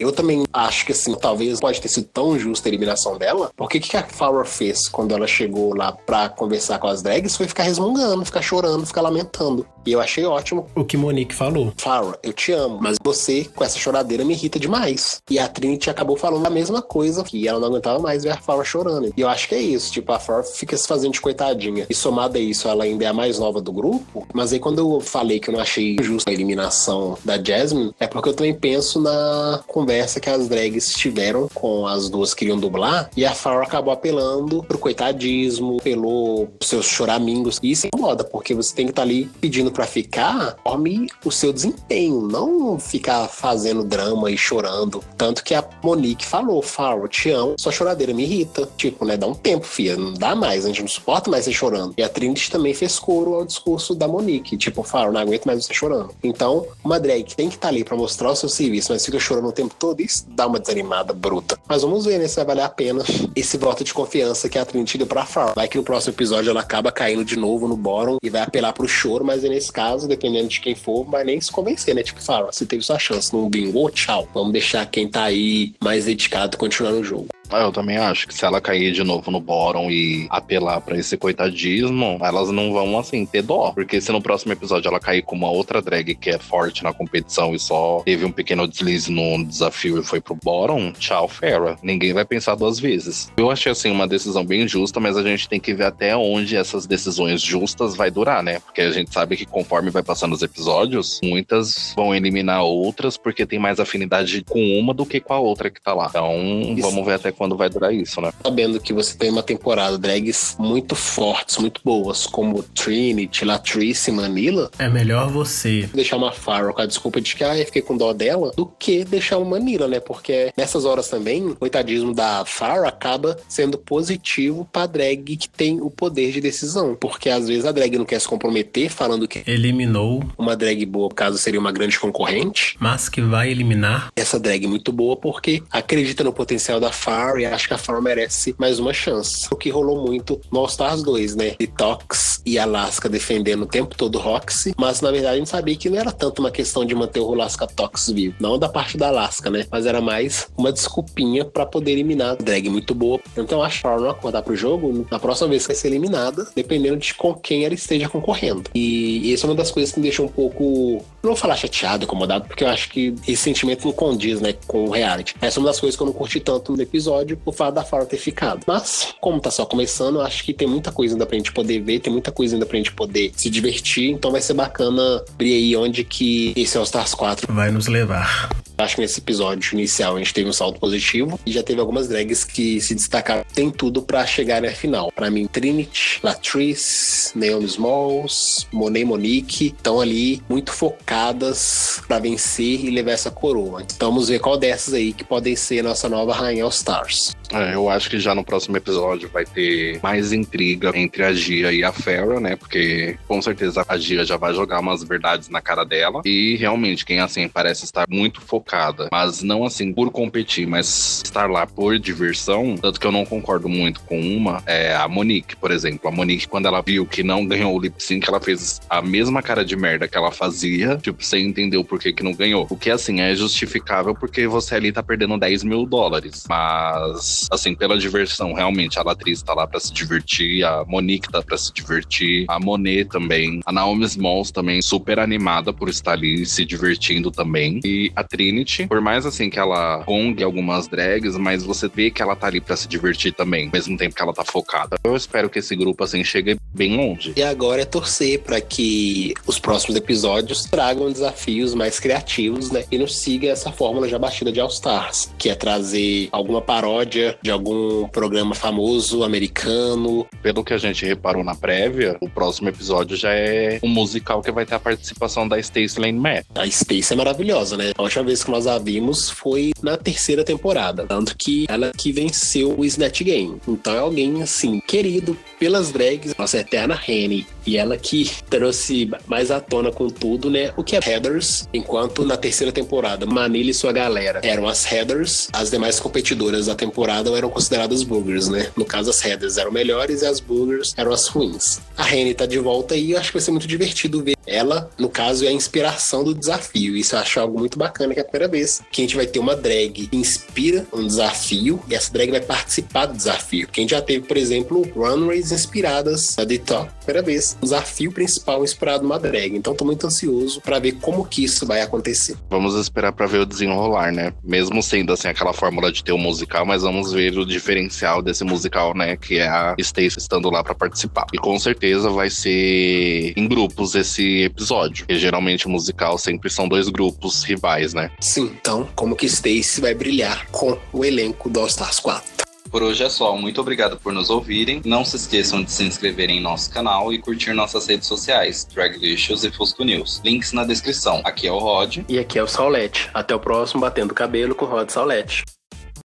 Eu 0.00 0.10
também 0.10 0.44
acho 0.50 0.86
que, 0.86 0.92
assim, 0.92 1.14
talvez 1.14 1.60
pode 1.60 1.78
ter 1.78 1.88
sido 1.88 2.06
tão 2.06 2.38
justa 2.38 2.66
a 2.66 2.70
eliminação 2.70 3.18
dela. 3.18 3.50
Porque 3.54 3.76
o 3.76 3.80
que 3.82 3.98
a 3.98 4.02
Farrah 4.02 4.46
fez 4.46 4.88
quando 4.88 5.14
ela 5.14 5.26
chegou 5.26 5.76
lá 5.76 5.92
pra 5.92 6.30
conversar 6.30 6.78
com 6.78 6.86
as 6.86 7.02
drags 7.02 7.36
foi 7.36 7.46
ficar 7.46 7.64
resmungando, 7.64 8.24
ficar 8.24 8.40
chorando, 8.40 8.86
ficar 8.86 9.02
lamentando. 9.02 9.66
E 9.84 9.92
eu 9.92 10.00
achei 10.00 10.24
ótimo. 10.24 10.66
O 10.74 10.84
que 10.86 10.96
Monique 10.96 11.34
falou. 11.34 11.72
Farrah, 11.76 12.16
eu 12.22 12.32
te 12.32 12.50
amo, 12.50 12.78
mas 12.80 12.96
você 13.02 13.44
com 13.54 13.62
essa 13.62 13.78
choradeira 13.78 14.24
me 14.24 14.32
irrita 14.32 14.58
demais. 14.58 15.20
E 15.28 15.38
a 15.38 15.46
Trinity 15.46 15.90
acabou 15.90 16.16
falando 16.16 16.46
a 16.46 16.50
mesma 16.50 16.80
coisa, 16.80 17.22
que 17.22 17.46
ela 17.46 17.60
não 17.60 17.68
aguentava 17.68 17.98
mais 17.98 18.24
ver 18.24 18.30
a 18.30 18.36
Farrah 18.38 18.64
chorando. 18.64 19.12
E 19.14 19.20
eu 19.20 19.28
acho 19.28 19.48
que 19.48 19.54
é 19.54 19.60
isso, 19.60 19.92
tipo, 19.92 20.10
a 20.12 20.18
Farrah 20.18 20.44
fica 20.44 20.78
se 20.78 20.88
fazendo 20.88 21.12
de 21.12 21.20
coitadinha. 21.20 21.86
E 21.90 21.94
somado 21.94 22.38
a 22.38 22.40
isso, 22.40 22.68
ela 22.68 22.84
ainda 22.84 23.04
é 23.04 23.08
a 23.08 23.12
mais 23.12 23.38
nova 23.38 23.60
do 23.60 23.70
grupo. 23.70 24.26
Mas 24.32 24.50
aí 24.54 24.58
quando 24.58 24.78
eu 24.78 25.00
falei 25.00 25.38
que 25.38 25.50
eu 25.50 25.54
não 25.54 25.60
achei 25.60 25.98
justa 26.00 26.30
a 26.30 26.32
eliminação 26.32 27.18
da 27.22 27.42
Jasmine, 27.42 27.94
é 28.00 28.06
porque 28.06 28.30
eu 28.30 28.34
também 28.34 28.54
penso 28.54 28.98
na 28.98 29.60
conversa 29.66 29.89
conversa 29.90 30.20
que 30.20 30.30
as 30.30 30.48
drags 30.48 30.94
tiveram 30.94 31.48
com 31.52 31.84
as 31.84 32.08
duas 32.08 32.32
que 32.32 32.40
queriam 32.40 32.56
dublar 32.56 33.10
e 33.16 33.26
a 33.26 33.34
Farrah 33.34 33.64
acabou 33.64 33.92
apelando 33.92 34.62
pro 34.62 34.78
coitadismo, 34.78 35.78
pelo 35.82 36.46
seus 36.62 36.86
choramingos. 36.86 37.58
E 37.60 37.72
isso 37.72 37.88
incomoda, 37.88 38.22
porque 38.22 38.54
você 38.54 38.72
tem 38.72 38.86
que 38.86 38.92
estar 38.92 39.02
tá 39.02 39.08
ali 39.08 39.28
pedindo 39.40 39.72
para 39.72 39.86
ficar, 39.86 40.56
forme 40.62 41.08
o 41.24 41.32
seu 41.32 41.52
desempenho, 41.52 42.22
não 42.22 42.78
ficar 42.78 43.26
fazendo 43.26 43.82
drama 43.82 44.30
e 44.30 44.38
chorando. 44.38 45.02
Tanto 45.18 45.42
que 45.42 45.54
a 45.54 45.68
Monique 45.82 46.24
falou: 46.24 46.62
Farrah, 46.62 47.08
te 47.08 47.30
amo, 47.30 47.56
sua 47.58 47.72
choradeira 47.72 48.14
me 48.14 48.22
irrita. 48.22 48.68
Tipo, 48.76 49.04
né? 49.04 49.16
Dá 49.16 49.26
um 49.26 49.34
tempo, 49.34 49.66
filha, 49.66 49.96
não 49.96 50.14
dá 50.14 50.36
mais, 50.36 50.64
a 50.64 50.68
gente 50.68 50.82
não 50.82 50.88
suporta 50.88 51.28
mais 51.28 51.46
você 51.46 51.52
chorando. 51.52 51.94
E 51.98 52.02
a 52.02 52.08
Trinity 52.08 52.48
também 52.48 52.72
fez 52.74 52.96
coro 52.96 53.34
ao 53.34 53.44
discurso 53.44 53.92
da 53.92 54.06
Monique, 54.06 54.56
tipo, 54.56 54.84
Farrah, 54.84 55.10
não 55.10 55.20
aguento 55.20 55.46
mais 55.46 55.64
você 55.64 55.74
chorando. 55.74 56.14
Então, 56.22 56.64
uma 56.84 57.00
drag 57.00 57.34
tem 57.34 57.48
que 57.48 57.56
estar 57.56 57.68
tá 57.68 57.74
ali 57.74 57.82
para 57.82 57.96
mostrar 57.96 58.30
o 58.30 58.36
seu 58.36 58.48
serviço, 58.48 58.92
mas 58.92 59.04
fica 59.04 59.18
chorando 59.18 59.48
o 59.48 59.52
tempo 59.52 59.74
todo, 59.80 60.00
isso 60.02 60.26
dá 60.28 60.46
uma 60.46 60.60
desanimada 60.60 61.14
bruta. 61.14 61.58
Mas 61.66 61.82
vamos 61.82 62.04
ver, 62.04 62.18
né, 62.18 62.28
se 62.28 62.36
vai 62.36 62.44
valer 62.44 62.62
a 62.62 62.68
pena 62.68 63.02
esse 63.34 63.56
voto 63.56 63.82
de 63.82 63.94
confiança 63.94 64.48
que 64.48 64.58
a 64.58 64.64
Trinity 64.64 64.98
deu 64.98 65.06
pra 65.06 65.24
Farm. 65.24 65.54
Vai 65.56 65.66
que 65.66 65.78
no 65.78 65.82
próximo 65.82 66.12
episódio 66.12 66.50
ela 66.50 66.60
acaba 66.60 66.92
caindo 66.92 67.24
de 67.24 67.36
novo 67.36 67.66
no 67.66 67.76
bórum 67.76 68.18
e 68.22 68.28
vai 68.28 68.42
apelar 68.42 68.74
pro 68.74 68.86
choro, 68.86 69.24
mas 69.24 69.42
nesse 69.42 69.72
caso, 69.72 70.06
dependendo 70.06 70.48
de 70.48 70.60
quem 70.60 70.74
for, 70.74 71.04
vai 71.04 71.24
nem 71.24 71.40
se 71.40 71.50
convencer, 71.50 71.94
né? 71.94 72.02
Tipo, 72.02 72.22
Farm, 72.22 72.46
você 72.46 72.66
teve 72.66 72.82
sua 72.82 72.98
chance, 72.98 73.32
não 73.32 73.48
bingou, 73.48 73.90
tchau. 73.90 74.28
Vamos 74.34 74.52
deixar 74.52 74.84
quem 74.86 75.08
tá 75.08 75.24
aí 75.24 75.74
mais 75.82 76.04
dedicado 76.04 76.58
continuar 76.58 76.92
no 76.92 77.02
jogo. 77.02 77.28
Ah, 77.50 77.62
eu 77.62 77.72
também 77.72 77.96
acho 77.96 78.26
que 78.26 78.34
se 78.34 78.44
ela 78.44 78.60
cair 78.60 78.92
de 78.92 79.02
novo 79.02 79.30
no 79.30 79.40
bórum 79.40 79.90
e 79.90 80.26
apelar 80.30 80.80
para 80.80 80.98
esse 80.98 81.16
coitadismo, 81.16 82.18
elas 82.22 82.50
não 82.50 82.72
vão, 82.72 82.98
assim, 82.98 83.26
ter 83.26 83.42
dó. 83.42 83.72
Porque 83.72 84.00
se 84.00 84.12
no 84.12 84.22
próximo 84.22 84.52
episódio 84.52 84.88
ela 84.88 85.00
cair 85.00 85.22
com 85.22 85.36
uma 85.36 85.50
outra 85.50 85.82
drag 85.82 86.14
que 86.14 86.30
é 86.30 86.38
forte 86.38 86.82
na 86.82 86.92
competição 86.92 87.54
e 87.54 87.58
só 87.58 88.02
teve 88.04 88.24
um 88.24 88.32
pequeno 88.32 88.66
deslize 88.66 89.10
no 89.10 89.44
desafio 89.44 90.00
e 90.00 90.04
foi 90.04 90.20
pro 90.20 90.34
bórum, 90.34 90.92
tchau, 90.92 91.28
Farah. 91.28 91.76
Ninguém 91.82 92.12
vai 92.12 92.24
pensar 92.24 92.54
duas 92.54 92.78
vezes. 92.78 93.30
Eu 93.36 93.50
achei, 93.50 93.72
assim, 93.72 93.90
uma 93.90 94.06
decisão 94.06 94.44
bem 94.44 94.66
justa, 94.68 95.00
mas 95.00 95.16
a 95.16 95.22
gente 95.22 95.48
tem 95.48 95.60
que 95.60 95.74
ver 95.74 95.84
até 95.84 96.16
onde 96.16 96.56
essas 96.56 96.86
decisões 96.86 97.40
justas 97.40 97.96
vai 97.96 98.10
durar, 98.10 98.42
né? 98.42 98.60
Porque 98.60 98.80
a 98.80 98.90
gente 98.90 99.12
sabe 99.12 99.36
que 99.36 99.46
conforme 99.46 99.90
vai 99.90 100.02
passando 100.02 100.32
os 100.32 100.42
episódios, 100.42 101.20
muitas 101.22 101.92
vão 101.96 102.14
eliminar 102.14 102.62
outras 102.62 103.16
porque 103.16 103.46
tem 103.46 103.58
mais 103.58 103.80
afinidade 103.80 104.44
com 104.48 104.78
uma 104.78 104.94
do 104.94 105.04
que 105.06 105.20
com 105.20 105.34
a 105.34 105.38
outra 105.38 105.70
que 105.70 105.80
tá 105.80 105.92
lá. 105.94 106.06
Então, 106.08 106.74
Isso. 106.76 106.82
vamos 106.82 107.04
ver 107.04 107.14
até 107.14 107.32
quando 107.40 107.56
vai 107.56 107.70
durar 107.70 107.94
isso, 107.94 108.20
né? 108.20 108.30
Sabendo 108.42 108.78
que 108.78 108.92
você 108.92 109.16
tem 109.16 109.30
uma 109.30 109.42
temporada 109.42 109.96
drags 109.96 110.56
muito 110.58 110.94
fortes, 110.94 111.56
muito 111.56 111.80
boas, 111.82 112.26
como 112.26 112.62
Trinity, 112.62 113.46
Latrice 113.46 114.10
e 114.10 114.12
Manila. 114.12 114.70
É 114.78 114.90
melhor 114.90 115.30
você 115.30 115.88
deixar 115.94 116.18
uma 116.18 116.32
Farrell 116.32 116.74
com 116.74 116.82
a 116.82 116.86
desculpa 116.86 117.18
de 117.18 117.34
que 117.34 117.42
ah, 117.42 117.56
eu 117.56 117.64
fiquei 117.64 117.80
com 117.80 117.96
dó 117.96 118.12
dela, 118.12 118.52
do 118.54 118.66
que 118.66 119.04
deixar 119.06 119.38
uma 119.38 119.52
Manila, 119.58 119.88
né? 119.88 120.00
Porque 120.00 120.52
nessas 120.54 120.84
horas 120.84 121.08
também, 121.08 121.46
o 121.46 121.56
coitadismo 121.56 122.12
da 122.12 122.44
Farrell 122.44 122.86
acaba 122.86 123.38
sendo 123.48 123.78
positivo 123.78 124.68
pra 124.70 124.84
drag 124.84 125.38
que 125.38 125.48
tem 125.48 125.80
o 125.80 125.88
poder 125.88 126.32
de 126.32 126.42
decisão. 126.42 126.94
Porque 126.94 127.30
às 127.30 127.48
vezes 127.48 127.64
a 127.64 127.72
drag 127.72 127.96
não 127.96 128.04
quer 128.04 128.20
se 128.20 128.28
comprometer 128.28 128.90
falando 128.90 129.26
que 129.26 129.42
eliminou 129.46 130.22
uma 130.36 130.54
drag 130.54 130.84
boa, 130.84 131.08
caso 131.08 131.38
seria 131.38 131.58
uma 131.58 131.72
grande 131.72 131.98
concorrente. 131.98 132.76
Mas 132.78 133.08
que 133.08 133.22
vai 133.22 133.50
eliminar 133.50 134.12
essa 134.14 134.38
drag 134.38 134.66
muito 134.66 134.92
boa 134.92 135.16
porque 135.16 135.62
acredita 135.70 136.22
no 136.22 136.34
potencial 136.34 136.78
da 136.78 136.92
Farrell 136.92 137.29
e 137.38 137.46
acho 137.46 137.68
que 137.68 137.74
a 137.74 137.78
Farm 137.78 138.02
merece 138.02 138.54
mais 138.58 138.78
uma 138.78 138.92
chance. 138.92 139.46
O 139.50 139.56
que 139.56 139.70
rolou 139.70 140.06
muito 140.06 140.40
no 140.50 140.60
All 140.60 140.66
Stars 140.66 141.02
2, 141.02 141.36
né? 141.36 141.54
Detox 141.58 142.40
e 142.44 142.58
Alaska 142.58 143.08
defendendo 143.08 143.62
o 143.62 143.66
tempo 143.66 143.94
todo 143.94 144.18
Roxy, 144.18 144.74
mas 144.78 145.00
na 145.00 145.10
verdade 145.10 145.34
a 145.34 145.38
gente 145.38 145.48
sabia 145.48 145.76
que 145.76 145.90
não 145.90 145.98
era 145.98 146.12
tanto 146.12 146.40
uma 146.40 146.50
questão 146.50 146.84
de 146.84 146.94
manter 146.94 147.20
o 147.20 147.32
Alaska 147.32 147.66
Tox 147.66 148.10
vivo, 148.10 148.34
não 148.40 148.58
da 148.58 148.68
parte 148.68 148.96
da 148.96 149.08
Alaska, 149.08 149.50
né? 149.50 149.66
Mas 149.70 149.86
era 149.86 150.00
mais 150.00 150.48
uma 150.56 150.72
desculpinha 150.72 151.44
para 151.44 151.66
poder 151.66 151.92
eliminar 151.92 152.36
drag 152.36 152.68
muito 152.68 152.94
boa. 152.94 153.20
Então 153.36 153.62
acho 153.62 153.76
que 153.76 153.82
Farm 153.82 154.08
acordar 154.08 154.42
pro 154.42 154.56
jogo, 154.56 155.06
na 155.10 155.18
próxima 155.18 155.48
vez 155.48 155.66
vai 155.66 155.76
ser 155.76 155.88
eliminada, 155.88 156.46
dependendo 156.54 156.96
de 156.96 157.14
com 157.14 157.34
quem 157.34 157.64
ela 157.64 157.74
esteja 157.74 158.08
concorrendo. 158.08 158.70
E, 158.74 159.32
essa 159.32 159.46
é 159.46 159.50
uma 159.50 159.56
das 159.56 159.70
coisas 159.70 159.92
que 159.92 160.00
me 160.00 160.04
deixa 160.04 160.22
um 160.22 160.28
pouco 160.28 161.04
Não 161.22 161.30
vou 161.30 161.36
falar 161.36 161.56
chateado, 161.56 162.04
incomodado, 162.04 162.46
porque 162.46 162.64
eu 162.64 162.68
acho 162.68 162.88
que 162.88 163.14
esse 163.26 163.42
sentimento 163.42 163.84
não 163.84 163.92
condiz, 163.92 164.40
né, 164.40 164.54
com 164.66 164.86
o 164.86 164.90
reality. 164.90 165.34
Essa 165.40 165.58
é 165.58 165.60
uma 165.60 165.68
das 165.68 165.78
coisas 165.78 165.96
que 165.96 166.02
eu 166.02 166.06
não 166.06 166.12
curti 166.14 166.40
tanto 166.40 166.74
no 166.74 166.82
episódio, 166.82 167.38
o 167.44 167.52
fato 167.52 167.74
da 167.74 167.84
Farah 167.84 168.06
ter 168.06 168.16
ficado. 168.16 168.62
Mas, 168.66 169.14
como 169.20 169.40
tá 169.40 169.50
só 169.50 169.66
começando, 169.66 170.16
eu 170.16 170.22
acho 170.22 170.42
que 170.42 170.54
tem 170.54 170.66
muita 170.66 170.90
coisa 170.90 171.14
ainda 171.14 171.26
pra 171.26 171.36
gente 171.36 171.52
poder 171.52 171.80
ver, 171.80 172.00
tem 172.00 172.12
muita 172.12 172.32
coisa 172.32 172.54
ainda 172.56 172.66
pra 172.66 172.78
gente 172.78 172.92
poder 172.92 173.32
se 173.36 173.50
divertir, 173.50 174.10
então 174.10 174.30
vai 174.32 174.40
ser 174.40 174.54
bacana 174.54 175.22
abrir 175.28 175.52
aí 175.52 175.76
onde 175.76 176.04
que 176.04 176.52
esse 176.56 176.76
All 176.78 176.84
Stars 176.84 177.14
4 177.14 177.52
vai 177.52 177.70
nos 177.70 177.86
levar. 177.86 178.48
Acho 178.80 178.94
que 178.94 179.02
nesse 179.02 179.20
episódio 179.20 179.74
inicial 179.74 180.16
a 180.16 180.18
gente 180.18 180.32
teve 180.32 180.48
um 180.48 180.52
salto 180.52 180.80
positivo 180.80 181.38
e 181.44 181.52
já 181.52 181.62
teve 181.62 181.80
algumas 181.80 182.08
drags 182.08 182.44
que 182.44 182.80
se 182.80 182.94
destacaram. 182.94 183.44
Tem 183.54 183.70
tudo 183.70 184.02
para 184.02 184.24
chegar 184.26 184.62
na 184.62 184.70
final. 184.70 185.12
Para 185.12 185.30
mim, 185.30 185.46
Trinity, 185.46 186.18
Latrice, 186.22 187.38
Naomi 187.38 187.66
Smalls, 187.66 188.66
Monet 188.72 189.04
Monique 189.04 189.66
estão 189.66 190.00
ali 190.00 190.42
muito 190.48 190.72
focadas 190.72 192.00
para 192.08 192.18
vencer 192.18 192.84
e 192.84 192.90
levar 192.90 193.12
essa 193.12 193.30
coroa. 193.30 193.82
Então 193.82 194.10
vamos 194.10 194.28
ver 194.28 194.40
qual 194.40 194.56
dessas 194.56 194.94
aí 194.94 195.12
que 195.12 195.24
podem 195.24 195.54
ser 195.54 195.80
a 195.80 195.82
nossa 195.82 196.08
nova 196.08 196.32
Rainha 196.32 196.64
All 196.64 196.70
Stars. 196.70 197.36
É, 197.52 197.74
eu 197.74 197.88
acho 197.88 198.08
que 198.08 198.18
já 198.18 198.34
no 198.34 198.44
próximo 198.44 198.76
episódio 198.76 199.28
vai 199.28 199.44
ter 199.44 200.00
mais 200.02 200.32
intriga 200.32 200.92
entre 200.94 201.24
a 201.24 201.32
Gia 201.32 201.72
e 201.72 201.82
a 201.82 201.92
Farrah, 201.92 202.40
né? 202.40 202.56
Porque 202.56 203.18
com 203.26 203.42
certeza 203.42 203.84
a 203.88 203.98
Gia 203.98 204.24
já 204.24 204.36
vai 204.36 204.54
jogar 204.54 204.78
umas 204.78 205.02
verdades 205.02 205.48
na 205.48 205.60
cara 205.60 205.84
dela. 205.84 206.22
E 206.24 206.56
realmente, 206.56 207.04
quem 207.04 207.20
assim 207.20 207.48
parece 207.48 207.84
estar 207.84 208.06
muito 208.08 208.40
focada, 208.70 209.08
mas 209.10 209.42
não 209.42 209.64
assim 209.64 209.92
por 209.92 210.10
competir, 210.12 210.66
mas 210.66 211.22
estar 211.24 211.50
lá 211.50 211.66
por 211.66 211.98
diversão. 211.98 212.76
Tanto 212.76 213.00
que 213.00 213.06
eu 213.06 213.12
não 213.12 213.24
concordo 213.24 213.68
muito 213.68 214.00
com 214.02 214.20
uma, 214.20 214.62
é 214.66 214.94
a 214.94 215.08
Monique, 215.08 215.56
por 215.56 215.72
exemplo. 215.72 216.08
A 216.08 216.12
Monique, 216.12 216.46
quando 216.46 216.66
ela 216.66 216.80
viu 216.80 217.04
que 217.04 217.22
não 217.22 217.44
ganhou 217.44 217.74
o 217.74 217.80
lip 217.80 217.94
sync, 217.98 218.28
ela 218.28 218.40
fez 218.40 218.80
a 218.88 219.02
mesma 219.02 219.42
cara 219.42 219.64
de 219.64 219.74
merda 219.74 220.06
que 220.06 220.16
ela 220.16 220.30
fazia, 220.30 220.96
tipo, 220.96 221.24
sem 221.24 221.46
entender 221.46 221.76
o 221.76 221.84
porquê 221.84 222.12
que 222.12 222.22
não 222.22 222.32
ganhou. 222.32 222.66
O 222.70 222.76
que 222.76 222.90
assim 222.90 223.20
é 223.20 223.34
justificável 223.34 224.14
porque 224.14 224.46
você 224.46 224.76
ali 224.76 224.92
tá 224.92 225.02
perdendo 225.02 225.36
10 225.36 225.64
mil 225.64 225.84
dólares. 225.84 226.44
Mas 226.48 227.48
assim, 227.50 227.74
pela 227.74 227.98
diversão, 227.98 228.52
realmente, 228.52 228.98
a 228.98 229.02
atriz 229.02 229.42
tá 229.42 229.54
lá 229.54 229.66
pra 229.66 229.80
se 229.80 229.92
divertir, 229.92 230.64
a 230.64 230.84
Monique 230.86 231.30
tá 231.30 231.42
pra 231.42 231.58
se 231.58 231.72
divertir, 231.72 232.44
a 232.48 232.60
Monet 232.60 233.06
também, 233.06 233.60
a 233.66 233.72
Naomi 233.72 234.04
Smalls 234.04 234.52
também, 234.52 234.80
super 234.80 235.18
animada 235.18 235.72
por 235.72 235.88
estar 235.88 236.12
ali 236.12 236.46
se 236.46 236.64
divertindo 236.64 237.30
também. 237.30 237.80
E 237.84 238.12
a 238.14 238.22
Trinity, 238.50 238.86
por 238.86 239.00
mais 239.00 239.24
assim 239.24 239.48
que 239.48 239.58
ela 239.58 239.98
gongue 239.98 240.42
algumas 240.42 240.88
drags, 240.88 241.36
mas 241.36 241.62
você 241.62 241.88
vê 241.88 242.10
que 242.10 242.20
ela 242.20 242.34
tá 242.34 242.48
ali 242.48 242.60
pra 242.60 242.76
se 242.76 242.88
divertir 242.88 243.32
também, 243.32 243.66
ao 243.66 243.72
mesmo 243.72 243.96
tempo 243.96 244.14
que 244.14 244.22
ela 244.22 244.32
tá 244.32 244.44
focada. 244.44 244.98
Eu 245.04 245.16
espero 245.16 245.48
que 245.48 245.60
esse 245.60 245.76
grupo, 245.76 246.02
assim, 246.02 246.24
chegue 246.24 246.56
bem 246.74 246.96
longe. 246.96 247.32
E 247.36 247.42
agora 247.42 247.82
é 247.82 247.84
torcer 247.84 248.40
para 248.40 248.60
que 248.60 249.34
os 249.46 249.58
próximos 249.58 249.96
episódios 249.96 250.64
tragam 250.64 251.10
desafios 251.10 251.74
mais 251.74 252.00
criativos, 252.00 252.70
né? 252.70 252.84
E 252.90 252.98
não 252.98 253.06
siga 253.06 253.48
essa 253.48 253.70
fórmula 253.70 254.08
já 254.08 254.18
batida 254.18 254.50
de 254.50 254.60
All 254.60 254.68
Stars, 254.68 255.30
que 255.38 255.48
é 255.48 255.54
trazer 255.54 256.28
alguma 256.32 256.60
paródia 256.60 257.38
de 257.42 257.50
algum 257.50 258.08
programa 258.08 258.54
famoso 258.54 259.22
americano. 259.22 260.26
Pelo 260.42 260.64
que 260.64 260.74
a 260.74 260.78
gente 260.78 261.04
reparou 261.04 261.44
na 261.44 261.54
prévia, 261.54 262.16
o 262.20 262.28
próximo 262.28 262.68
episódio 262.68 263.16
já 263.16 263.32
é 263.32 263.78
um 263.82 263.88
musical 263.88 264.42
que 264.42 264.50
vai 264.50 264.66
ter 264.66 264.74
a 264.74 264.80
participação 264.80 265.46
da 265.46 265.60
Stacey 265.60 266.00
Lane 266.00 266.18
Matt. 266.18 266.46
A 266.54 266.66
Stacey 266.66 267.14
é 267.14 267.16
maravilhosa, 267.16 267.76
né? 267.76 267.92
A 267.96 268.02
última 268.02 268.24
vez 268.24 268.39
que 268.44 268.50
nós 268.50 268.66
a 268.66 268.78
vimos 268.78 269.30
foi 269.30 269.72
na 269.82 269.96
terceira 269.96 270.44
temporada. 270.44 271.06
Tanto 271.06 271.36
que 271.36 271.66
ela 271.68 271.92
que 271.96 272.12
venceu 272.12 272.78
o 272.78 272.84
Snatch 272.84 273.22
Game. 273.22 273.60
Então 273.66 273.94
é 273.94 273.98
alguém, 273.98 274.42
assim, 274.42 274.80
querido 274.80 275.36
pelas 275.58 275.92
drags, 275.92 276.34
nossa 276.36 276.58
eterna 276.58 276.94
Rene. 276.94 277.46
E 277.66 277.76
ela 277.76 277.96
que 277.96 278.30
trouxe 278.48 279.10
mais 279.26 279.50
à 279.50 279.60
tona 279.60 279.90
com 279.90 280.08
tudo, 280.08 280.50
né? 280.50 280.72
O 280.76 280.82
que 280.82 280.96
é 280.96 281.00
Headers, 281.00 281.68
enquanto 281.72 282.24
na 282.24 282.36
terceira 282.36 282.72
temporada, 282.72 283.26
Manila 283.26 283.70
e 283.70 283.74
sua 283.74 283.92
galera 283.92 284.40
eram 284.42 284.68
as 284.68 284.84
Headers, 284.84 285.48
as 285.52 285.70
demais 285.70 286.00
competidoras 286.00 286.66
da 286.66 286.74
temporada 286.74 287.30
eram 287.30 287.50
consideradas 287.50 288.02
boogers, 288.02 288.48
né? 288.48 288.70
No 288.76 288.84
caso, 288.84 289.10
as 289.10 289.20
headers 289.20 289.56
eram 289.56 289.70
melhores 289.70 290.22
e 290.22 290.26
as 290.26 290.40
boogers 290.40 290.94
eram 290.96 291.12
as 291.12 291.26
ruins. 291.28 291.80
A 291.96 292.02
Rene 292.02 292.34
tá 292.34 292.46
de 292.46 292.58
volta 292.58 292.96
e 292.96 293.12
eu 293.12 293.18
acho 293.18 293.28
que 293.28 293.34
vai 293.34 293.42
ser 293.42 293.50
muito 293.50 293.66
divertido 293.66 294.22
ver 294.22 294.36
ela, 294.46 294.90
no 294.98 295.08
caso, 295.08 295.44
é 295.44 295.48
a 295.48 295.52
inspiração 295.52 296.24
do 296.24 296.34
desafio. 296.34 296.96
Isso 296.96 297.14
eu 297.14 297.20
acho 297.20 297.38
algo 297.38 297.58
muito 297.58 297.78
bacana, 297.78 298.12
que 298.12 298.20
é 298.20 298.22
a 298.22 298.26
primeira 298.26 298.50
vez 298.50 298.82
que 298.90 299.00
a 299.00 299.04
gente 299.04 299.16
vai 299.16 299.26
ter 299.26 299.38
uma 299.38 299.54
drag 299.54 300.08
que 300.08 300.16
inspira 300.16 300.86
um 300.92 301.06
desafio 301.06 301.80
e 301.88 301.94
essa 301.94 302.12
drag 302.12 302.30
vai 302.30 302.40
participar 302.40 303.06
do 303.06 303.16
desafio. 303.16 303.68
Quem 303.68 303.88
já 303.88 304.02
teve, 304.02 304.26
por 304.26 304.36
exemplo, 304.36 304.82
runways 304.94 305.52
inspiradas 305.52 306.34
da 306.34 306.44
The 306.44 306.58
Top, 306.58 306.90
primeira 307.04 307.24
vez. 307.24 307.49
O 307.60 307.64
desafio 307.64 308.12
principal 308.12 308.62
inspirado 308.64 309.02
numa 309.02 309.18
drag. 309.18 309.56
Então 309.56 309.74
tô 309.74 309.84
muito 309.84 310.06
ansioso 310.06 310.60
para 310.60 310.78
ver 310.78 310.92
como 311.00 311.24
que 311.24 311.44
isso 311.44 311.66
vai 311.66 311.80
acontecer. 311.80 312.36
Vamos 312.48 312.74
esperar 312.74 313.12
para 313.12 313.26
ver 313.26 313.40
o 313.40 313.46
desenrolar, 313.46 314.12
né? 314.12 314.32
Mesmo 314.42 314.82
sendo 314.82 315.12
assim 315.12 315.28
aquela 315.28 315.52
fórmula 315.52 315.92
de 315.92 316.02
ter 316.04 316.12
um 316.12 316.18
musical, 316.18 316.64
mas 316.64 316.82
vamos 316.82 317.12
ver 317.12 317.36
o 317.38 317.46
diferencial 317.46 318.22
desse 318.22 318.44
musical, 318.44 318.94
né? 318.94 319.16
Que 319.16 319.38
é 319.38 319.48
a 319.48 319.74
Stacey 319.78 320.18
estando 320.18 320.50
lá 320.50 320.62
para 320.62 320.74
participar. 320.74 321.26
E 321.32 321.38
com 321.38 321.58
certeza 321.58 322.10
vai 322.10 322.30
ser 322.30 323.32
em 323.36 323.48
grupos 323.48 323.94
esse 323.94 324.42
episódio. 324.42 325.06
Porque 325.06 325.18
geralmente 325.18 325.66
o 325.66 325.70
musical 325.70 326.18
sempre 326.18 326.50
são 326.50 326.68
dois 326.68 326.88
grupos 326.88 327.42
rivais, 327.42 327.94
né? 327.94 328.10
Sim, 328.20 328.50
então 328.60 328.88
como 328.94 329.16
que 329.16 329.26
Stacy 329.26 329.80
vai 329.80 329.94
brilhar 329.94 330.46
com 330.50 330.78
o 330.92 331.04
elenco 331.04 331.48
do 331.48 331.60
All 331.60 331.66
Stars 331.66 332.00
4? 332.00 332.49
Por 332.70 332.82
hoje 332.82 333.02
é 333.02 333.08
só. 333.08 333.36
Muito 333.36 333.60
obrigado 333.60 333.98
por 333.98 334.12
nos 334.12 334.30
ouvirem. 334.30 334.80
Não 334.84 335.04
se 335.04 335.16
esqueçam 335.16 335.62
de 335.62 335.72
se 335.72 335.82
inscreverem 335.82 336.38
em 336.38 336.40
nosso 336.40 336.70
canal 336.70 337.12
e 337.12 337.18
curtir 337.18 337.52
nossas 337.52 337.86
redes 337.86 338.06
sociais, 338.06 338.66
Draglicious 338.72 339.44
e 339.44 339.50
Fusco 339.50 339.84
News. 339.84 340.20
Links 340.24 340.52
na 340.52 340.64
descrição. 340.64 341.20
Aqui 341.24 341.46
é 341.46 341.52
o 341.52 341.58
Rod. 341.58 341.98
E 342.08 342.18
aqui 342.18 342.38
é 342.38 342.42
o 342.42 342.46
Saulete. 342.46 343.10
Até 343.12 343.34
o 343.34 343.40
próximo 343.40 343.80
Batendo 343.80 344.14
Cabelo 344.14 344.54
com 344.54 344.66
Rod 344.66 344.88
Saulete. 344.88 345.44